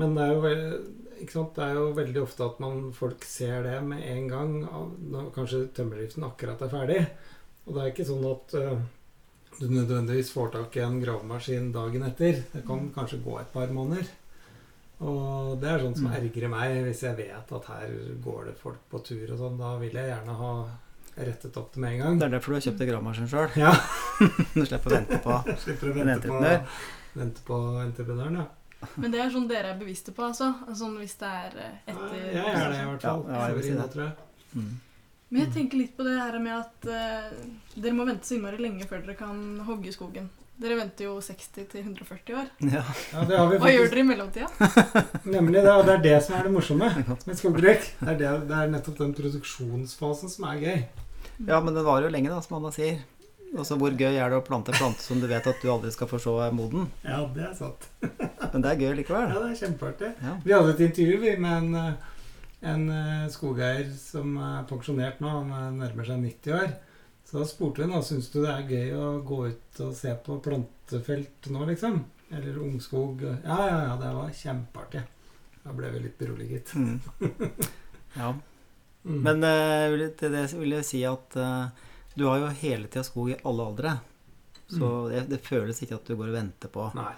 Men 0.00 0.14
det 0.16 0.24
er, 0.24 0.32
jo, 0.32 0.78
ikke 1.20 1.34
sant? 1.34 1.50
det 1.56 1.66
er 1.66 1.74
jo 1.76 1.90
veldig 1.98 2.22
ofte 2.22 2.46
at 2.46 2.62
man, 2.64 2.78
folk 2.96 3.26
ser 3.28 3.66
det 3.66 3.74
med 3.84 4.00
en 4.08 4.28
gang, 4.30 4.54
når 5.12 5.28
kanskje 5.34 5.66
tømmerdriften 5.76 6.24
akkurat 6.24 6.64
er 6.64 6.72
ferdig. 6.72 6.98
Og 7.66 7.76
det 7.76 7.82
er 7.82 7.92
ikke 7.92 8.08
sånn 8.08 8.24
at 8.30 8.56
uh, 8.56 8.80
du 9.60 9.66
nødvendigvis 9.68 10.32
får 10.32 10.54
tak 10.56 10.80
i 10.80 10.84
en 10.86 10.96
gravemaskin 11.04 11.68
dagen 11.76 12.08
etter. 12.08 12.40
Det 12.54 12.64
kan 12.66 12.88
kanskje 12.96 13.20
gå 13.22 13.36
et 13.42 13.52
par 13.52 13.68
måneder. 13.76 14.08
Og 15.02 15.58
det 15.60 15.68
er 15.72 15.82
sånt 15.82 15.98
som 15.98 16.06
Mm. 16.10 16.14
ergrer 16.20 16.48
meg, 16.52 16.76
hvis 16.86 17.00
jeg 17.02 17.16
vet 17.18 17.52
at 17.58 17.64
her 17.72 17.90
går 18.22 18.44
det 18.46 18.56
folk 18.60 18.78
på 18.90 19.02
tur 19.04 19.32
og 19.32 19.38
sånn. 19.38 19.58
Da 19.58 19.76
vil 19.78 19.90
jeg 19.98 20.08
gjerne 20.12 20.36
ha 20.38 20.52
rettet 21.16 21.56
opp 21.60 21.72
det 21.74 21.80
med 21.82 21.92
en 21.92 21.98
gang. 22.02 22.18
Det 22.18 22.26
er 22.26 22.34
derfor 22.38 22.52
du 22.52 22.56
har 22.60 22.64
kjøpt 22.66 22.78
deg 22.78 22.88
gravemaskin 22.92 23.28
sjøl. 23.28 23.50
Ja. 23.60 23.72
Du 24.54 24.64
slipper 24.64 24.92
å 24.92 24.94
vente 25.00 25.18
på 25.24 25.38
Slipper 25.64 25.90
å 25.90 25.94
En 26.00 26.06
vente 26.12 26.28
på, 26.28 26.40
vente 27.18 27.42
på 27.48 27.58
entreprenøren, 27.82 28.36
ja. 28.44 28.46
Men 28.96 29.12
det 29.14 29.20
er 29.22 29.30
sånn 29.30 29.44
dere 29.50 29.74
er 29.74 29.78
bevisste 29.78 30.10
på, 30.14 30.22
altså? 30.26 30.48
Sånn 30.74 30.96
hvis 30.98 31.14
det 31.20 31.28
er 31.28 31.52
etter 31.86 32.16
ja, 32.34 32.46
Jeg 32.46 32.54
er 32.62 32.70
det, 32.72 32.80
i 32.80 32.86
hvert 32.90 33.04
fall. 33.04 33.24
Ja, 33.28 33.34
ja, 33.36 33.44
jeg 33.48 33.54
vil 33.58 33.66
si 33.68 33.74
det. 33.78 33.90
tror 33.92 34.04
jeg. 34.04 34.14
mm. 34.56 34.72
Men 35.32 35.40
jeg 35.46 35.52
tenker 35.54 35.78
litt 35.80 35.92
på 35.96 36.04
det 36.04 36.16
her 36.18 36.38
med 36.44 36.52
at 36.58 36.88
uh, 36.92 37.80
dere 37.80 37.94
må 37.96 38.04
vente 38.04 38.26
så 38.28 38.34
innmari 38.36 38.58
lenge 38.60 38.84
før 38.90 39.00
dere 39.06 39.14
kan 39.16 39.38
hogge 39.64 39.92
skogen. 39.94 40.26
Dere 40.62 40.76
venter 40.78 41.08
jo 41.08 41.16
60 41.18 41.48
til 41.72 41.80
140 41.80 42.36
år. 42.38 42.50
Ja. 42.70 42.82
Ja, 43.12 43.22
det 43.26 43.38
har 43.38 43.48
vi 43.50 43.56
Hva 43.62 43.70
gjør 43.72 43.88
dere 43.90 44.02
i 44.04 44.06
mellomtida? 44.06 44.68
Nemlig 45.36 45.62
det, 45.64 45.72
og 45.72 45.88
det 45.88 45.96
er 45.96 46.04
det 46.04 46.18
som 46.22 46.36
er 46.38 46.46
det 46.46 46.52
morsomme 46.54 46.90
med 47.02 47.38
skogbruk. 47.38 47.88
Det 47.98 48.12
er, 48.12 48.18
det, 48.20 48.34
det 48.46 48.60
er 48.60 48.70
nettopp 48.70 49.00
den 49.00 49.16
produksjonsfasen 49.18 50.30
som 50.30 50.46
er 50.52 50.60
gøy. 50.62 50.84
ja, 51.48 51.58
men 51.58 51.74
det 51.74 51.82
varer 51.88 52.06
jo 52.06 52.12
lenge, 52.14 52.30
da, 52.30 52.38
som 52.44 52.60
Anna 52.60 52.70
sier. 52.74 53.00
Altså, 53.52 53.76
Hvor 53.80 53.92
gøy 53.92 54.14
er 54.14 54.30
det 54.32 54.38
å 54.38 54.44
plante 54.46 54.72
plante 54.76 55.02
som 55.04 55.18
du 55.20 55.26
vet 55.28 55.46
at 55.50 55.58
du 55.60 55.68
aldri 55.72 55.90
skal 55.92 56.08
få 56.08 56.20
se 56.22 56.36
er 56.46 56.54
moden? 56.56 56.86
Ja, 57.02 57.20
det 57.34 57.42
er 57.50 57.58
sant. 57.58 57.88
Men 58.52 58.62
det 58.62 58.70
er 58.70 58.80
gøy 58.86 58.94
likevel. 59.02 59.34
Ja, 59.34 59.42
det 59.42 59.50
er 59.50 59.60
kjempeartig. 59.66 60.12
Ja. 60.22 60.38
Vi 60.46 60.54
hadde 60.54 60.72
et 60.76 60.86
intervju 60.86 61.18
vi, 61.26 61.34
med 61.42 61.58
en, 61.58 61.74
eh, 61.82 62.22
en 62.72 62.86
eh, 62.94 63.26
skogeier 63.34 63.90
som 63.98 64.38
er 64.38 64.64
pensjonert 64.70 65.20
nå. 65.20 65.34
Han 65.42 65.52
er 65.58 65.76
nærmer 65.82 66.08
seg 66.08 66.22
90 66.22 66.58
år. 66.62 66.72
Så 67.32 67.40
da 67.40 67.46
spurte 67.48 67.80
vi 67.80 67.88
da, 67.88 68.02
syns 68.04 68.26
du 68.28 68.42
det 68.42 68.50
er 68.52 68.66
gøy 68.68 68.90
å 69.00 69.06
gå 69.24 69.38
ut 69.48 69.78
og 69.80 69.94
se 69.96 70.12
på 70.20 70.34
plantefelt 70.44 71.46
nå, 71.48 71.62
liksom. 71.70 72.02
Eller 72.28 72.58
ungskog. 72.60 73.22
Ja, 73.24 73.56
ja, 73.70 73.78
ja, 73.86 73.94
det 74.00 74.10
var 74.18 74.34
kjempeartig. 74.36 75.00
Da 75.62 75.72
ble 75.76 75.88
vi 75.94 76.02
litt 76.04 76.18
beroliget. 76.20 76.74
Mm. 76.76 76.98
ja. 78.20 78.32
Mm. 79.02 79.16
Men 79.26 79.40
uh, 79.42 80.02
til 80.14 80.30
det 80.30 80.44
vil 80.54 80.76
jeg 80.76 80.86
si 80.86 81.00
at 81.02 81.34
uh, 81.34 81.72
du 82.14 82.22
har 82.28 82.36
jo 82.38 82.50
hele 82.60 82.86
tida 82.86 83.02
skog 83.02 83.32
i 83.32 83.38
alle 83.42 83.64
aldre. 83.66 83.94
Så 84.70 84.86
Mm. 84.86 85.08
det, 85.10 85.22
det 85.32 85.38
føles 85.42 85.80
ikke 85.82 85.96
at 85.98 86.06
du 86.06 86.14
går 86.20 86.28
og 86.30 86.36
venter 86.36 86.70
på 86.70 86.84
Nei. 86.94 87.08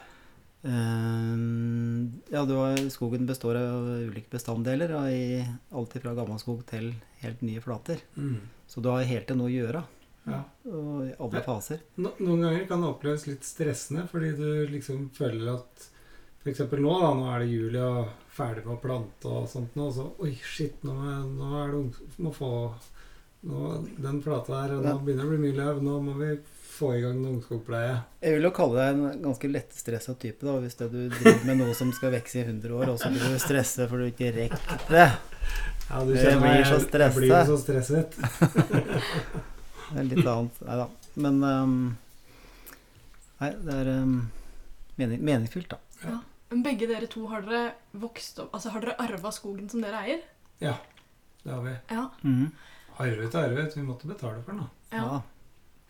Uh, 0.65 2.09
ja, 2.33 2.41
du 2.49 2.55
har, 2.57 2.81
skogen 2.89 3.29
består 3.29 3.59
av 3.61 3.91
ulike 4.09 4.33
bestanddeler, 4.33 4.95
og 4.97 5.11
i 5.13 5.45
alt 5.77 5.99
fra 6.01 6.15
gammel 6.17 6.41
skog 6.41 6.65
til 6.73 6.95
helt 7.21 7.45
nye 7.45 7.61
flater. 7.61 8.01
Mm. 8.17 8.39
Så 8.67 8.81
du 8.81 8.89
har 8.89 9.05
helt 9.05 9.29
til 9.29 9.37
noe 9.43 9.53
å 9.53 9.55
gjøre, 9.55 9.85
Ja. 10.27 10.39
og 10.71 11.03
i 11.05 11.11
alle 11.21 11.43
faser. 11.45 11.83
No, 12.01 12.15
noen 12.21 12.41
ganger 12.47 12.67
kan 12.71 12.81
det 12.81 12.89
oppleves 12.95 13.27
litt 13.29 13.45
stressende, 13.45 14.07
fordi 14.09 14.31
du 14.39 14.47
liksom 14.73 15.11
føler 15.17 15.51
at 15.59 15.91
F.eks. 16.45 16.61
nå, 16.73 16.95
da, 17.01 17.11
nå 17.17 17.29
er 17.35 17.39
det 17.45 17.49
juli 17.53 17.79
og 17.81 18.09
ferdig 18.35 18.65
med 18.67 18.75
å 18.77 18.81
plante 18.83 19.29
og 19.31 19.47
sånt 19.49 19.77
nå, 19.81 19.87
så 19.97 20.11
Oi, 20.21 20.35
shit, 20.45 20.83
nå, 20.85 20.93
nå 21.31 21.53
er 21.63 21.71
det 21.73 21.79
ung... 21.79 21.93
Må 22.25 22.33
få 22.37 22.51
nå, 23.49 23.71
Den 24.01 24.19
plata 24.25 24.59
der, 24.67 24.75
og 24.77 24.85
nå 24.85 24.99
begynner 25.07 25.25
det 25.25 25.29
å 25.29 25.33
bli 25.33 25.41
mye 25.47 25.57
løv. 25.61 25.81
Nå 25.85 25.95
må 26.05 26.17
vi 26.21 26.31
få 26.75 26.91
i 26.97 27.01
gang 27.05 27.17
noen 27.21 27.37
ungskogpleie. 27.39 27.95
Jeg 28.25 28.35
vil 28.39 28.49
jo 28.49 28.53
kalle 28.57 28.81
deg 28.81 28.97
en 29.13 29.23
ganske 29.29 29.51
lettstressa 29.53 30.17
type, 30.21 30.45
da, 30.45 30.57
hvis 30.65 30.77
det 30.81 30.89
du 30.93 31.01
driver 31.13 31.45
med 31.49 31.61
noe 31.63 31.77
som 31.79 31.93
skal 31.97 32.13
vekse 32.17 32.41
i 32.41 32.45
100 32.49 32.77
år, 32.81 32.93
og 32.93 33.01
så 33.01 33.13
blir 33.15 33.37
du 33.37 33.39
stressa 33.45 33.87
for 33.89 34.01
du 34.05 34.09
ikke 34.11 34.33
rekker 34.37 34.85
det. 34.91 35.09
Ja, 35.89 36.01
du 36.05 36.13
kjenner 36.17 36.33
jeg, 36.33 36.41
blir 36.45 36.65
så 36.73 36.81
jeg- 36.81 37.01
Jeg 37.05 37.17
blir 37.21 37.33
jo 37.33 37.43
så 37.53 37.59
stresset. 37.63 38.09
Det 39.95 40.01
er 40.03 40.09
litt 40.11 40.27
annet. 40.27 40.57
Nei 40.67 40.77
da. 40.81 40.87
Men 41.25 41.37
um, 41.47 41.75
Nei, 43.41 43.51
det 43.67 43.75
er 43.85 43.91
um, 44.03 44.15
mening, 44.99 45.21
meningsfylt, 45.27 45.71
da. 45.75 46.17
Men 46.51 46.63
begge 46.67 46.87
dere 46.91 47.07
to, 47.11 47.25
har 47.31 47.43
dere 47.47 47.73
vokst 47.99 48.39
opp 48.43 48.53
Altså, 48.55 48.71
har 48.75 48.85
dere 48.85 48.95
arva 49.03 49.31
skogen 49.35 49.69
som 49.71 49.83
dere 49.83 50.03
eier? 50.05 50.21
Ja, 50.63 50.75
det 51.43 51.51
har 51.53 51.63
vi. 51.65 51.75
Ja. 51.91 52.09
Mhm. 52.23 52.51
Arvet 53.03 53.35
og 53.35 53.41
arvet. 53.43 53.75
Vi 53.77 53.83
måtte 53.83 54.07
betale 54.11 54.43
for 54.45 54.55
den, 54.55 54.61
da. 54.63 54.97
Ja, 54.97 55.05
Ja. 55.05 55.23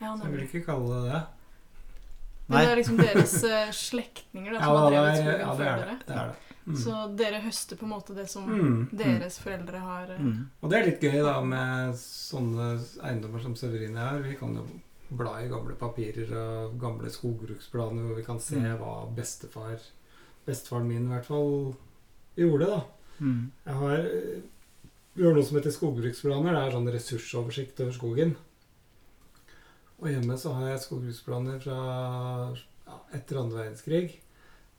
ja 0.01 0.13
Så 0.17 0.25
jeg 0.29 0.33
vil 0.37 0.45
ikke 0.47 0.65
kalle 0.69 1.01
det 1.03 1.13
det. 1.13 1.23
Men 2.47 2.61
det 2.61 2.71
er 2.71 2.77
liksom 2.81 2.97
deres 3.01 3.35
eh, 3.49 3.71
slektninger 3.73 4.53
da, 4.53 4.59
Ja, 4.61 4.69
har 4.69 4.91
drevet 4.93 5.17
skogen 5.17 5.41
ja, 5.41 5.55
det 5.57 5.67
er 5.69 5.77
det. 5.77 5.85
dere. 5.85 5.99
det, 6.07 6.17
er 6.17 6.27
det. 6.33 6.41
Mm. 6.67 6.77
Så 6.81 7.17
dere 7.17 7.43
høster 7.45 7.77
på 7.77 7.85
en 7.85 7.91
måte 7.93 8.15
det 8.17 8.29
som 8.31 8.47
Mm. 8.49 8.89
deres 8.97 9.39
foreldre 9.39 9.79
har 9.81 10.11
eh, 10.15 10.19
Mhm. 10.19 10.47
Og 10.63 10.71
det 10.71 10.79
er 10.79 10.87
litt 10.87 11.01
gøy 11.03 11.23
da 11.23 11.41
med 11.45 11.95
sånne 11.95 12.81
eiendommer 13.03 13.43
som 13.43 13.55
Severine 13.55 13.99
har. 13.99 14.21
Vi 14.21 14.35
kan 14.37 14.55
jo 14.55 14.65
bla 15.11 15.35
i 15.43 15.49
gamle 15.49 15.75
papirer 15.77 16.33
og 16.33 16.79
gamle 16.81 17.11
skogbruksplaner 17.11 18.03
hvor 18.09 18.17
vi 18.17 18.23
kan 18.25 18.41
se 18.41 18.57
Mm. 18.57 18.79
hva 18.79 19.15
bestefar 19.15 19.79
Bestefaren 20.47 20.87
min 20.89 21.05
i 21.07 21.09
hvert 21.15 21.25
fall 21.27 21.75
gjorde, 22.37 22.67
da. 22.67 22.83
Mhm. 23.21 23.51
Jeg 23.67 23.75
har, 23.75 23.97
vi 25.17 25.23
har 25.25 25.33
noe 25.35 25.43
som 25.45 25.57
heter 25.57 25.71
skogbruksplaner. 25.71 26.53
Det 26.53 26.63
er 26.65 26.77
sånn 26.77 26.93
ressursoversikt 26.93 27.81
over 27.81 27.93
skogen. 27.93 28.37
Og 30.03 30.09
hjemme 30.11 30.37
så 30.37 30.53
har 30.55 30.69
jeg 30.75 30.81
skogbruksplaner 30.85 31.61
fra 31.63 31.79
ja, 32.87 32.99
etter 33.15 33.39
andre 33.41 33.63
verdenskrig. 33.65 34.19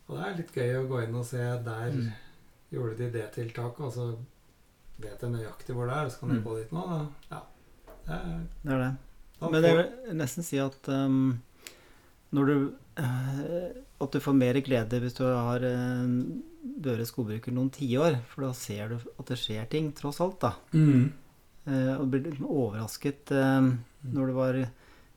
Og 0.07 0.17
det 0.17 0.25
er 0.27 0.37
litt 0.37 0.51
gøy 0.53 0.75
å 0.79 0.87
gå 0.89 0.99
inn 1.03 1.15
og 1.17 1.25
se 1.25 1.37
der 1.65 1.91
Mm. 1.91 2.11
gjorde 2.71 2.97
de 2.97 3.09
det 3.11 3.31
tiltaket, 3.33 3.79
og 3.81 3.93
så 3.93 4.17
vet 5.01 5.21
jeg 5.21 5.31
nøyaktig 5.31 5.73
hvor 5.75 5.87
det 5.89 5.95
er, 5.97 6.09
så 6.09 6.19
kan 6.19 6.29
jeg 6.29 6.39
Mm. 6.39 6.43
gå 6.45 6.57
dit 6.59 6.71
nå. 6.71 6.83
Da. 6.89 7.07
Ja. 7.31 7.41
Det 8.05 8.13
er, 8.13 8.39
Det 8.63 8.71
er 8.71 8.79
det. 8.83 8.95
Men 9.41 9.63
jeg 9.63 9.75
vil 9.75 10.15
nesten 10.15 10.43
si 10.43 10.57
at 10.59 10.87
um, 10.89 11.41
når 12.31 12.45
du 12.45 12.73
uh, 12.97 13.81
At 14.01 14.11
du 14.11 14.19
får 14.19 14.33
mer 14.35 14.53
glede 14.61 14.99
hvis 15.01 15.13
du 15.15 15.23
har 15.23 15.59
uh, 15.63 16.07
vært 16.83 17.07
skogbruker 17.07 17.51
noen 17.55 17.69
tiår, 17.71 18.17
for 18.27 18.41
da 18.45 18.51
ser 18.53 18.89
du 18.89 18.95
at 19.19 19.25
det 19.25 19.37
skjer 19.39 19.67
ting, 19.69 19.91
tross 19.93 20.19
alt, 20.21 20.39
da. 20.41 20.53
Mm. 20.73 21.11
Uh, 21.67 21.95
og 21.99 22.09
blir 22.11 22.23
litt 22.27 22.41
overrasket 22.41 23.31
uh, 23.31 23.71
når 24.03 24.27
du 24.27 24.33
var 24.33 24.59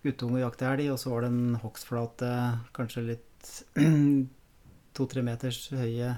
guttunge 0.05 0.39
og 0.39 0.45
jakta 0.53 0.73
elg, 0.77 0.91
og 0.93 0.99
så 0.99 1.11
var 1.11 1.21
det 1.27 1.31
en 1.33 1.59
hogstflate, 1.63 2.31
kanskje 2.73 3.07
litt 3.11 3.53
to-tre 4.99 5.23
meters 5.27 5.63
høye 5.73 6.17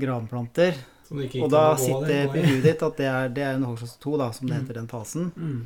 granplanter. 0.00 0.74
Og 1.10 1.48
da 1.50 1.64
sitter 1.80 2.30
i 2.38 2.42
huet 2.46 2.62
ditt 2.68 2.82
at 2.86 2.96
det 3.00 3.06
er, 3.10 3.28
det 3.34 3.42
er 3.42 3.56
en 3.58 3.64
hogst 3.66 3.96
2, 4.04 4.12
da, 4.20 4.28
som 4.36 4.46
det 4.46 4.56
Mm. 4.56 4.60
heter 4.62 4.74
den 4.78 4.88
fasen. 4.90 5.30
Mm. 5.36 5.60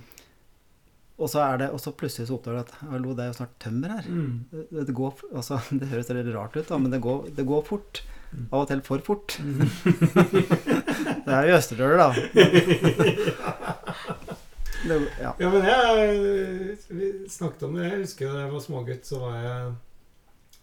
Og 1.19 1.29
så, 1.31 1.39
er 1.45 1.59
det, 1.61 1.67
og 1.71 1.79
så 1.79 1.93
plutselig 1.95 2.27
så 2.27 2.35
oppdager 2.35 2.57
du 2.57 2.63
at 2.65 2.73
hallo, 2.91 3.13
det 3.15 3.23
er 3.23 3.29
jo 3.29 3.37
snart 3.37 3.53
tømmer 3.63 3.93
her. 3.99 4.09
Mm. 4.09 4.45
Det, 4.51 4.87
det, 4.89 4.95
går, 4.99 5.13
altså, 5.37 5.61
det 5.79 5.87
høres 5.93 6.09
litt 6.17 6.33
rart 6.35 6.57
ut, 6.57 6.67
da, 6.73 6.79
men 6.81 6.91
det 6.91 7.01
går, 7.05 7.29
det 7.37 7.45
går 7.47 7.63
fort. 7.69 8.01
Mm. 8.35 8.49
Av 8.51 8.65
og 8.65 8.69
til 8.73 8.81
for 8.83 8.99
fort. 9.07 9.37
Mm. 9.39 9.61
Det 11.25 11.33
er 11.33 11.47
jo 11.49 11.55
Østerdøler, 11.57 11.97
da. 12.01 12.09
Det, 14.85 14.97
ja. 15.23 15.31
Ja, 15.39 15.51
men 15.51 15.63
jeg 15.65 16.77
Vi 16.89 17.13
snakket 17.33 17.63
om 17.69 17.77
det. 17.79 17.87
Jeg 17.89 18.01
husker 18.03 18.33
da 18.35 18.43
jeg 18.43 18.53
var 18.53 18.61
smågutt, 18.65 19.07
så 19.09 19.21
var 19.23 19.37
jeg 19.41 19.71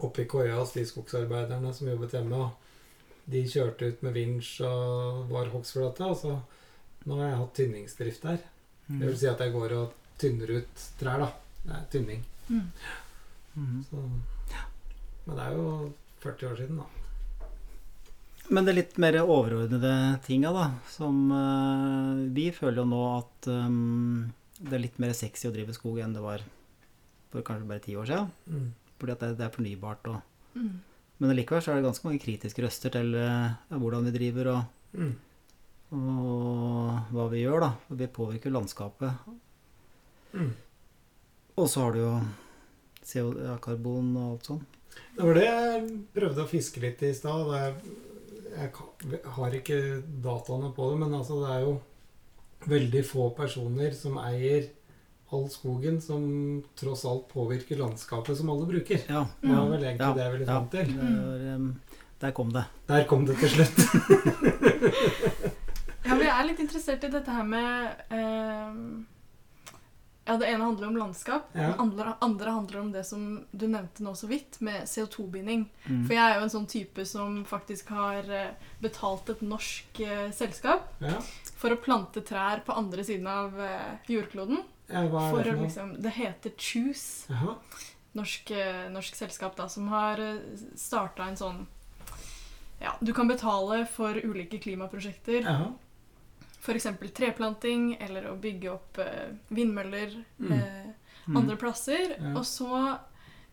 oppe 0.07 0.23
i 0.23 0.29
koia 0.29 0.57
hos 0.59 0.73
de 0.75 0.85
skogsarbeiderne 0.87 1.73
som 1.73 1.89
jobbet 1.91 2.15
hjemme. 2.17 2.37
og 2.37 3.29
De 3.31 3.43
kjørte 3.47 3.91
ut 3.91 4.03
med 4.05 4.17
vinsj 4.17 4.61
og 4.67 5.29
var 5.31 5.51
hogstflate. 5.53 6.07
Og 6.07 6.17
så 6.17 6.35
nå 7.05 7.17
har 7.17 7.31
jeg 7.31 7.39
hatt 7.41 7.55
tynningsdrift 7.57 8.27
der. 8.27 8.41
Det 8.91 9.07
vil 9.07 9.17
si 9.17 9.29
at 9.29 9.39
jeg 9.41 9.53
går 9.53 9.75
og 9.77 9.93
tynner 10.21 10.57
ut 10.59 10.87
trær, 10.99 11.23
da. 11.23 11.29
Det 11.63 11.77
er 11.77 11.87
tynning. 11.93 12.25
mm. 12.47 12.67
Mhm. 13.53 13.83
Så. 13.89 14.01
Men 15.25 15.35
det 15.37 15.45
er 15.45 15.55
jo 15.57 15.93
40 16.23 16.51
år 16.51 16.55
siden, 16.55 16.77
da. 16.77 16.85
Men 18.51 18.65
det 18.65 18.75
litt 18.75 18.97
mer 18.99 19.17
overordnede 19.21 19.93
tinga, 20.25 20.51
da, 20.51 20.65
som 20.91 21.31
uh, 21.31 22.33
Vi 22.35 22.49
føler 22.51 22.81
jo 22.81 22.87
nå 22.89 23.01
at 23.17 23.47
um, 23.47 24.31
det 24.59 24.75
er 24.75 24.83
litt 24.83 24.99
mer 24.99 25.13
sexy 25.17 25.47
å 25.47 25.53
drive 25.55 25.75
skog 25.77 26.01
enn 26.03 26.15
det 26.15 26.23
var 26.23 26.43
for 27.31 27.45
kanskje 27.47 27.69
bare 27.69 27.83
ti 27.85 27.95
år 27.95 28.09
siden. 28.09 28.31
Mm. 28.51 28.90
Fordi 29.01 29.15
at 29.17 29.25
det, 29.25 29.31
det 29.41 29.47
er 29.49 29.55
fornybart 29.57 30.07
og 30.13 30.21
Mm. 30.51 30.71
Men 31.21 31.29
allikevel 31.31 31.61
så 31.63 31.71
er 31.71 31.77
det 31.79 31.85
ganske 31.85 32.03
mange 32.03 32.19
kritiske 32.19 32.63
røster 32.65 32.91
til 32.91 33.13
eh, 33.15 33.51
ja, 33.71 33.77
hvordan 33.79 34.03
vi 34.09 34.11
driver 34.15 34.49
og, 34.51 34.63
Mm. 34.97 35.13
og 35.95 37.11
hva 37.15 37.27
vi 37.31 37.43
gjør, 37.45 37.61
da. 37.63 37.69
For 37.87 37.99
vi 38.01 38.07
påvirker 38.11 38.51
landskapet. 38.51 39.13
Mm. 40.33 40.49
Og 41.55 41.69
så 41.71 41.85
har 41.85 41.95
du 41.95 41.99
jo 42.01 42.11
CO2-karbon 43.05 44.11
og 44.17 44.25
alt 44.33 44.49
sånn. 44.49 44.61
Det 45.15 45.23
var 45.27 45.37
det 45.39 45.45
jeg 45.47 45.85
prøvde 46.15 46.43
å 46.43 46.49
fiske 46.51 46.83
litt 46.83 47.03
i 47.07 47.13
stad. 47.15 47.47
og 47.47 47.55
Jeg, 47.55 47.95
jeg 48.51 49.23
har 49.37 49.55
ikke 49.61 49.79
dataene 50.23 50.73
på 50.75 50.89
det, 50.91 50.99
men 51.05 51.15
altså 51.17 51.39
det 51.45 51.55
er 51.55 51.65
jo 51.67 51.77
veldig 52.71 53.05
få 53.07 53.29
personer 53.39 53.95
som 53.97 54.19
eier 54.21 54.67
all 55.33 55.47
skogen, 55.49 56.01
som 56.03 56.25
tross 56.79 57.05
alt 57.07 57.27
påvirker 57.31 57.79
landskapet 57.79 58.37
som 58.37 58.49
alle 58.53 58.65
bruker. 58.69 59.01
Ja. 59.07 59.25
Det 59.41 59.53
var 59.55 59.69
vel 59.71 59.83
egentlig 59.83 60.05
Ja, 60.07 60.13
det 60.17 60.25
jeg 60.27 60.33
ville 60.35 60.49
fram 60.49 60.67
til. 60.73 60.93
Det 60.97 61.07
var, 61.07 61.71
der 62.21 62.31
kom 62.37 62.51
det. 62.53 62.65
Der 62.91 63.07
kom 63.09 63.25
det 63.25 63.37
til 63.41 63.49
slutt. 63.55 63.77
Ja, 66.01 66.15
vi 66.17 66.25
er 66.25 66.45
litt 66.47 66.59
interessert 66.63 67.03
i 67.05 67.09
dette 67.13 67.29
her 67.31 67.45
med 67.45 67.91
eh, 68.09 68.77
Ja, 70.25 70.33
det 70.41 70.47
ene 70.49 70.65
handler 70.65 70.87
om 70.89 70.97
landskap. 70.97 71.51
Ja. 71.53 71.67
Det 71.71 71.77
andre, 71.83 72.15
andre 72.25 72.53
handler 72.55 72.79
om 72.81 72.89
det 72.93 73.03
som 73.05 73.27
du 73.51 73.67
nevnte 73.69 74.03
nå 74.05 74.15
så 74.17 74.27
vidt, 74.29 74.57
med 74.65 74.87
CO2-binding. 74.89 75.67
Mm. 75.85 76.01
For 76.07 76.15
jeg 76.17 76.23
er 76.25 76.39
jo 76.39 76.47
en 76.47 76.53
sånn 76.55 76.67
type 76.71 77.05
som 77.09 77.39
faktisk 77.49 77.93
har 77.93 78.27
eh, 78.33 78.51
betalt 78.81 79.29
et 79.33 79.45
norsk 79.45 80.01
eh, 80.05 80.27
selskap 80.35 80.89
Ja. 81.05 81.19
for 81.61 81.73
å 81.73 81.79
plante 81.81 82.25
trær 82.25 82.63
på 82.65 82.73
andre 82.77 83.05
siden 83.05 83.29
av 83.29 83.57
eh, 83.61 83.91
jordkloden. 84.09 84.63
Ja, 84.91 85.01
hva 85.07 85.21
er 85.27 85.31
For 85.31 85.43
det 85.43 85.53
for 85.55 85.63
liksom, 85.65 85.91
det 86.01 86.11
heter 86.17 86.51
Choose, 86.57 87.27
norsk, 88.15 88.51
eh, 88.51 88.89
norsk 88.91 89.15
selskap, 89.15 89.55
da, 89.55 89.67
som 89.69 89.87
har 89.87 90.17
starta 90.75 91.27
en 91.29 91.35
sånn 91.37 91.65
Ja, 92.81 92.95
du 92.99 93.13
kan 93.13 93.27
betale 93.29 93.85
for 93.87 94.13
ulike 94.15 94.57
klimaprosjekter. 94.59 95.43
Jaha. 95.45 95.71
F.eks. 96.61 96.87
treplanting 97.13 97.95
eller 97.99 98.25
å 98.31 98.35
bygge 98.41 98.71
opp 98.71 98.97
eh, 98.99 99.29
vindmøller 99.49 100.23
Mm. 100.39 100.51
eh, 100.51 100.87
Mm. 101.27 101.37
andre 101.37 101.55
plasser. 101.55 102.15
Ja. 102.19 102.31
Og 102.35 102.43
så 102.45 102.97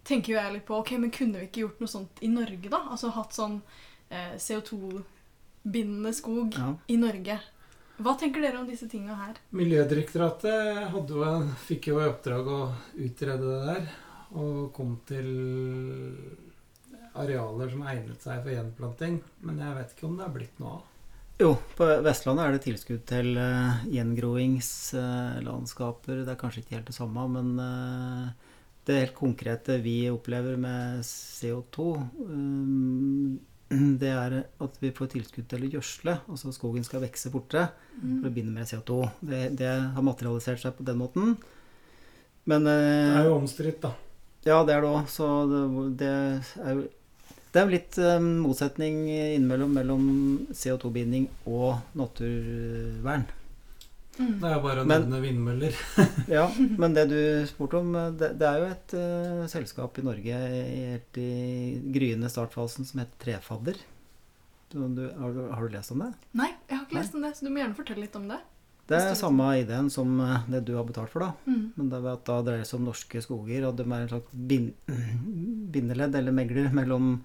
tenker 0.05 0.33
jo 0.33 0.39
jeg 0.41 0.53
litt 0.55 0.65
på 0.67 0.79
ok, 0.81 0.93
men 0.99 1.11
kunne 1.11 1.39
vi 1.39 1.47
ikke 1.47 1.61
gjort 1.67 1.81
noe 1.81 1.89
sånt 1.89 2.23
i 2.23 2.29
Norge, 2.29 2.69
da? 2.71 2.79
Altså 2.91 3.11
hatt 3.13 3.33
sånn 3.37 3.61
eh, 4.11 4.37
CO2-bindende 4.37 6.15
skog 6.15 6.55
Ja. 6.57 6.75
i 6.89 6.97
Norge. 6.97 7.41
Hva 7.99 8.13
tenker 8.19 8.45
dere 8.45 8.61
om 8.61 8.69
disse 8.69 8.87
tinga 8.91 9.17
her? 9.19 9.39
Miljødirektoratet 9.59 10.85
hadde 10.93 11.17
jo, 11.19 11.31
fikk 11.67 11.91
jo 11.91 11.99
i 11.99 12.07
oppdrag 12.07 12.47
å 12.47 12.61
utrede 12.95 13.49
det 13.49 13.63
der, 13.67 13.89
og 14.39 14.69
kom 14.77 14.93
til 15.09 15.27
arealer 17.19 17.73
som 17.73 17.83
egnet 17.91 18.23
seg 18.23 18.45
for 18.45 18.55
gjenplanting. 18.55 19.19
Men 19.43 19.59
jeg 19.65 19.77
vet 19.81 19.91
ikke 19.97 20.09
om 20.09 20.17
det 20.19 20.25
er 20.29 20.37
blitt 20.37 20.57
noe 20.63 20.73
av. 20.77 20.83
Jo, 21.39 21.53
på 21.79 21.87
Vestlandet 22.03 22.43
er 22.45 22.55
det 22.55 22.65
tilskudd 22.65 23.03
til 23.07 23.37
uh, 23.39 23.85
gjengroingslandskaper. 23.95 26.17
det 26.27 26.33
er 26.33 26.41
kanskje 26.41 26.63
ikke 26.65 26.75
helt 26.75 26.89
det 26.91 26.97
samme, 26.97 27.23
men 27.31 27.53
uh, 27.63 28.27
det 28.89 28.97
helt 29.05 29.15
konkrete 29.15 29.77
vi 29.85 30.11
opplever 30.11 30.57
med 30.59 31.05
CO2, 31.07 31.87
um, 32.27 33.39
det 33.71 34.09
er 34.09 34.35
at 34.65 34.77
vi 34.81 34.91
får 34.97 35.11
tilskudd 35.13 35.49
til 35.51 35.67
å 35.67 35.71
gjødsle. 35.77 36.15
Altså 36.33 36.53
skogen 36.57 36.87
skal 36.87 37.03
vokse 37.05 37.33
fortere 37.33 37.69
for 38.01 38.29
å 38.31 38.33
binde 38.33 38.55
mer 38.55 38.69
CO2. 38.69 39.01
Det, 39.21 39.41
det 39.61 39.73
har 39.95 40.07
materialisert 40.07 40.63
seg 40.63 40.77
på 40.79 40.87
den 40.89 41.01
måten. 41.01 41.35
Men 42.49 42.65
Det 42.65 42.77
eh, 42.77 43.17
er 43.21 43.29
jo 43.29 43.35
omstridt, 43.37 43.83
da. 43.83 43.93
ja, 44.49 44.63
det 44.65 44.77
er 44.77 44.87
det 44.87 44.93
òg. 44.95 45.11
Så 45.13 45.27
det, 45.51 45.65
det 46.01 46.15
er 46.65 46.79
jo 46.79 46.87
Det 47.53 47.61
er 47.61 47.73
litt 47.73 47.99
eh, 48.01 48.21
motsetning 48.21 49.03
innimellom 49.09 49.77
mellom 49.77 50.07
CO2-binding 50.53 51.29
og 51.49 51.81
naturvern. 51.97 53.29
Mm. 54.19 54.33
Det 54.43 54.49
er 54.51 54.55
jo 54.57 54.63
bare 54.65 54.83
å 54.83 54.87
Men- 54.89 55.05
nevne 55.07 55.21
vindmøller. 55.23 55.77
Ja, 56.37 56.49
men 56.83 56.95
det 56.97 57.05
du 57.13 57.19
spurte 57.47 57.79
om, 57.79 57.93
det, 58.19 58.33
det 58.41 58.49
er 58.49 58.59
jo 58.65 58.67
et 58.73 58.95
uh, 58.99 59.47
selskap 59.51 59.99
i 59.99 60.05
Norge 60.07 60.41
helt 60.43 61.21
i 61.23 61.29
gryende 61.95 62.31
startfasen 62.33 62.85
som 62.89 63.01
heter 63.05 63.19
Trefadder. 63.23 63.79
Så 64.73 64.85
Du, 64.93 65.05
har, 65.09 65.33
du, 65.33 65.43
har 65.55 65.63
du 65.69 65.73
lest 65.79 65.95
om 65.95 66.03
det? 66.05 66.11
Nei, 66.37 66.51
jeg 66.69 66.77
har 66.77 66.85
ikke 66.85 66.99
Nei. 66.99 67.03
lest 67.03 67.15
om 67.17 67.23
det, 67.25 67.31
så 67.39 67.47
du 67.47 67.53
må 67.55 67.63
gjerne 67.63 67.79
fortelle 67.79 68.03
litt 68.05 68.17
om 68.19 68.27
det. 68.29 68.41
Det 68.89 68.97
er 69.05 69.15
samme 69.21 69.47
ideen 69.61 69.89
som 69.93 70.13
eh, 70.25 70.45
det 70.49 70.63
du 70.65 70.75
har 70.77 70.85
betalt 70.89 71.11
for, 71.13 71.21
da. 71.25 71.31
Mm. 71.49 71.65
Men 71.77 71.89
det 71.93 71.99
er 72.03 72.07
at 72.15 72.23
da 72.29 72.37
dreier 72.45 72.63
det 72.65 72.69
seg 72.69 72.79
om 72.81 72.87
norske 72.89 73.21
skoger, 73.25 73.67
og 73.69 73.75
de 73.77 73.85
er 73.87 74.05
en 74.05 74.13
slags 74.13 74.37
bin 74.51 74.71
bindeledd 75.75 76.15
eller 76.17 76.33
megler 76.37 76.71
mellom 76.77 77.19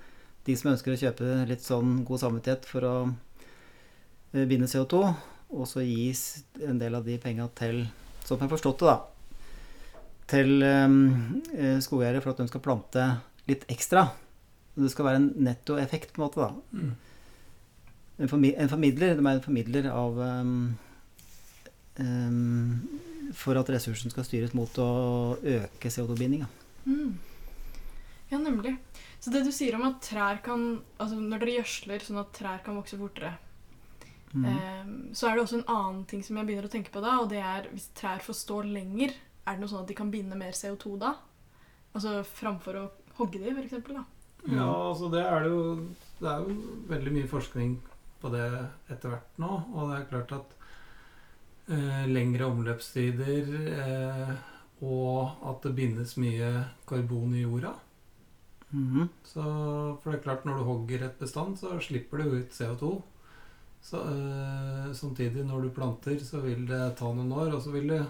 de 0.43 0.55
som 0.59 0.73
ønsker 0.73 0.91
å 0.95 0.99
kjøpe 0.99 1.35
litt 1.47 1.63
sånn 1.63 2.01
god 2.07 2.19
samvittighet 2.19 2.67
for 2.67 2.87
å 2.87 2.95
eh, 4.33 4.43
binde 4.49 4.67
CO2, 4.71 5.03
og 5.53 5.67
så 5.69 5.83
gis 5.85 6.43
en 6.65 6.79
del 6.81 6.97
av 6.97 7.05
de 7.05 7.19
penga 7.21 7.47
til, 7.57 7.85
sånn 8.25 8.41
jeg 8.41 8.47
har 8.47 8.53
forstått 8.55 8.83
det, 8.83 8.93
da, 8.93 8.97
til 10.33 10.65
eh, 10.65 11.79
skogeiere 11.83 12.23
for 12.23 12.33
at 12.33 12.41
de 12.41 12.49
skal 12.49 12.63
plante 12.63 13.07
litt 13.49 13.65
ekstra. 13.71 14.07
Det 14.73 14.89
skal 14.89 15.07
være 15.09 15.21
en 15.21 15.31
nettoeffekt, 15.45 16.13
på 16.13 16.21
en 16.21 16.25
måte, 16.25 16.47
da. 16.47 16.53
Mm. 16.73 16.93
En, 18.23 18.29
formi 18.29 18.53
en 18.57 18.71
formidler, 18.71 19.15
de 19.17 19.25
er 19.25 19.37
en 19.37 19.43
formidler 19.43 19.89
av 19.89 20.19
um, 20.21 20.55
um, 21.97 22.81
For 23.33 23.57
at 23.57 23.69
ressursen 23.73 24.13
skal 24.13 24.25
styres 24.27 24.53
mot 24.57 24.77
å 24.81 24.89
øke 25.37 25.91
CO2-bindinga. 25.93 26.49
Mm. 26.85 27.15
Ja, 28.29 28.39
nemlig. 28.41 28.75
Så 29.21 29.33
det 29.33 29.43
du 29.45 29.51
sier 29.55 29.77
om 29.77 29.85
at 29.87 30.01
trær 30.03 30.41
kan 30.43 30.63
Altså 30.99 31.15
når 31.15 31.43
dere 31.43 31.53
gjødsler 31.59 32.01
sånn 32.03 32.19
at 32.19 32.33
trær 32.35 32.63
kan 32.65 32.75
vokse 32.79 32.97
fortere, 32.99 33.35
Mm. 34.33 34.45
Um, 34.49 34.93
så 35.13 35.29
er 35.29 35.35
det 35.35 35.43
også 35.43 35.59
en 35.59 35.69
annen 35.69 36.01
ting 36.09 36.23
som 36.25 36.39
jeg 36.39 36.47
begynner 36.47 36.65
å 36.65 36.73
tenke 36.73 36.93
på 36.93 37.03
da, 37.03 37.19
og 37.21 37.29
det 37.29 37.41
er 37.45 37.69
hvis 37.69 37.91
trær 37.97 38.23
får 38.25 38.39
stå 38.39 38.63
lenger, 38.65 39.13
er 39.43 39.55
det 39.55 39.61
noe 39.61 39.69
sånn 39.69 39.83
at 39.83 39.91
de 39.91 39.97
kan 39.97 40.11
binde 40.13 40.37
mer 40.39 40.55
CO2 40.57 40.97
da? 41.01 41.13
Altså 41.93 42.21
framfor 42.25 42.79
å 42.79 42.87
hogge 43.19 43.41
de, 43.43 43.53
eksempel, 43.61 43.99
da. 43.99 44.05
Ja, 44.49 44.67
altså 44.89 45.07
det 45.07 45.21
er 45.23 45.45
det 45.45 45.51
jo 45.53 45.59
Det 46.19 46.27
er 46.27 46.41
jo 46.43 46.55
veldig 46.89 47.11
mye 47.15 47.29
forskning 47.31 47.77
på 48.19 48.31
det 48.33 48.47
etter 48.91 49.13
hvert 49.13 49.39
nå. 49.41 49.51
Og 49.75 49.89
det 49.89 49.97
er 49.97 50.09
klart 50.09 50.33
at 50.37 50.53
eh, 51.67 52.03
lengre 52.07 52.47
omløpstider 52.47 53.49
eh, 53.75 54.33
og 54.83 55.43
at 55.49 55.65
det 55.67 55.73
bindes 55.77 56.15
mye 56.19 56.51
karbon 56.87 57.35
i 57.35 57.43
jorda. 57.43 57.73
Mhm. 58.73 59.09
Så 59.27 59.43
for 60.01 60.11
det 60.11 60.19
er 60.19 60.23
klart 60.23 60.45
når 60.47 60.59
du 60.59 60.69
hogger 60.69 61.03
et 61.05 61.19
bestand, 61.19 61.59
så 61.59 61.75
slipper 61.83 62.23
du 62.23 62.39
ut 62.39 62.55
CO2. 62.55 62.93
Så, 63.83 63.99
øh, 63.99 64.91
samtidig, 64.95 65.43
når 65.45 65.61
du 65.65 65.69
planter, 65.75 66.19
så 66.23 66.39
vil 66.43 66.65
det 66.69 66.81
ta 66.99 67.09
noen 67.13 67.31
år, 67.35 67.53
og 67.57 67.61
så 67.65 67.73
vil 67.75 67.89
det 67.91 68.03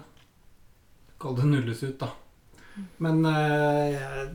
Kall 1.20 1.36
det 1.38 1.44
nulles 1.48 1.82
ut, 1.82 1.96
da. 2.00 2.08
Men 2.98 3.24
øh, 3.24 3.92
jeg, 3.94 4.28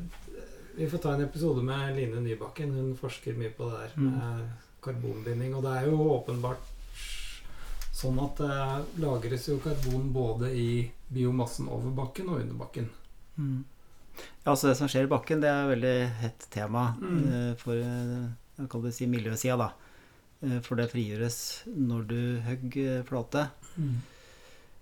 vi 0.78 0.88
får 0.90 1.02
ta 1.04 1.14
en 1.14 1.22
episode 1.26 1.62
med 1.64 1.96
Line 1.96 2.22
Nybakken. 2.24 2.72
Hun 2.74 2.94
forsker 2.98 3.36
mye 3.38 3.52
på 3.54 3.68
det 3.70 3.80
der 3.82 3.98
med 4.02 4.46
karbonbinding. 4.82 5.54
Og 5.56 5.64
det 5.66 5.74
er 5.76 5.90
jo 5.90 5.98
åpenbart 6.16 6.64
sånn 8.00 8.20
at 8.24 8.40
det 8.40 9.02
lagres 9.04 9.50
jo 9.52 9.58
karbon 9.60 10.08
både 10.16 10.54
i 10.56 10.70
biomassen 11.12 11.68
over 11.68 11.92
bakken 11.98 12.30
og 12.32 12.40
under 12.46 12.56
bakken. 12.62 12.88
Mm. 13.36 13.60
Ja, 14.46 14.52
altså 14.54 14.70
det 14.72 14.78
som 14.80 14.88
skjer 14.92 15.06
i 15.08 15.12
bakken, 15.12 15.44
det 15.44 15.52
er 15.52 15.66
et 15.68 15.74
veldig 15.76 15.96
hett 16.24 16.48
tema 16.52 16.94
Mm. 17.00 17.20
eh, 17.28 17.54
for 17.60 17.76
eh, 17.76 18.30
jeg 18.58 18.70
kan 18.72 18.92
si 18.92 19.06
miljøsida, 19.08 19.58
da. 19.58 19.70
Eh, 20.44 20.60
For 20.64 20.76
det 20.80 20.90
frigjøres 20.94 21.40
når 21.68 22.08
du 22.08 22.20
hogger 22.48 23.04
flate. 23.08 23.48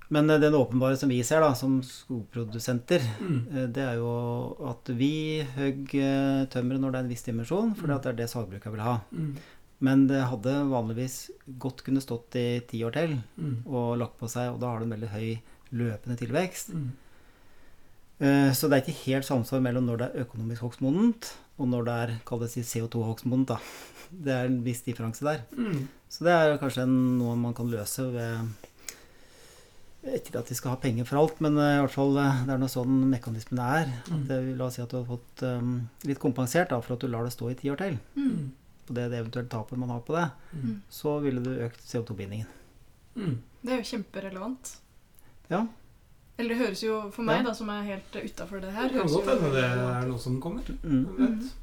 Men 0.10 0.30
eh, 0.30 0.40
den 0.40 0.54
åpenbare 0.56 0.96
som 0.98 1.10
vi 1.10 1.22
ser, 1.26 1.42
da, 1.44 1.54
som 1.58 1.80
skogprodusenter, 1.84 3.02
Mm. 3.20 3.40
eh, 3.58 3.68
det 3.68 3.84
er 3.84 3.96
jo 3.98 4.56
at 4.70 4.88
vi 4.96 5.44
hogger 5.58 6.46
tømmeret 6.54 6.80
når 6.80 6.92
det 6.92 7.00
er 7.00 7.04
en 7.04 7.10
viss 7.12 7.24
dimensjon, 7.28 7.76
for 7.76 7.88
Mm. 7.88 7.98
det 8.02 8.06
er 8.14 8.14
det 8.22 8.30
sagbruka 8.30 8.72
vil 8.72 8.80
ha. 8.86 9.00
Mm. 9.12 9.36
Men 9.80 10.08
det 10.08 10.24
hadde 10.26 10.54
vanligvis 10.72 11.30
godt 11.60 11.84
kunne 11.84 12.02
stått 12.02 12.36
i 12.36 12.60
ti 12.68 12.84
år 12.84 12.94
til 12.94 13.18
Mm. 13.38 13.64
og 13.68 13.98
lagt 14.00 14.18
på 14.20 14.30
seg, 14.30 14.54
og 14.54 14.60
da 14.60 14.68
har 14.72 14.80
det 14.80 14.88
en 14.92 15.00
veldig 15.00 15.10
høy 15.10 15.42
løpende 15.74 16.18
tilvekst. 16.18 16.70
Mm. 16.74 16.92
Eh, 18.20 18.52
Så 18.54 18.70
det 18.70 18.78
er 18.78 18.86
ikke 18.92 19.06
helt 19.12 19.26
samsvar 19.26 19.62
mellom 19.62 19.86
når 19.86 19.98
det 19.98 20.16
er 20.16 20.24
økonomisk 20.26 20.62
hogstmodent, 20.62 21.34
og 21.58 21.68
når 21.72 21.86
det 21.88 21.94
er 22.04 22.16
kall 22.28 22.44
CO2-hogstmodent. 22.48 23.48
da. 23.54 23.58
Det 24.12 24.32
er 24.34 24.46
en 24.48 24.60
viss 24.64 24.82
differanse 24.86 25.26
der. 25.26 25.42
Mm. 25.58 25.88
Så 26.10 26.24
det 26.24 26.32
er 26.34 26.58
kanskje 26.62 26.86
noe 26.88 27.36
man 27.36 27.54
kan 27.58 27.68
løse 27.72 28.06
ved 28.14 28.48
Ikke 30.08 30.38
at 30.40 30.48
vi 30.48 30.56
skal 30.56 30.72
ha 30.72 30.78
penger 30.80 31.04
for 31.10 31.20
alt, 31.20 31.40
men 31.44 31.58
eh, 31.60 31.74
i 31.76 31.82
hvert 31.84 31.92
fall 31.92 32.16
eh, 32.22 32.44
det 32.48 32.54
er 32.54 32.62
noe 32.62 32.72
sånn 32.72 32.94
mekanismen 33.12 33.60
er. 33.60 33.90
Mm. 34.08 34.14
At 34.16 34.28
det, 34.30 34.38
la 34.56 34.68
oss 34.70 34.78
si 34.78 34.84
at 34.86 34.94
du 34.94 35.00
har 35.02 35.08
fått 35.10 35.44
um, 35.44 35.74
litt 36.08 36.22
kompensert 36.24 36.70
da, 36.72 36.78
for 36.86 36.96
at 36.96 37.04
du 37.04 37.10
lar 37.12 37.26
det 37.28 37.34
stå 37.36 37.50
i 37.52 37.58
ti 37.60 37.72
år 37.74 37.82
til. 37.82 37.98
Mm. 38.16 38.54
På 38.88 38.96
det, 38.96 39.10
det 39.12 39.20
eventuelle 39.20 39.52
tapet 39.52 39.82
man 39.82 39.92
har 39.92 40.06
på 40.08 40.16
det, 40.16 40.28
Mm. 40.56 40.78
så 40.90 41.18
ville 41.26 41.42
du 41.44 41.50
økt 41.66 41.82
CO2-bindingen. 41.84 42.48
Mm. 43.18 43.34
Det 43.66 43.74
er 43.74 43.82
jo 43.82 43.90
kjemperelevant. 43.90 44.72
Ja. 45.52 45.66
Eller 46.38 46.50
det 46.54 46.58
høres 46.62 46.84
jo 46.84 47.00
for 47.12 47.24
meg, 47.26 47.40
Ja. 47.40 47.44
da, 47.50 47.54
som 47.54 47.70
er 47.70 47.82
helt 47.84 48.14
utafor 48.16 48.62
det 48.62 48.72
her 48.74 48.90
Det 48.90 49.00
kan 49.02 49.08
godt 49.08 49.26
hende 49.32 49.52
det 49.56 49.64
er 49.64 50.08
noe 50.08 50.20
som 50.20 50.40
kommer. 50.42 50.62
Mm. 50.84 51.06
Vet. 51.18 51.54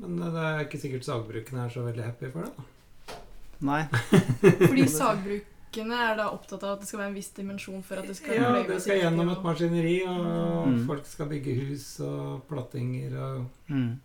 Men 0.00 0.22
eh, 0.22 0.30
det 0.32 0.44
er 0.48 0.60
ikke 0.64 0.80
sikkert 0.80 1.04
sagbrukene 1.04 1.64
er 1.66 1.68
så 1.74 1.82
veldig 1.84 2.04
happy 2.04 2.30
for 2.32 2.42
det. 2.42 2.52
da. 2.56 3.16
Nei. 3.60 3.82
Fordi 4.70 4.86
sagbrukene 4.88 5.98
er 6.10 6.16
da 6.16 6.28
opptatt 6.32 6.62
av 6.64 6.72
at 6.78 6.80
det 6.80 6.88
skal 6.88 6.98
være 7.02 7.08
en 7.12 7.14
viss 7.18 7.28
dimensjon 7.36 7.82
for 7.84 8.00
at 8.00 8.06
det 8.08 8.16
skal 8.16 8.34
Ja, 8.40 8.52
det 8.66 8.78
skal 8.82 9.02
gjennom 9.02 9.28
et 9.34 9.42
maskineri, 9.44 9.98
og 10.08 10.68
Mm. 10.70 10.86
folk 10.86 11.04
skal 11.06 11.26
bygge 11.28 11.54
hus 11.60 12.00
og 12.00 12.46
plattinger 12.48 13.18
og 13.20 13.44
Mm. 13.68 13.98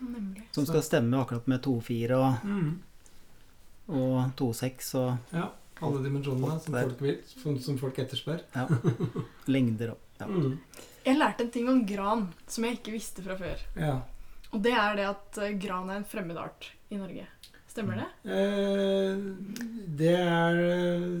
Nemlig. 0.00 0.42
Som 0.52 0.66
skal 0.66 0.82
stemme 0.82 1.16
akkurat 1.22 1.46
med 1.48 1.62
2-4 1.64 2.10
og, 2.18 2.34
mm. 2.44 2.78
og 3.88 4.32
2,6 4.36 4.94
og 4.94 5.16
Ja. 5.32 5.46
Alle 5.82 6.00
dimensjonene 6.02 6.60
som 6.64 6.72
folk 6.74 7.00
vil, 7.04 7.16
som, 7.28 7.58
som 7.60 7.76
folk 7.78 7.98
etterspør. 7.98 8.40
lengder 9.52 9.90
og 9.92 9.98
ja. 10.20 10.26
Mm. 10.26 10.58
Jeg 11.04 11.18
lærte 11.20 11.44
en 11.44 11.50
ting 11.52 11.68
om 11.68 11.82
gran 11.86 12.22
som 12.48 12.64
jeg 12.64 12.78
ikke 12.78 12.94
visste 12.94 13.22
fra 13.22 13.36
før. 13.36 13.60
Ja. 13.76 13.98
Og 14.54 14.62
det 14.64 14.72
er 14.72 14.96
det 14.96 15.04
at 15.10 15.38
eh, 15.44 15.52
gran 15.60 15.90
er 15.92 16.00
en 16.00 16.04
fremmed 16.08 16.38
art 16.40 16.70
i 16.90 16.96
Norge. 16.96 17.26
Stemmer 17.68 18.00
det? 18.00 18.06
Eh, 18.24 19.18
det 20.00 20.14
er 20.16 20.56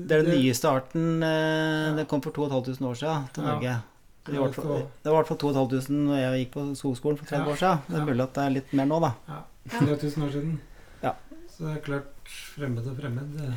Det 0.08 0.16
er 0.16 0.24
den 0.24 0.38
nyeste 0.40 0.70
arten. 0.72 1.22
Eh, 1.22 1.90
det 1.98 2.06
kom 2.08 2.22
for 2.24 2.32
2500 2.32 2.88
år 2.88 2.98
siden 3.02 3.28
til 3.36 3.44
Norge. 3.50 3.76
Det, 4.26 4.34
Ja, 4.34 4.40
var 4.40 4.48
i 4.48 4.50
hvert 4.50 4.56
fall- 4.56 4.86
det 5.04 5.10
var 5.12 5.12
i 5.12 5.16
hvert 5.20 5.28
fall 5.28 5.38
2500 5.38 6.06
når 6.08 6.16
jeg 6.18 6.40
gikk 6.46 6.52
på 6.56 6.64
skogskolen 6.80 7.18
for 7.20 7.26
30 7.26 7.44
Ja. 7.46 7.52
år 7.52 7.56
siden. 7.60 7.78
Det 7.86 7.94
er 7.94 8.00
Ja. 8.00 8.06
mulig 8.08 8.22
at 8.24 8.34
det 8.34 8.42
er 8.46 8.50
litt 8.56 8.72
mer 8.72 8.86
nå, 8.86 9.00
da. 9.04 9.12
Ja. 9.28 9.42
3000 9.68 10.22
år 10.24 10.32
siden. 10.32 10.58
Ja. 11.02 11.12
Så 11.52 11.58
det 11.68 11.76
er 11.76 11.84
klart 11.84 12.06
fremmed 12.56 12.86
og 12.88 12.96
fremmed. 12.96 13.54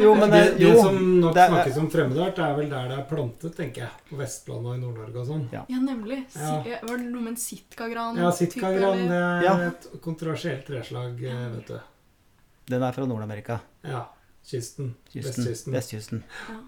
Jo, 0.00 0.14
men 0.18 0.30
det, 0.30 0.40
det- 0.44 0.58
det 0.58 0.80
som 0.80 0.96
nok 1.20 1.34
det 1.36 1.44
snakkes 1.50 1.76
om 1.78 1.88
fremmedart, 1.90 2.38
er 2.42 2.54
vel 2.56 2.68
der 2.70 2.88
det 2.90 2.98
er 2.98 3.04
plantet, 3.08 3.54
tenker 3.56 3.82
jeg. 3.84 3.90
På 4.10 4.16
Vestlandet 4.18 4.66
og 4.72 4.74
i 4.76 4.80
Nord-Norge 4.82 5.20
og 5.22 5.26
sånn. 5.28 5.44
Ja, 5.52 5.62
nemlig. 5.78 6.18
Ja. 6.34 6.56
Var 6.82 6.96
det 6.98 7.06
noe 7.12 7.22
med 7.22 7.32
en 7.34 7.40
sitkagran? 7.44 8.16
Ja, 8.18 8.30
type, 8.30 8.52
sitkagran 8.54 9.04
det 9.08 9.20
er 9.22 9.42
Ja. 9.44 9.54
et 9.68 9.88
kontroversielt 10.02 10.66
treslag, 10.66 11.22
eh, 11.22 11.48
vet 11.56 11.66
du. 11.66 11.78
Den 12.74 12.82
er 12.82 12.92
fra 12.92 13.06
Nord-Amerika. 13.06 13.60
Ja. 13.84 14.06
Kysten. 14.44 14.94
Kysten. 15.12 15.44
Vestkysten. 15.44 15.72
Vestkysten. 15.72 16.22
Ja. 16.48 16.60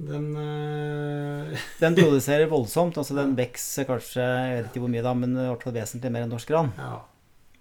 Den 0.00 0.30
eh, 0.36 1.58
Den 1.80 1.94
produserer 1.98 2.46
voldsomt. 2.48 2.96
altså 2.96 3.14
Den 3.18 3.34
vokser 3.36 3.84
kanskje 3.88 4.22
jeg 4.24 4.62
vet 4.62 4.70
ikke 4.70 4.80
hvor 4.86 4.92
mye 4.94 5.02
da, 5.04 5.12
men 5.14 5.34
i 5.36 5.48
hvert 5.50 5.62
fall 5.66 5.74
vesentlig 5.76 6.12
mer 6.14 6.22
enn 6.24 6.30
norsk 6.32 6.48
gran. 6.48 6.70
Ja. 6.78 7.00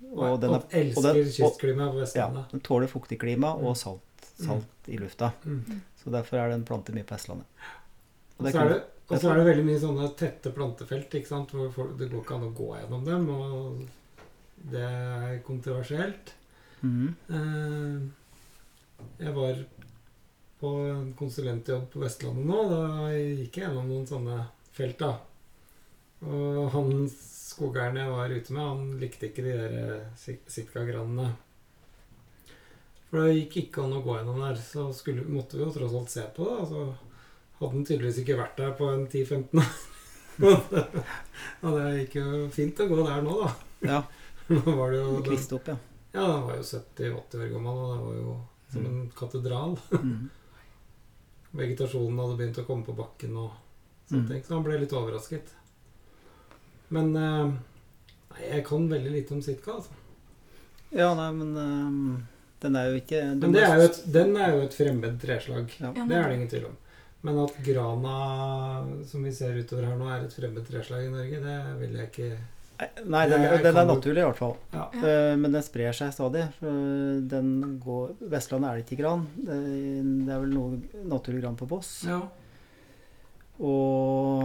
Og 0.10 0.40
den, 0.42 0.50
er, 0.56 0.64
og 0.64 0.72
elsker 0.74 1.20
kystklimaet 1.36 1.94
på 1.94 2.18
ja, 2.18 2.30
den 2.52 2.62
tåler 2.66 2.88
fuktig 2.90 3.20
klima 3.22 3.52
og 3.54 3.76
salt, 3.78 4.02
salt 4.26 4.90
i 4.90 4.98
lufta. 4.98 5.32
Mm. 5.46 5.82
Så 6.00 6.14
derfor 6.14 6.40
er 6.42 6.50
den 6.54 6.66
plantet 6.68 6.96
mye 6.96 7.08
på 7.08 7.16
Vestlandet. 7.16 7.48
Og 8.38 8.46
det 8.46 8.54
så 8.56 8.62
er 8.64 8.70
det, 8.74 8.80
og 9.10 9.18
så 9.20 9.32
er 9.32 9.40
det 9.40 9.48
veldig 9.50 9.66
mye 9.68 9.82
sånne 9.82 10.10
tette 10.20 10.52
plantefelt 10.56 11.16
ikke 11.18 11.28
sant? 11.28 11.52
hvor 11.56 11.72
folk, 11.74 11.96
det 12.00 12.12
går 12.12 12.22
ikke 12.24 12.38
an 12.38 12.48
å 12.48 12.54
gå 12.56 12.70
gjennom 12.78 13.08
dem. 13.08 13.30
Og 13.34 14.70
det 14.72 14.86
er 14.86 15.40
kontroversielt. 15.48 16.34
Mm. 16.82 17.16
Eh, 17.30 18.08
Jeg 19.20 19.34
var 19.36 19.60
på 20.60 20.70
en 20.92 21.14
konsulentjobb 21.16 21.90
på 21.92 22.02
Vestlandet 22.04 22.46
nå. 22.48 22.62
Da 22.72 23.12
gikk 23.16 23.60
jeg 23.60 23.66
gjennom 23.68 23.88
noen 23.90 24.08
sånne 24.08 24.40
felt. 24.76 25.00
da. 25.00 25.14
Og 26.28 26.66
han 26.74 27.08
skogeieren 27.10 28.00
jeg 28.00 28.12
var 28.12 28.34
ute 28.34 28.56
med, 28.56 28.64
han 28.64 29.00
likte 29.00 29.30
ikke 29.30 29.46
de 29.46 29.54
der 29.60 30.02
sitkagranene. 30.52 31.30
For 33.10 33.24
det 33.26 33.36
gikk 33.40 33.56
ikke 33.64 33.84
an 33.86 33.96
å 33.98 34.02
gå 34.06 34.16
gjennom 34.20 34.42
der. 34.44 34.60
Så 34.62 34.88
skulle, 34.94 35.24
måtte 35.26 35.58
vi 35.58 35.64
jo 35.66 35.72
tross 35.74 35.96
alt 35.98 36.12
se 36.14 36.26
på 36.36 36.46
det. 36.46 36.58
Altså, 36.64 36.84
hadde 37.60 37.72
den 37.76 37.86
tydeligvis 37.90 38.20
ikke 38.24 38.38
vært 38.40 38.58
der 38.62 38.76
på 38.78 38.90
en 38.94 39.08
10-15 39.10 39.64
år. 39.64 39.72
Og 41.66 41.74
det 41.76 41.88
gikk 42.04 42.14
jo 42.22 42.44
fint 42.54 42.80
å 42.80 42.88
gå 42.92 43.00
der 43.08 43.24
nå, 43.26 43.34
da. 43.44 43.50
Ja. 43.90 44.02
Nå 44.54 44.62
var 44.78 44.94
det 44.94 45.00
jo 45.02 45.10
den, 45.18 45.24
Kviste 45.26 45.58
opp, 45.58 45.68
ja. 45.74 45.78
Ja, 46.14 46.24
den 46.26 46.46
var 46.48 46.56
jo 46.58 46.64
70-80 46.66 47.42
år 47.44 47.50
gammel, 47.54 47.80
og 47.80 47.90
det 47.92 48.04
var 48.06 48.16
jo 48.22 48.36
som 48.74 48.86
en 48.92 49.02
katedral. 49.18 49.78
Mm. 50.00 50.30
Vegetasjonen 51.58 52.20
hadde 52.22 52.36
begynt 52.38 52.58
å 52.62 52.64
komme 52.68 52.86
på 52.86 52.94
bakken 52.94 53.34
og 53.42 53.56
sånne 54.06 54.20
Mm. 54.22 54.28
ting, 54.30 54.42
så 54.46 54.54
han 54.54 54.64
ble 54.66 54.76
litt 54.82 54.92
overrasket. 54.94 55.48
Men 56.94 57.08
eh, 57.18 57.52
jeg 58.52 58.64
kan 58.68 58.86
veldig 58.90 59.12
lite 59.16 59.34
om 59.34 59.42
Sitka, 59.46 59.76
altså. 59.80 59.98
Ja, 60.94 61.08
nei, 61.18 61.28
men 61.38 61.52
ehm, 61.58 62.12
den 62.62 62.76
er 62.76 62.90
jo 62.92 63.00
ikke 63.00 63.24
Men 63.40 63.54
det 63.56 63.64
er 63.64 63.76
jo 63.80 63.88
et, 63.90 64.00
den 64.14 64.36
er 64.38 64.54
jo 64.56 64.62
et 64.68 64.74
fremmed 64.78 65.18
treslag. 65.22 65.74
ja. 65.80 65.92
Det 65.96 66.16
er 66.18 66.30
det 66.30 66.38
ingen 66.40 66.52
tvil 66.52 66.66
om. 66.70 66.78
Men 67.22 67.40
at 67.44 67.58
grana, 67.66 68.16
som 69.06 69.24
vi 69.28 69.32
ser 69.36 69.58
utover 69.60 69.90
her 69.90 69.98
nå, 70.00 70.08
er 70.08 70.24
et 70.24 70.36
fremmed 70.38 70.64
treslag 70.68 71.06
i 71.08 71.12
Norge, 71.12 71.42
det 71.44 71.58
vil 71.82 71.98
jeg 72.00 72.08
ikke 72.14 72.30
Nei, 73.12 73.26
den, 73.28 73.42
Det 73.44 73.58
den 73.66 73.76
er 73.76 73.88
naturlig 73.90 74.22
i 74.22 74.24
hvert 74.24 74.38
fall. 74.40 74.54
Ja. 74.72 74.86
Ja. 74.96 75.00
Eh, 75.04 75.34
Men 75.36 75.52
den 75.52 75.64
sprer 75.66 75.92
seg 75.92 76.14
stadig. 76.16 76.46
Den 76.62 77.50
går, 77.84 78.14
Vestlandet 78.32 78.70
er 78.70 78.78
det 78.80 78.86
ikke 78.88 79.02
gran. 79.02 79.26
Det, 79.36 79.58
det 80.24 80.32
er 80.32 80.40
vel 80.46 80.54
noe 80.56 81.04
naturlig 81.12 81.42
gran 81.44 81.58
på 81.60 81.68
Voss. 81.68 81.90
Ja, 82.08 82.22
Og, 83.60 84.44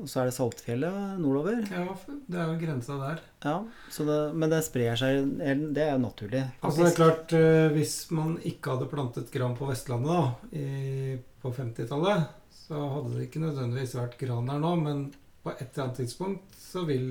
og 0.00 0.08
så 0.10 0.20
er 0.20 0.28
det 0.28 0.34
Saltfjellet 0.34 1.20
nordover. 1.22 1.60
ja 1.70 1.84
det 2.26 2.40
er 2.40 2.48
jo 2.50 2.56
grensa 2.58 2.96
der. 2.98 3.20
Ja, 3.44 3.60
så 3.94 4.06
det, 4.08 4.16
Men 4.34 4.50
det 4.50 4.64
sprer 4.66 4.98
seg 4.98 5.28
Det 5.38 5.84
er 5.84 5.92
jo 5.92 6.00
naturlig. 6.02 6.42
Altså 6.66 6.82
det 6.82 6.88
er 6.90 6.96
klart, 6.96 7.36
eh, 7.38 7.68
Hvis 7.76 7.94
man 8.10 8.34
ikke 8.42 8.74
hadde 8.74 8.90
plantet 8.90 9.30
gran 9.34 9.54
på 9.58 9.68
Vestlandet 9.70 10.10
da, 10.10 10.58
i, 10.58 11.14
på 11.42 11.52
50-tallet, 11.54 12.26
så 12.50 12.82
hadde 12.96 13.14
det 13.14 13.28
ikke 13.28 13.44
nødvendigvis 13.44 13.94
vært 14.00 14.18
gran 14.18 14.50
der 14.50 14.58
nå, 14.62 14.74
men 14.82 15.06
på 15.44 15.54
et 15.54 15.68
eller 15.68 15.84
annet 15.84 16.00
tidspunkt 16.02 16.58
så 16.58 16.82
vil 16.88 17.06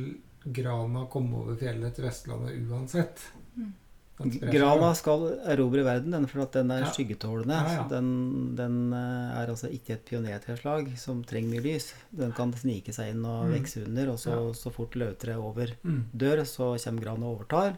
grana 0.45 1.05
komme 1.11 1.39
over 1.39 1.55
fjellet 1.57 1.95
til 1.95 2.09
Vestlandet 2.09 2.59
uansett. 2.67 3.23
Mm. 3.55 3.71
Grana 4.17 4.93
skal 4.95 5.25
erobre 5.45 5.83
verden, 5.83 6.11
den, 6.15 6.25
for 6.27 6.41
at 6.45 6.53
den 6.55 6.71
er 6.71 6.79
Ja. 6.85 6.91
skyggetålende. 6.91 7.51
Ja, 7.51 7.73
ja. 7.81 7.87
Den, 7.89 8.55
den 8.55 8.93
eh, 8.93 9.41
er 9.41 9.47
altså 9.51 9.67
ikke 9.69 9.93
et 9.97 10.05
pionertreslag 10.05 10.97
som 10.97 11.21
trenger 11.23 11.49
mye 11.51 11.63
lys. 11.65 11.93
Den 12.15 12.31
kan 12.31 12.53
snike 12.53 12.93
seg 12.93 13.11
inn 13.11 13.25
og 13.25 13.45
Mm. 13.49 13.53
vokse 13.59 13.83
under, 13.85 14.09
og 14.11 14.17
så, 14.17 14.53
så 14.55 14.71
fort 14.71 14.91
løvtreet 14.95 15.37
over 15.37 15.67
Mm. 15.83 16.05
dør, 16.15 16.45
så 16.45 16.77
kommer 16.83 17.01
grana 17.01 17.25
og 17.25 17.39
overtar. 17.41 17.77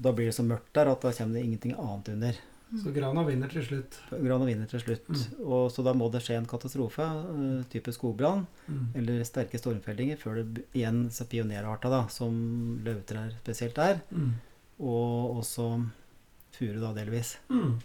Da 0.00 0.12
blir 0.12 0.26
det 0.26 0.34
så 0.34 0.42
mørkt 0.46 0.72
der 0.72 0.88
at 0.88 1.00
da 1.02 1.10
kommer 1.12 1.34
det 1.34 1.44
ingenting 1.44 1.74
annet 1.78 2.08
under. 2.08 2.32
Så 2.82 2.92
grana 2.92 3.22
vinner 3.24 3.48
til 3.48 3.62
slutt. 3.64 3.96
Grana 4.10 4.44
vinner 4.44 4.66
til 4.68 4.78
slutt. 4.80 5.06
Mm. 5.08 5.46
Og 5.46 5.70
så 5.72 5.82
da 5.84 5.92
må 5.94 6.10
det 6.12 6.20
skje 6.22 6.36
en 6.36 6.46
katastrofe, 6.46 7.00
eh, 7.00 7.64
type 7.70 7.92
skogbrann, 7.92 8.46
Mm. 8.68 8.88
eller 8.94 9.24
sterke 9.24 9.58
stormfellinger, 9.58 10.16
før 10.18 10.44
det 10.44 10.64
igjen 10.74 11.08
så 11.10 11.24
pionerarter, 11.28 11.88
da, 11.90 12.06
som 12.08 12.80
løvtrær 12.84 13.32
spesielt 13.42 13.78
er, 13.78 14.00
Mm. 14.12 14.32
Og 14.78 15.38
også 15.42 15.68
furu, 16.54 16.78
da, 16.82 16.92
delvis. 16.96 17.36
Mm. 17.50 17.76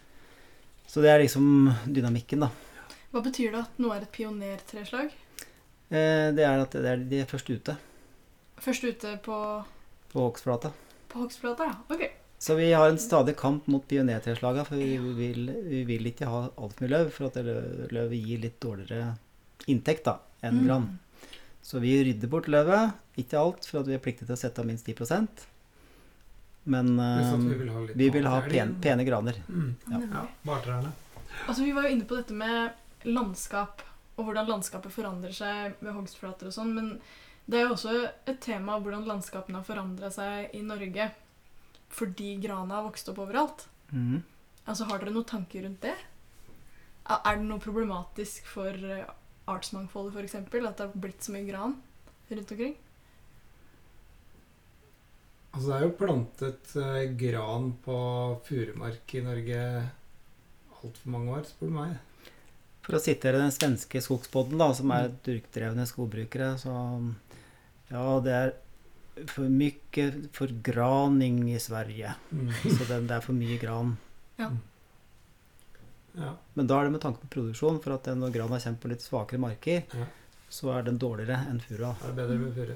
Så 0.88 1.02
det 1.02 1.10
er 1.14 1.22
liksom 1.24 1.72
dynamikken, 1.90 2.44
da. 2.46 2.50
Hva 3.14 3.22
betyr 3.26 3.52
det 3.54 3.62
at 3.66 3.80
noe 3.82 3.96
er 3.98 4.06
et 4.06 4.12
pionertreslag? 4.14 5.12
Eh, 5.94 6.30
det 6.34 6.44
er 6.46 6.62
at 6.64 6.72
det 6.74 6.86
er 6.90 7.04
de 7.10 7.20
er 7.22 7.30
først 7.30 7.50
ute 7.54 7.76
Først 8.64 8.84
ute 8.88 9.18
på, 9.26 9.36
på 10.14 10.20
hogstflata. 10.24 10.72
på 11.10 11.20
hogstflata, 11.24 11.66
ja. 11.68 11.76
Ok. 11.94 12.06
Så 12.44 12.56
vi 12.60 12.72
har 12.76 12.90
en 12.90 12.98
stadig 13.00 13.36
kamp 13.40 13.68
mot 13.72 13.84
pionertreslaga, 13.88 14.64
for 14.68 14.76
vi 14.80 14.98
vil, 14.98 15.50
vi 15.70 15.84
vil 15.88 16.08
ikke 16.10 16.28
ha 16.28 16.42
altfor 16.58 16.84
mye 16.86 16.92
løv, 16.94 17.12
for 17.16 17.28
at 17.30 17.38
løv 17.44 17.88
løvet 17.94 18.20
gir 18.26 18.42
litt 18.44 18.58
dårligere 18.64 19.14
inntekt 19.72 20.06
da, 20.10 20.18
enn 20.44 20.60
Mm. 20.62 20.66
gran. 20.68 20.88
Så 21.64 21.80
vi 21.80 21.94
rydder 22.04 22.28
bort 22.28 22.48
løvet, 22.52 22.94
ikke 23.18 23.40
alt, 23.40 23.66
for 23.66 23.80
at 23.80 23.88
vi 23.88 23.94
er 23.96 24.02
pliktige 24.04 24.28
til 24.28 24.36
å 24.36 24.42
sette 24.42 24.60
av 24.60 24.68
minst 24.68 24.86
10 24.86 25.28
Men 26.64 26.94
uh, 27.00 27.34
vi 27.38 27.58
vil 27.60 27.72
ha 27.74 27.82
vi 27.94 28.10
vil 28.10 28.28
ha 28.30 28.38
pen, 28.46 28.76
pene 28.82 29.04
graner. 29.08 29.40
Mm. 29.50 29.74
Ja. 29.92 30.00
Ja, 30.14 30.22
bartrærne. 30.48 30.94
Altså, 31.48 31.64
vi 31.64 31.74
var 31.76 31.88
jo 31.88 31.96
inne 31.96 32.08
på 32.08 32.16
dette 32.16 32.36
med 32.38 33.10
landskap, 33.10 33.84
og 34.16 34.28
hvordan 34.28 34.48
landskapet 34.48 34.94
forandrer 34.94 35.34
seg 35.36 35.76
ved 35.82 35.96
hogstflater 35.98 36.48
og 36.48 36.56
sånn, 36.56 36.72
men 36.78 36.94
det 37.46 37.60
er 37.60 37.68
jo 37.68 37.74
også 37.76 37.96
et 38.30 38.40
tema 38.44 38.78
hvordan 38.80 39.04
landskapene 39.08 39.60
har 39.60 39.68
forandra 39.68 40.12
seg 40.14 40.54
i 40.56 40.62
Norge 40.64 41.10
fordi 41.94 42.38
grana 42.42 42.80
har 42.80 42.88
vokst 42.88 43.10
opp 43.12 43.20
overalt. 43.22 43.68
Mm. 43.92 44.24
Altså, 44.64 44.88
Har 44.90 45.02
dere 45.02 45.14
noen 45.14 45.28
tanker 45.30 45.66
rundt 45.66 45.84
det? 45.84 45.94
Er 47.04 47.20
er 47.28 47.38
det 47.38 47.46
noe 47.50 47.62
problematisk 47.62 48.48
for 48.48 48.72
eh, 48.72 49.04
artsmangfoldet, 49.52 50.16
f.eks., 50.16 50.36
at 50.40 50.50
det 50.50 50.86
har 50.88 50.96
blitt 50.96 51.26
så 51.26 51.36
mye 51.36 51.46
gran 51.46 51.76
rundt 52.32 52.54
omkring? 52.56 52.78
Altså 55.54 55.68
det 55.70 55.76
er 55.78 55.84
jo 55.86 55.98
plantet 56.00 56.72
eh, 56.82 57.04
gran 57.20 57.68
på 57.86 57.98
furumark 58.48 59.14
i 59.14 59.22
Norge 59.26 59.60
altfor 60.84 61.14
mange 61.14 61.36
år, 61.38 61.46
spør 61.48 61.70
du 61.70 61.76
meg. 61.78 61.94
For 62.84 62.98
å 62.98 63.02
sitere 63.04 63.40
den 63.40 63.54
svenske 63.56 64.02
skogspodden, 64.04 64.58
da, 64.60 64.72
som 64.76 64.92
er 64.92 65.14
durkdrevne 65.24 65.86
skogbrukere, 65.88 66.56
så 66.60 66.74
Ja, 67.94 68.06
det 68.26 68.34
er 68.34 68.54
for 69.30 69.46
mye 69.46 70.08
forgraning 70.34 71.44
i 71.54 71.60
Sverige. 71.62 72.16
Mm. 72.34 72.50
Så 72.66 72.88
det, 72.90 72.98
det 73.08 73.16
er 73.20 73.22
for 73.24 73.38
mye 73.38 73.60
gran. 73.62 73.94
Ja. 74.42 74.50
Men 76.58 76.68
da 76.70 76.80
er 76.80 76.90
det 76.90 76.96
med 76.96 77.02
tanke 77.06 77.22
på 77.24 77.30
produksjon, 77.38 77.80
for 77.84 77.96
at 77.96 78.10
når 78.18 78.34
grana 78.34 78.60
kommer 78.62 78.82
på 78.84 78.92
litt 78.92 79.06
svakere 79.06 79.42
marker, 79.42 79.86
Ja. 79.94 80.10
så 80.50 80.74
er 80.76 80.84
den 80.90 80.98
dårligere 81.02 81.46
enn 81.50 81.62
furua. 81.62 81.94
Det 82.02 82.10
er 82.12 82.18
bedre 82.20 82.40
med 82.42 82.58
furu. 82.58 82.76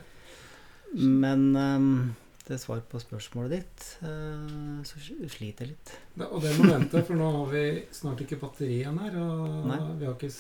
Men 1.25 1.43
ehm, 1.57 2.15
det 2.47 2.55
er 2.55 2.61
svar 2.61 2.79
på 2.87 2.99
spørsmålet 3.01 3.51
ditt, 3.57 3.85
eh, 4.07 4.83
så 4.87 4.99
sliter 5.03 5.65
jeg 5.65 5.73
litt. 5.73 5.91
Da- 6.15 6.29
Og 6.31 6.41
det 6.41 6.53
må 6.57 6.69
vente, 6.71 7.01
for 7.03 7.19
nå 7.19 7.27
har 7.35 7.51
vi 7.51 7.63
snart 7.91 8.21
ikke 8.23 8.39
batteri 8.39 8.79
igjen 8.81 8.99
her. 9.03 9.17
Og 9.19 9.65
Nei. 9.67 9.79
vi, 9.99 10.05
har 10.07 10.15
ikke, 10.15 10.31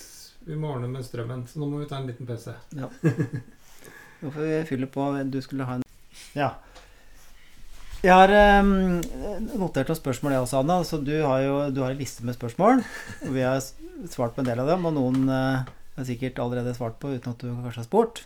vi 0.47 0.55
må 0.55 0.71
ordne 0.75 0.87
med 0.93 1.03
strømmen, 1.03 1.43
så 1.47 1.59
nå 1.59 1.67
må 1.69 1.81
vi 1.83 1.89
ta 1.91 1.97
en 1.99 2.07
liten 2.07 2.25
pause. 2.29 2.55
Nå 4.21 4.31
får 4.33 4.41
vi 4.47 4.63
fylle 4.65 4.87
på. 4.89 5.03
Du 5.29 5.41
skulle 5.45 5.67
ha 5.67 5.75
en 5.77 5.83
Ja. 6.33 6.55
Jeg 8.01 8.13
har 8.13 8.61
um, 8.61 9.01
notert 9.57 9.89
noen 9.89 9.97
spørsmål, 9.99 10.31
jeg 10.33 10.41
også, 10.45 10.59
Anna. 10.63 10.79
Så 10.85 10.99
du 11.03 11.13
har 11.21 11.41
jo 11.43 11.55
du 11.73 11.81
har 11.83 11.91
en 11.91 11.97
liste 11.99 12.23
med 12.25 12.37
spørsmål. 12.37 12.83
Og 13.27 13.33
vi 13.33 13.41
har 13.45 13.59
svart 14.09 14.33
på 14.35 14.41
en 14.41 14.49
del 14.49 14.59
av 14.63 14.67
dem, 14.71 14.85
og 14.85 14.93
noen 14.95 15.27
uh, 15.29 15.65
har 15.97 16.05
sikkert 16.07 16.39
allerede 16.39 16.73
svart 16.77 16.97
på 17.01 17.11
uten 17.13 17.33
at 17.33 17.41
du 17.41 17.49
kanskje 17.51 17.81
har 17.83 17.89
spurt. 17.89 18.23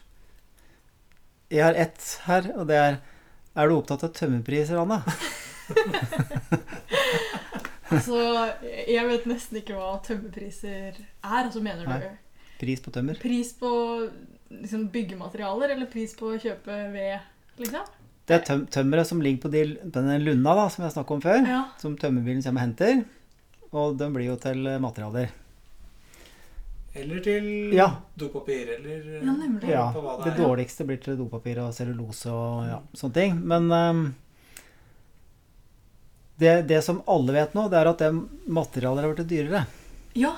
Jeg 1.52 1.64
har 1.66 1.76
ett 1.76 2.04
her, 2.28 2.52
og 2.56 2.68
det 2.70 2.78
er 2.80 3.00
Er 3.56 3.68
du 3.68 3.76
opptatt 3.76 4.04
av 4.08 4.14
tømmerpriser, 4.16 4.80
Anna? 4.80 5.02
Altså, 7.92 8.18
jeg 8.88 9.04
vet 9.04 9.26
nesten 9.28 9.58
ikke 9.60 9.76
hva 9.76 9.98
tømmerpriser 10.06 10.94
er. 10.96 11.02
Altså, 11.42 11.60
mener 11.64 11.84
Nei. 11.90 11.98
du 12.00 12.62
Pris 12.62 12.80
på 12.84 12.94
tømmer? 12.96 13.18
pris 13.20 13.50
på 13.60 13.72
liksom, 14.54 14.86
byggematerialer, 14.94 15.74
eller 15.76 15.90
pris 15.92 16.14
på 16.16 16.30
å 16.32 16.38
kjøpe 16.40 16.78
ved, 16.94 17.26
liksom? 17.60 17.90
Det 18.30 18.38
er 18.38 18.46
tøm 18.48 18.64
tømmeret 18.72 19.10
som 19.10 19.20
ligger 19.20 19.42
på 19.44 19.52
de, 19.52 19.64
denne 19.84 20.20
lunda 20.22 20.54
da, 20.56 20.68
som 20.72 20.86
jeg 20.86 20.94
snakket 20.94 21.16
om 21.18 21.24
før. 21.26 21.42
Ja. 21.50 21.62
Som 21.82 21.98
tømmerbilen 22.00 22.44
kommer 22.46 22.62
og 22.62 22.68
henter. 22.70 23.02
Og 23.72 23.98
den 24.00 24.16
blir 24.16 24.30
jo 24.30 24.38
til 24.40 24.64
eh, 24.70 24.80
materialer. 24.80 25.34
Eller 26.94 27.20
til 27.24 27.46
Ja. 27.74 27.86
dopapir, 28.20 28.68
eller 28.78 28.98
eh, 29.00 29.22
Ja, 29.26 29.32
nemlig. 29.32 29.70
Ja, 29.70 29.86
på 29.96 30.02
hva 30.04 30.18
det 30.24 30.34
det 30.34 30.40
er. 30.40 30.48
dårligste 30.48 30.86
blir 30.86 30.98
til 31.02 31.16
dopapir 31.18 31.58
og 31.64 31.74
cellulose 31.74 32.28
og 32.30 32.66
ja, 32.68 32.80
sånne 32.94 33.14
ting. 33.14 33.38
Men 33.48 33.72
um, 33.72 34.16
det, 36.42 36.68
det 36.68 36.82
som 36.84 37.02
alle 37.08 37.34
vet 37.36 37.54
nå, 37.56 37.68
det 37.72 37.78
er 37.80 37.90
at 37.92 38.02
det 38.02 38.12
materialet 38.52 39.06
har 39.06 39.14
blitt 39.16 39.28
dyrere. 39.32 39.66
ja, 40.16 40.34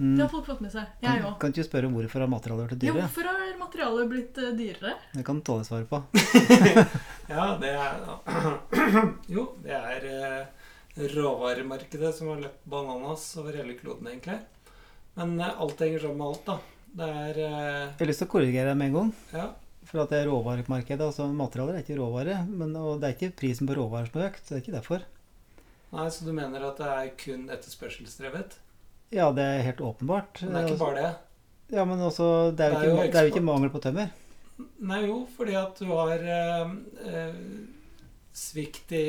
Mm. 0.00 0.14
det 0.16 0.22
har 0.22 0.28
folk 0.32 0.46
fått 0.46 0.60
med 0.62 0.70
seg. 0.72 0.86
Jeg 1.02 1.20
Kan, 1.20 1.24
òg. 1.28 1.38
kan 1.40 1.50
ikke 1.50 1.60
du 1.60 1.68
spørre 1.68 1.88
hvorfor 1.92 2.20
har 2.22 2.28
materialet 2.30 2.68
blitt 2.70 2.82
Ja, 2.86 2.92
dyrere? 2.94 3.02
hvorfor 3.04 3.24
har 3.26 3.58
materialet 3.58 4.08
blitt 4.08 4.38
eh, 4.38 4.52
dyrere? 4.56 4.94
Det 5.12 5.24
kan 5.26 5.40
Tåle 5.42 5.64
svare 5.66 5.84
på. 5.84 5.98
Ja, 7.28 7.58
det 7.60 7.68
er 7.68 9.12
Jo, 9.28 9.44
det 9.62 9.76
er 9.76 10.06
eh, 10.08 10.46
råvaremarkedet 11.12 12.14
som 12.16 12.28
har 12.32 12.40
løpt 12.46 12.64
bananas 12.64 13.36
over 13.36 13.52
hele 13.60 13.74
kloden, 13.76 14.06
egentlig. 14.08 14.38
Men 15.18 15.34
eh, 15.40 15.60
alt 15.64 15.80
henger 15.82 16.04
sammen 16.04 16.20
med 16.20 16.26
alt, 16.26 16.44
da. 16.46 16.58
Det 17.00 17.08
er 17.22 17.40
eh, 17.46 17.82
Jeg 17.88 17.98
har 18.02 18.10
lyst 18.10 18.22
til 18.24 18.30
å 18.30 18.34
korrigere 18.34 18.72
deg 18.72 18.78
med 18.80 18.90
en 18.90 18.98
gang. 18.98 19.12
Ja. 19.34 19.48
For 19.90 20.02
at 20.04 20.12
det 20.12 20.20
er 20.20 20.28
råvaremarkedet. 20.30 21.06
altså 21.06 21.26
Materialer 21.34 21.78
er 21.78 21.84
ikke 21.84 21.98
råvare. 21.98 22.42
Men, 22.48 22.74
og 22.78 23.00
det 23.00 23.08
er 23.08 23.16
ikke 23.16 23.38
prisen 23.42 23.70
på 23.70 23.78
råvarer 23.78 24.10
som 24.10 24.20
har 24.20 24.30
økt. 24.30 24.44
Det 24.46 24.56
er 24.56 24.62
ikke 24.64 24.76
derfor. 24.76 25.06
Nei, 25.90 26.06
så 26.14 26.26
du 26.26 26.34
mener 26.36 26.68
at 26.68 26.78
det 26.78 26.90
er 26.94 27.08
kun 27.18 27.48
etterspørselsdrevet? 27.50 28.60
Ja, 29.10 29.32
det 29.34 29.42
er 29.42 29.64
helt 29.66 29.82
åpenbart. 29.82 30.44
Men 30.44 30.54
det 30.54 30.60
er 30.62 30.68
ikke 30.70 30.84
bare 30.84 31.00
det. 31.00 31.10
Ja, 31.74 31.84
men 31.86 32.02
også, 32.02 32.28
det 32.54 32.66
er 32.66 32.76
Det 32.76 32.82
er 32.82 32.88
jo 32.88 32.94
ikke, 32.98 33.10
det 33.10 33.18
er 33.18 33.26
jo 33.26 33.32
ikke 33.34 33.46
mangel 33.46 33.72
på 33.74 33.82
tømmer. 33.82 34.12
Nei, 34.90 35.00
jo, 35.06 35.22
fordi 35.36 35.56
at 35.58 35.78
du 35.80 35.90
har 35.90 36.22
eh, 36.36 36.72
eh, 37.10 37.36
svikt 38.36 38.92
i 38.94 39.06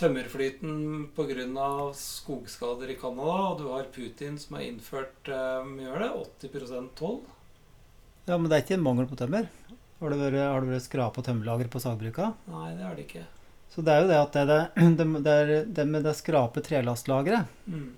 tømmerflyten 0.00 1.08
pga. 1.14 1.92
skogskader 1.94 2.90
i 2.90 2.96
Canada, 2.98 3.36
og 3.52 3.58
du 3.60 3.68
har 3.70 3.90
Putin 3.94 4.38
som 4.38 4.56
har 4.56 4.66
innført 4.66 5.28
eh, 5.28 5.70
gjør 5.84 6.02
det, 6.02 6.10
80 6.50 6.90
toll. 6.98 7.20
Ja, 8.26 8.38
men 8.38 8.48
det 8.48 8.56
er 8.56 8.64
ikke 8.64 8.78
en 8.78 8.86
mangel 8.86 9.06
på 9.06 9.18
tømmer. 9.20 9.48
Har 10.00 10.10
det 10.10 10.18
vært, 10.18 10.40
har 10.40 10.64
det 10.64 10.74
vært 10.74 10.86
skrap- 10.88 11.18
og 11.20 11.24
tømmerlager 11.24 11.68
på 11.70 11.80
sagbruka? 11.82 12.32
Nei, 12.50 12.70
det 12.76 12.86
er 12.86 12.94
det 12.96 13.04
ikke. 13.06 13.26
Så 13.74 13.82
det 13.82 13.92
er 13.92 14.04
jo 14.04 14.08
det 14.10 14.18
at 14.20 14.38
det, 14.38 14.56
det, 14.98 15.06
det, 15.26 15.34
er 15.34 15.68
det 15.76 15.84
med 15.90 16.06
det 16.06 16.16
skrape 16.18 16.64
trelastlageret 16.64 17.52
Mm. 17.66 17.92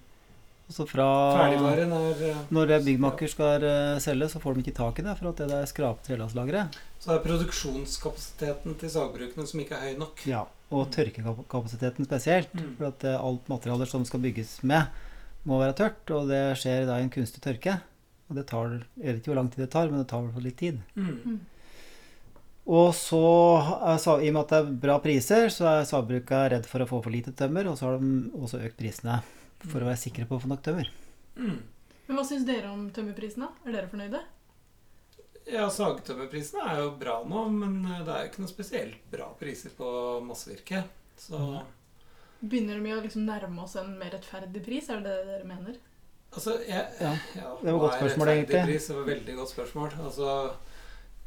Altså 0.66 0.82
fra 0.90 1.04
eh, 1.46 1.60
Når 2.50 2.66
byggmakker 2.66 2.80
byggmaker 2.82 3.30
skal 3.30 3.62
eh, 3.62 3.98
selge, 4.02 4.26
så 4.32 4.40
får 4.42 4.56
de 4.56 4.64
ikke 4.64 4.74
tak 4.74 4.98
i 4.98 5.04
det, 5.06 5.12
for 5.14 5.30
at 5.30 5.38
det 5.38 5.54
er 5.54 5.68
skrape 5.70 6.02
trelastlageret. 6.02 6.78
Så 6.98 7.12
det 7.12 7.18
er 7.20 7.22
produksjonskapasiteten 7.28 8.74
til 8.80 8.90
sagbrukene 8.90 9.46
som 9.46 9.62
ikke 9.62 9.78
er 9.78 9.92
høy 9.92 10.00
nok. 10.00 10.24
Ja, 10.26 10.42
og 10.74 10.88
tørkekapasiteten 10.94 12.08
spesielt. 12.08 12.54
Mm. 12.54 12.70
For 12.78 12.88
at 12.90 13.04
eh, 13.06 13.18
alt 13.18 13.50
materialer 13.52 13.90
som 13.90 14.06
skal 14.08 14.22
bygges 14.24 14.58
med, 14.66 14.88
må 15.46 15.60
være 15.62 15.76
tørt, 15.78 16.14
og 16.14 16.30
det 16.30 16.42
skjer 16.58 16.88
da 16.88 16.98
i 16.98 17.04
en 17.06 17.12
kunstig 17.12 17.42
tørke. 17.44 17.78
Og 18.26 18.38
det 18.38 18.48
tar 18.50 18.80
Jeg 18.98 19.06
vet 19.06 19.20
ikke 19.20 19.30
hvor 19.30 19.38
lang 19.38 19.52
tid 19.52 19.62
det 19.62 19.70
tar, 19.70 19.92
men 19.92 20.02
det 20.02 20.08
tar 20.10 20.24
i 20.24 20.26
hvert 20.26 20.38
fall 20.38 20.48
litt 20.48 20.58
tid. 20.58 20.80
Mm. 20.98 21.38
Og 22.66 22.90
så, 22.98 23.22
altså, 23.62 24.16
i 24.18 24.32
og 24.32 24.34
med 24.34 24.42
at 24.42 24.52
det 24.52 24.58
er 24.58 24.78
bra 24.82 24.96
priser, 25.02 25.46
så 25.54 25.68
er 25.70 25.86
sagbruka 25.86 26.48
redd 26.50 26.66
for 26.66 26.82
å 26.82 26.88
få 26.90 26.98
for 27.04 27.14
lite 27.14 27.30
tømmer, 27.38 27.68
og 27.70 27.78
så 27.78 27.86
har 27.86 28.00
de 28.02 28.10
også 28.34 28.64
økt 28.66 28.80
prisene 28.80 29.20
for 29.62 29.78
å 29.78 29.86
være 29.86 30.00
sikre 30.02 30.26
på 30.26 30.34
å 30.34 30.42
få 30.42 30.50
nok 30.50 30.64
tømmer. 30.66 30.90
Mm. 31.38 31.60
Men 32.08 32.18
hva 32.18 32.24
syns 32.26 32.46
dere 32.46 32.72
om 32.72 32.88
tømmerprisene? 32.94 33.52
Er 33.66 33.76
dere 33.76 33.90
fornøyde? 33.92 34.24
Ja, 35.46 35.68
sagtømmerprisene 35.70 36.64
er 36.66 36.80
jo 36.82 36.92
bra 36.98 37.20
nå, 37.26 37.46
men 37.54 37.78
eh, 37.86 38.04
det 38.06 38.12
er 38.12 38.24
jo 38.24 38.30
ikke 38.32 38.42
noe 38.42 38.50
spesielt 38.50 39.02
bra 39.12 39.28
priser 39.38 39.74
på 39.76 39.88
massevirke. 40.26 40.82
Så 41.20 41.40
Begynner 42.40 42.82
vi 42.84 42.92
å 42.92 43.02
liksom 43.02 43.24
nærme 43.26 43.62
oss 43.64 43.76
en 43.80 43.94
mer 43.98 44.12
rettferdig 44.12 44.62
pris? 44.66 44.90
Er 44.92 45.04
det 45.04 45.12
det 45.12 45.28
dere 45.30 45.48
mener? 45.48 45.78
altså 46.36 46.56
jeg, 46.66 46.84
Ja, 47.00 47.12
ja, 47.36 47.52
det 47.62 47.72
var 47.72 47.76
et 47.76 47.84
godt 47.84 48.00
spørsmål, 48.00 48.32
egentlig. 48.32 48.64
Pris? 48.68 48.88
Det 48.88 48.96
var 48.96 49.04
et 49.06 49.12
veldig 49.12 49.36
godt 49.38 49.52
spørsmål. 49.52 49.94
Altså, 50.08 50.32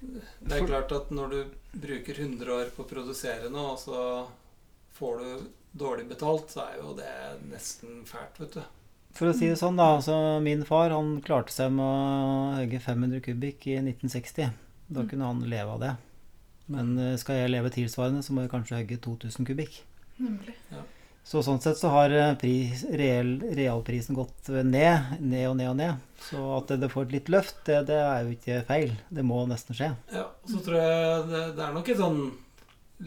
det 0.02 0.58
er 0.58 0.68
klart 0.68 0.92
at 0.96 1.10
når 1.12 1.34
du 1.34 1.40
bruker 1.88 2.22
100 2.26 2.54
år 2.56 2.74
på 2.76 2.86
å 2.86 2.90
produsere 2.90 3.50
noe, 3.54 3.74
og 3.74 3.80
så 3.82 4.04
får 5.00 5.24
du 5.24 5.48
dårlig 5.80 6.08
betalt, 6.12 6.52
så 6.54 6.68
er 6.68 6.78
jo 6.82 6.94
det 6.98 7.16
nesten 7.50 8.04
fælt, 8.10 8.40
vet 8.44 8.60
du. 8.60 8.62
For 9.18 9.32
å 9.32 9.34
si 9.36 9.48
det 9.50 9.58
sånn, 9.60 9.76
da. 9.80 9.96
Altså, 9.98 10.16
min 10.46 10.62
far 10.68 10.94
han 10.94 11.16
klarte 11.26 11.52
seg 11.52 11.72
med 11.74 11.84
å 11.86 12.60
hogge 12.60 12.80
500 12.84 13.24
kubikk 13.26 13.66
i 13.68 13.80
1960. 13.82 14.52
Da 14.90 15.02
Mm. 15.04 15.10
kunne 15.10 15.26
han 15.26 15.42
leve 15.50 15.70
av 15.74 15.80
det. 15.80 15.96
Men 16.70 16.98
eh, 16.98 17.16
skal 17.18 17.36
jeg 17.44 17.50
leve 17.52 17.70
tilsvarende, 17.74 18.24
så 18.24 18.34
må 18.34 18.42
jeg 18.46 18.52
kanskje 18.54 18.78
hogge 18.80 18.98
2000 19.02 19.46
kubikk. 19.50 19.82
Nemlig. 20.20 20.56
Så 21.30 21.42
sånn 21.46 21.60
sett 21.62 21.78
så 21.78 21.90
har 21.94 22.10
eh, 22.16 22.36
pris, 22.42 22.84
real, 22.90 23.36
realprisen 23.54 24.16
gått 24.18 24.48
ned, 24.66 25.20
ned 25.20 25.48
og 25.50 25.58
ned 25.60 25.70
og 25.70 25.76
ned. 25.78 25.96
Så 26.30 26.42
at 26.58 26.68
det, 26.72 26.80
det 26.82 26.92
får 26.94 27.06
et 27.10 27.12
litt 27.18 27.30
løft, 27.34 27.60
det, 27.66 27.82
det 27.90 27.98
er 28.02 28.24
jo 28.24 28.34
ikke 28.38 28.62
feil. 28.70 28.94
Det 29.10 29.26
må 29.26 29.42
nesten 29.50 29.76
skje. 29.78 29.92
Ja, 30.14 30.26
så 30.50 30.62
tror 30.66 30.78
jeg 30.80 31.28
det, 31.34 31.44
det 31.58 31.66
er 31.68 31.74
nok 31.76 31.90
et 31.94 32.02
sånn 32.02 32.22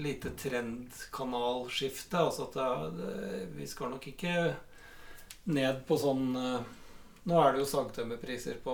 lite 0.02 0.30
trendkanalskifte. 0.38 2.18
Altså 2.18 2.46
at 2.48 2.54
det, 2.58 2.68
det, 3.00 3.48
vi 3.58 3.66
skal 3.70 3.90
nok 3.94 4.06
ikke 4.12 4.36
ned 5.44 5.82
på 5.88 5.98
sånn 5.98 6.30
eh, 6.36 6.70
Nå 7.22 7.38
er 7.38 7.52
det 7.54 7.62
jo 7.62 7.68
sagtømmerpriser 7.70 8.56
på 8.64 8.72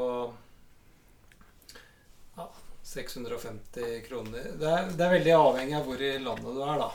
ja, 2.39 2.47
650 2.89 3.99
kroner. 4.07 4.47
Det 4.57 4.71
er, 4.73 4.87
det 4.89 5.05
er 5.05 5.13
veldig 5.19 5.35
avhengig 5.37 5.77
av 5.77 5.85
hvor 5.85 6.01
i 6.01 6.15
landet 6.23 6.57
du 6.57 6.63
er, 6.65 6.81
da. 6.81 6.87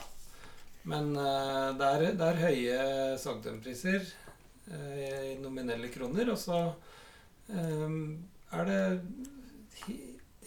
Men 0.90 1.12
eh, 1.14 1.68
det, 1.78 1.90
er, 1.92 2.06
det 2.18 2.26
er 2.26 2.42
høye 2.42 2.80
sagtømmerpriser 3.22 4.00
eh, 4.02 5.20
i 5.30 5.36
nominelle 5.44 5.92
kroner. 5.94 6.32
Og 6.34 6.40
så 6.42 6.58
er 7.54 8.66
det 8.66 8.82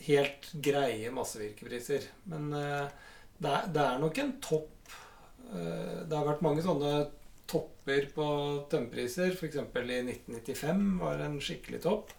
helt 0.10 0.52
greie 0.66 1.14
massevirkepriser. 1.16 2.10
Men 2.28 2.50
det, 2.52 3.48
er, 3.48 3.72
det 3.72 3.84
er 3.86 4.02
nok 4.02 4.20
en 4.24 4.34
topp 4.44 4.96
Det 5.48 6.16
har 6.18 6.26
vært 6.26 6.44
mange 6.44 6.64
sånne 6.66 6.96
topper 7.48 8.10
på 8.16 8.28
tømmerpriser. 8.72 9.34
F.eks. 9.34 9.58
i 9.58 10.00
1995 10.04 10.86
var 11.02 11.24
en 11.26 11.40
skikkelig 11.44 11.82
topp. 11.86 12.14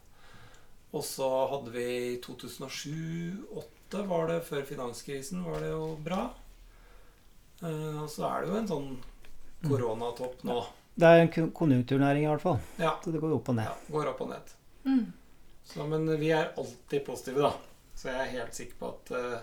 Og 0.97 1.05
så 1.05 1.29
hadde 1.53 1.73
vi 1.75 1.85
i 1.85 2.17
2007-2008, 2.25 4.05
var 4.09 4.29
det 4.31 4.41
før 4.45 4.65
finanskrisen, 4.69 5.45
var 5.45 5.61
det 5.65 5.71
jo 5.73 5.93
bra. 6.05 6.23
Eh, 7.63 8.03
og 8.03 8.09
så 8.13 8.29
er 8.29 8.45
det 8.45 8.51
jo 8.53 8.59
en 8.59 8.71
sånn 8.71 8.91
koronatopp 9.67 10.45
nå. 10.49 10.59
Det 10.99 11.09
er 11.09 11.23
en 11.23 11.53
konjunkturnæring 11.55 12.25
i 12.25 12.31
hvert 12.31 12.43
fall. 12.43 12.59
Ja, 12.81 12.97
Så 13.05 13.13
det 13.15 13.21
går 13.23 13.37
opp 13.37 13.51
og 13.53 13.59
ned. 13.59 13.69
ja 13.69 13.95
går 13.95 14.11
opp 14.13 14.23
og 14.25 14.33
ned. 14.33 14.55
Mm. 14.85 15.05
Så, 15.69 15.87
men 15.87 16.09
vi 16.19 16.33
er 16.35 16.55
alltid 16.57 17.05
positive, 17.07 17.45
da. 17.45 17.53
Så 17.95 18.09
jeg 18.09 18.21
er 18.23 18.35
helt 18.39 18.57
sikker 18.57 18.81
på 18.81 18.91
at 18.95 19.13
uh, 19.13 19.39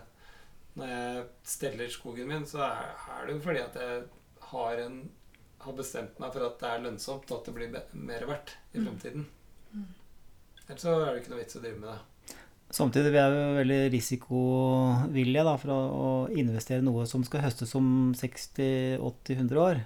når 0.80 0.92
jeg 0.92 1.26
steller 1.48 1.92
skogen 1.92 2.28
min, 2.32 2.48
så 2.50 2.64
er, 2.66 2.92
er 3.16 3.28
det 3.28 3.36
jo 3.36 3.44
fordi 3.46 3.62
at 3.64 3.78
jeg 3.80 4.02
har, 4.50 4.82
en, 4.86 4.98
har 5.66 5.74
bestemt 5.78 6.20
meg 6.22 6.34
for 6.34 6.46
at 6.48 6.60
det 6.62 6.70
er 6.72 6.84
lønnsomt, 6.86 7.30
og 7.32 7.38
at 7.42 7.46
det 7.50 7.56
blir 7.58 7.72
mer 7.94 8.26
verdt 8.30 8.56
i 8.74 8.80
Mm. 8.80 8.86
fremtiden. 8.88 9.26
Mm. 9.74 9.86
Ellers 10.68 10.82
så 10.82 10.94
er 11.06 11.14
det 11.14 11.22
ikke 11.24 11.34
noe 11.34 11.42
vits 11.44 11.58
å 11.58 11.62
drive 11.62 11.80
med 11.80 11.90
det. 11.90 12.00
Samtidig 12.76 13.12
vi 13.14 13.20
er 13.22 13.30
vi 13.32 13.42
jo 13.42 13.58
veldig 13.60 13.80
risikovillige 13.94 15.44
da, 15.46 15.56
for 15.62 15.70
å, 15.72 16.30
investere 16.34 16.82
noe 16.82 17.06
som 17.08 17.24
skal 17.24 17.44
høstes 17.46 17.76
om 17.78 18.14
60-80-100 18.18 19.62
år. 19.62 19.84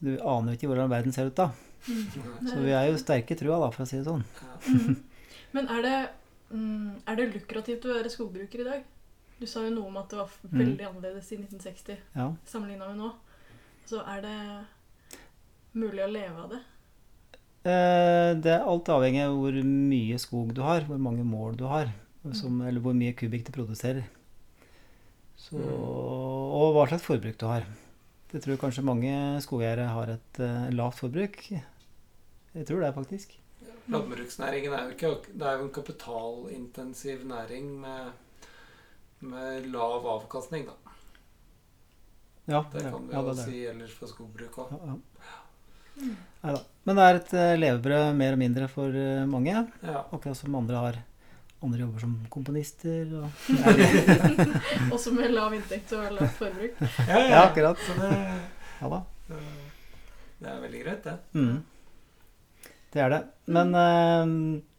Du 0.00 0.14
aner 0.20 0.56
ikke 0.56 0.68
hvordan 0.70 0.90
verden 0.90 1.12
ser 1.12 1.28
ut 1.30 1.36
da. 1.38 1.50
Mm. 1.86 2.48
Så 2.48 2.60
vi 2.64 2.72
er 2.72 2.88
jo 2.88 2.96
sterke 3.00 3.34
i 3.34 3.38
trua, 3.38 3.58
da, 3.60 3.70
for 3.70 3.84
å 3.84 3.88
si 3.88 3.98
det 4.00 4.06
sånn. 4.08 4.24
Ja. 4.40 4.56
Mm. 4.72 4.96
Men 5.54 5.68
er 5.70 5.82
det, 5.84 5.98
mm, 6.50 6.88
er 7.06 7.16
det 7.20 7.28
lukrativt 7.34 7.84
å 7.86 7.92
være 7.94 8.10
skogbruker 8.10 8.60
i 8.64 8.68
dag? 8.70 8.84
Du 9.38 9.46
sa 9.50 9.60
jo 9.66 9.70
noe 9.74 9.86
om 9.90 9.96
at 10.00 10.08
det 10.10 10.18
var 10.18 10.30
veldig 10.54 10.86
annerledes 10.88 11.30
i 11.34 11.36
1960 11.36 11.98
Ja. 12.16 12.30
sammenligna 12.46 12.88
med 12.88 12.98
nå. 13.02 13.12
Så 13.86 14.00
er 14.08 14.20
det 14.24 14.36
mulig 15.74 16.04
å 16.04 16.10
leve 16.10 16.44
av 16.44 16.50
det? 16.54 16.60
Eh, 17.64 18.30
Det 18.44 18.52
er 18.52 18.66
alt 18.68 18.88
avhengig 18.92 19.22
av 19.26 19.36
hvor 19.38 19.56
mye 19.64 20.18
skog 20.20 20.52
du 20.56 20.62
har, 20.62 20.84
hvor 20.88 20.98
mange 21.00 21.24
mål 21.24 21.56
du 21.60 21.64
har, 21.70 21.92
som, 22.32 22.60
eller 22.62 22.80
hvor 22.80 22.94
mye 22.96 23.14
kubikk 23.16 23.46
du 23.48 23.52
produserer. 23.56 24.04
Så, 25.36 25.58
og 25.60 26.74
hva 26.76 26.86
slags 26.88 27.04
forbruk 27.04 27.36
du 27.40 27.46
har. 27.50 27.66
Det 28.32 28.40
tror 28.42 28.58
kanskje 28.58 28.82
mange 28.86 29.12
skogeiere 29.44 29.86
har 29.92 30.14
et 30.16 30.40
uh, 30.42 30.68
lavt 30.74 30.98
forbruk. 31.02 31.36
Jeg 32.54 32.66
tror 32.66 32.80
det, 32.82 32.94
faktisk. 32.96 33.34
Landbruksnæringen 33.92 34.72
er 34.72 34.86
jo 34.86 34.94
ikke 34.94 35.10
Det 35.34 35.44
er 35.44 35.58
jo 35.58 35.66
en 35.66 35.72
kapitalintensiv 35.74 37.26
næring 37.28 37.66
med, 37.82 38.12
med 39.20 39.66
lav 39.74 40.06
avkastning, 40.16 40.64
da. 40.70 40.94
Ja, 42.48 42.62
Det 42.72 42.82
kan 42.88 43.06
vi 43.08 43.12
ja, 43.14 43.20
det 43.22 43.28
jo 43.28 43.34
det. 43.36 43.44
si 43.44 43.60
ellers 43.68 43.92
for 43.98 44.06
skogbruk 44.10 44.58
òg. 44.64 44.72
Ja, 44.72 44.94
ja. 44.94 44.96
Mm. 46.00 46.14
Neida. 46.44 46.60
Men 46.84 46.98
det 46.98 47.04
er 47.04 47.18
et 47.18 47.34
eh, 47.40 47.56
levebrød 47.62 48.16
mer 48.18 48.36
og 48.36 48.40
mindre 48.40 48.68
for 48.68 48.96
eh, 49.00 49.24
mange. 49.28 49.56
Ja. 49.80 50.04
Akkurat 50.12 50.36
som 50.36 50.56
andre 50.58 50.80
har 50.82 50.98
andre 51.64 51.80
jobber 51.80 52.02
som 52.04 52.16
komponister. 52.32 53.08
Og, 53.20 53.28
Også 54.94 55.14
med 55.16 55.32
lav 55.32 55.54
inntekt 55.56 55.94
og 55.96 56.10
lavt 56.12 56.36
forbruk. 56.40 56.82
Ja, 57.08 57.20
ja, 57.22 57.44
akkurat. 57.46 57.80
Så 57.80 57.96
det, 58.00 58.10
Ja 58.82 58.90
da. 58.90 59.00
det 60.42 60.50
er 60.50 60.60
veldig 60.66 60.82
greit, 60.82 61.06
det. 61.06 61.16
Mm. 61.32 62.74
Det 62.94 63.02
er 63.02 63.14
det. 63.14 63.22
Men 63.50 63.74
eh, 63.80 64.34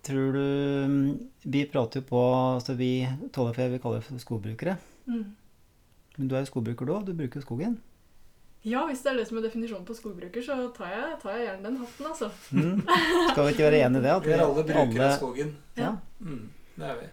tror 0.06 0.38
du 0.38 0.46
Vi 1.44 1.66
prater 1.72 2.00
jo 2.00 2.08
på 2.08 2.22
altså 2.56 2.76
Vi 2.78 3.08
Tollefjell 3.34 3.74
vi 3.74 3.82
kaller 3.82 4.06
det 4.06 4.22
skogbrukere. 4.22 4.78
Mm. 5.10 5.26
Men 6.18 6.30
du 6.30 6.36
er 6.36 6.46
jo 6.46 6.52
skogbruker 6.54 6.88
du 6.88 6.94
òg. 6.96 7.10
Du 7.10 7.18
bruker 7.18 7.42
jo 7.42 7.48
skogen. 7.48 7.80
Ja, 8.66 8.82
hvis 8.90 9.04
det 9.06 9.12
er 9.12 9.18
det 9.20 9.28
som 9.30 9.38
er 9.38 9.44
definisjonen 9.46 9.86
på 9.86 9.94
skogbruker, 9.94 10.42
så 10.42 10.56
tar 10.74 10.90
jeg, 10.90 11.20
tar 11.22 11.36
jeg 11.38 11.46
gjerne 11.48 11.68
den 11.68 11.76
hatten, 11.78 12.06
altså. 12.10 12.30
Mm. 12.52 12.80
Skal 13.32 13.46
vi 13.46 13.52
ikke 13.54 13.68
være 13.68 13.82
enig 13.86 14.00
i 14.00 14.06
det? 14.08 14.14
At 14.16 14.26
Vi 14.26 14.32
er 14.34 14.42
alle 14.42 14.64
brukere 14.64 14.88
alle- 14.90 15.10
av 15.12 15.20
skogen. 15.20 15.52
Ja. 15.78 15.92
Mm, 16.20 16.50
det 16.80 16.88
er 16.90 16.96
vi. 17.04 17.10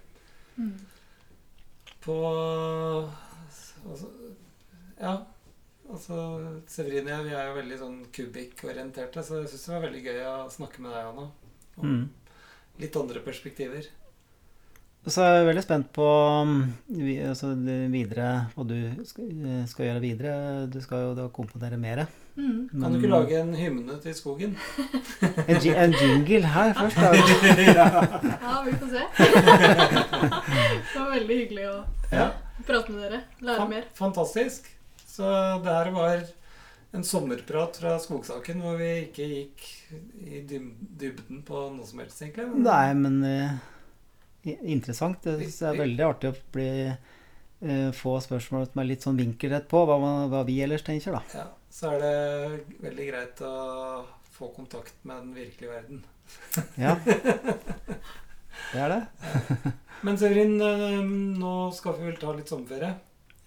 Mm. 0.62 0.72
På 2.00 2.16
altså, 3.84 4.08
Ja. 5.00 5.16
Altså, 5.92 6.16
Severin 6.72 7.08
og 7.08 7.12
jeg 7.12 7.24
vi 7.26 7.34
er 7.36 7.48
jo 7.50 7.56
veldig 7.58 7.78
sånn 7.82 7.96
kubikk-orienterte, 8.16 9.20
så 9.26 9.42
jeg 9.42 9.50
syns 9.52 9.64
det 9.66 9.74
var 9.74 9.82
veldig 9.84 10.02
gøy 10.06 10.20
å 10.24 10.36
snakke 10.54 10.80
med 10.80 10.94
deg, 10.94 11.04
Anna. 11.10 11.26
Om 11.76 11.84
Mm. 11.88 12.08
litt 12.80 12.96
andre 12.96 13.20
perspektiver. 13.20 13.86
Så 15.02 15.18
er 15.24 15.32
jeg 15.40 15.46
veldig 15.48 15.62
spent 15.64 15.88
på 15.96 16.04
um, 16.06 16.58
altså, 17.26 17.48
videre, 17.90 18.26
hva 18.54 18.64
du 18.68 18.76
skal, 19.08 19.30
eh, 19.50 19.62
skal 19.66 19.88
gjøre 19.88 20.02
videre. 20.04 20.34
Du 20.70 20.76
skal 20.84 21.08
jo 21.08 21.14
da 21.18 21.24
komponere 21.34 21.78
mer. 21.80 22.04
Mm. 22.36 22.68
Kan 22.70 22.94
du 22.94 22.98
ikke 23.00 23.10
lage 23.10 23.40
en 23.40 23.50
hymne 23.58 23.96
til 24.04 24.14
skogen? 24.14 24.54
en, 25.50 25.58
en 25.58 25.96
jingle 25.98 26.52
her 26.54 26.70
først? 26.78 27.02
Da. 27.02 27.10
Ja, 28.46 28.54
vi 28.62 28.76
får 28.78 28.92
se. 28.92 29.02
det 30.92 31.00
var 31.00 31.10
veldig 31.16 31.40
hyggelig 31.40 31.66
å 31.72 31.74
Ja. 32.12 32.28
prate 32.68 32.94
med 32.94 33.02
dere. 33.02 33.20
Lære 33.42 33.66
mer. 33.74 33.90
Fantastisk. 33.98 34.70
Så 35.02 35.26
det 35.66 35.74
her 35.80 35.90
var 35.98 36.22
en 36.94 37.04
sommerprat 37.04 37.76
fra 37.82 37.98
skogsaken 38.00 38.62
hvor 38.62 38.78
vi 38.78 38.92
ikke 39.08 39.26
gikk 39.28 39.66
i 40.30 40.40
dybden 40.46 41.42
på 41.48 41.66
noe 41.74 41.90
som 41.90 42.00
helst, 42.04 42.22
egentlig. 42.22 42.48
Nei, 42.62 42.94
men 43.02 43.18
eh, 43.26 43.54
interessant. 44.44 45.22
Det 45.22 45.48
er 45.48 45.78
veldig 45.78 46.04
artig 46.06 46.32
å 46.32 46.36
bli 46.54 46.68
eh, 46.88 47.90
få 47.96 48.16
spørsmål 48.24 48.66
som 48.68 48.82
er 48.82 48.88
litt 48.88 49.06
sånn 49.06 49.20
vinkelrett 49.20 49.68
på 49.70 49.84
hva, 49.88 49.98
man, 50.02 50.26
hva 50.32 50.42
vi 50.48 50.60
ellers 50.64 50.84
tenker, 50.86 51.16
da. 51.18 51.22
Ja, 51.36 51.46
så 51.72 51.92
er 51.94 52.02
det 52.02 52.82
veldig 52.82 53.08
greit 53.12 53.42
å 53.46 53.54
få 54.32 54.50
kontakt 54.56 54.98
med 55.06 55.22
den 55.22 55.32
virkelige 55.36 55.72
verden. 55.76 56.04
Ja. 56.80 56.96
Det 58.72 58.80
er 58.80 58.92
det. 58.92 59.72
Men 60.04 60.16
Severin, 60.20 60.54
eh, 60.64 61.00
nå 61.40 61.54
skal 61.76 61.96
vi 61.98 62.06
vel 62.08 62.16
ta 62.20 62.32
litt 62.36 62.48
sommerferie. 62.48 62.94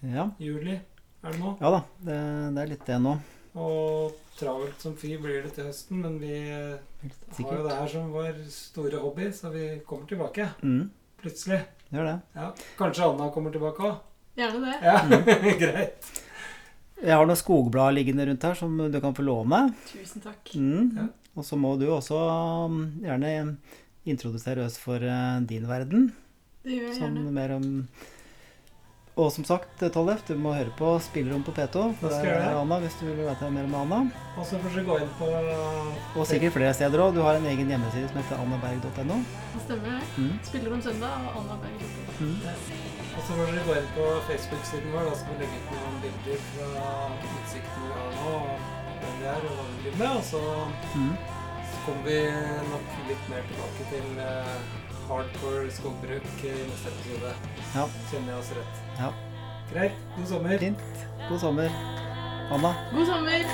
Ja, 0.06 0.28
Juli 0.38 0.76
er 0.76 1.32
det 1.32 1.38
nå. 1.40 1.56
ja 1.58 1.70
da. 1.72 1.80
Det, 1.98 2.18
det 2.54 2.62
er 2.62 2.70
litt 2.70 2.84
det 2.86 2.98
nå. 3.02 3.14
Og 3.56 4.12
travelt 4.36 4.82
som 4.82 4.92
fy 5.00 5.14
blir 5.20 5.46
det 5.46 5.54
til 5.56 5.64
høsten, 5.70 6.02
men 6.04 6.18
vi 6.20 6.34
har 6.52 7.56
jo 7.56 7.62
det 7.64 7.76
her 7.78 7.88
som 7.88 8.10
vår 8.12 8.42
store 8.52 9.00
hobby, 9.00 9.30
så 9.32 9.48
vi 9.54 9.64
kommer 9.88 10.06
tilbake. 10.10 10.50
Mm, 10.62 10.90
Plutselig. 11.22 11.62
gjør 11.92 12.04
det. 12.10 12.16
Ja. 12.36 12.50
Kanskje 12.76 13.06
Anna 13.08 13.30
kommer 13.32 13.54
tilbake 13.54 13.80
òg? 13.88 13.96
Gjerne 14.36 14.60
det. 14.66 14.76
Ja, 14.84 14.96
Mm. 15.06 15.58
greit. 15.62 16.10
Jeg 17.00 17.12
har 17.16 17.26
noen 17.28 17.36
skogblad 17.36 17.94
liggende 17.96 18.26
rundt 18.28 18.44
her 18.44 18.54
som 18.56 18.76
du 18.92 19.00
kan 19.00 19.14
få 19.16 19.24
låne. 19.24 19.62
Tusen 19.88 20.22
takk. 20.24 20.52
Mm. 20.56 20.92
Ja. 20.96 21.06
Og 21.36 21.44
så 21.44 21.56
må 21.60 21.74
du 21.80 21.86
også 21.92 22.16
um, 22.68 22.78
gjerne 23.04 23.56
introdusere 24.08 24.64
oss 24.64 24.76
for 24.80 25.00
eh, 25.04 25.40
din 25.48 25.66
verden. 25.68 26.06
Det 26.64 26.72
gjør 26.76 26.86
jeg 26.88 26.96
Sånn 27.00 27.16
gjerne. 27.18 27.32
mer 27.36 27.52
om 27.56 27.66
Og 29.16 29.30
som 29.32 29.44
sagt, 29.48 29.80
Tollef, 29.94 30.20
du 30.28 30.34
må 30.36 30.50
høre 30.52 30.68
på 30.76 30.90
Spillerom 31.00 31.40
på 31.46 31.52
P2. 31.56 31.84
Da 32.02 32.08
Der 32.12 32.26
er. 32.34 32.56
Anna, 32.60 32.76
hvis 32.82 32.98
du 33.00 33.06
vil 33.06 33.22
vite 33.24 33.48
mer 33.50 33.64
om 33.64 33.74
Anna. 33.78 34.00
Og 34.36 34.44
så 34.44 34.58
får 34.60 34.74
du 34.76 34.82
gå 34.84 34.98
inn 35.00 35.12
på 35.16 35.28
Og 36.20 36.26
sikkert 36.28 36.52
flere 36.52 36.74
steder 36.76 37.00
òg. 37.00 37.14
Du 37.16 37.22
har 37.24 37.38
en 37.38 37.46
egen 37.48 37.70
hjemmeside 37.72 38.10
som 38.10 38.18
heter 38.20 38.42
annaberg.no. 38.44 39.16
Det 39.54 39.62
stemmer, 39.64 39.94
det. 39.96 40.02
Mm. 40.20 40.34
Spiller 40.50 40.74
om 40.76 40.82
søndag 40.84 41.16
og 41.30 41.38
annaberg.no. 41.40 42.28
Berg. 42.44 42.60
Mm. 42.68 42.84
Og 43.16 43.22
så 43.24 43.30
får 43.38 43.44
dere 43.54 43.64
gå 43.70 43.78
inn 43.80 43.88
på 43.96 44.06
Facebook-siden 44.28 44.92
vår. 44.92 45.08
Da 45.08 45.14
skal 45.22 45.32
vi 45.32 45.40
legge 45.46 45.62
ut 45.64 45.72
noen 45.78 45.96
bilder 46.04 46.44
fra 46.52 46.68
utsiktene 47.40 47.88
vi 47.88 47.96
har 47.96 48.12
nå, 48.20 48.34
og 48.36 49.00
hvem 49.00 49.16
vi 49.22 49.30
er 49.32 49.46
og 49.48 49.54
hva 49.56 49.64
vi 49.70 49.78
driver 49.86 49.98
med. 50.04 50.10
Og 50.20 50.24
så, 50.28 50.42
Mm. 50.92 51.14
så 51.72 51.76
kommer 51.86 52.04
vi 52.10 52.18
nok 52.74 52.86
litt 53.08 53.24
mer 53.32 53.48
tilbake 53.48 53.88
til 53.94 54.20
eh, 54.28 54.56
hardcore 55.08 55.70
skogbruk 55.70 56.44
i 56.44 56.52
neste 56.52 56.88
episode. 56.94 57.34
Ja. 57.74 57.84
Kjenner 58.10 58.32
jeg 58.34 58.38
oss 58.42 58.50
rett. 58.58 58.74
Ja. 59.00 59.10
Greit. 59.72 59.92
God 60.16 60.26
sommer. 60.34 60.58
Fint. 60.58 60.78
God 61.28 61.40
sommer. 61.40 61.70
Anna. 62.50 62.74
God 62.92 63.06
sommer! 63.06 63.42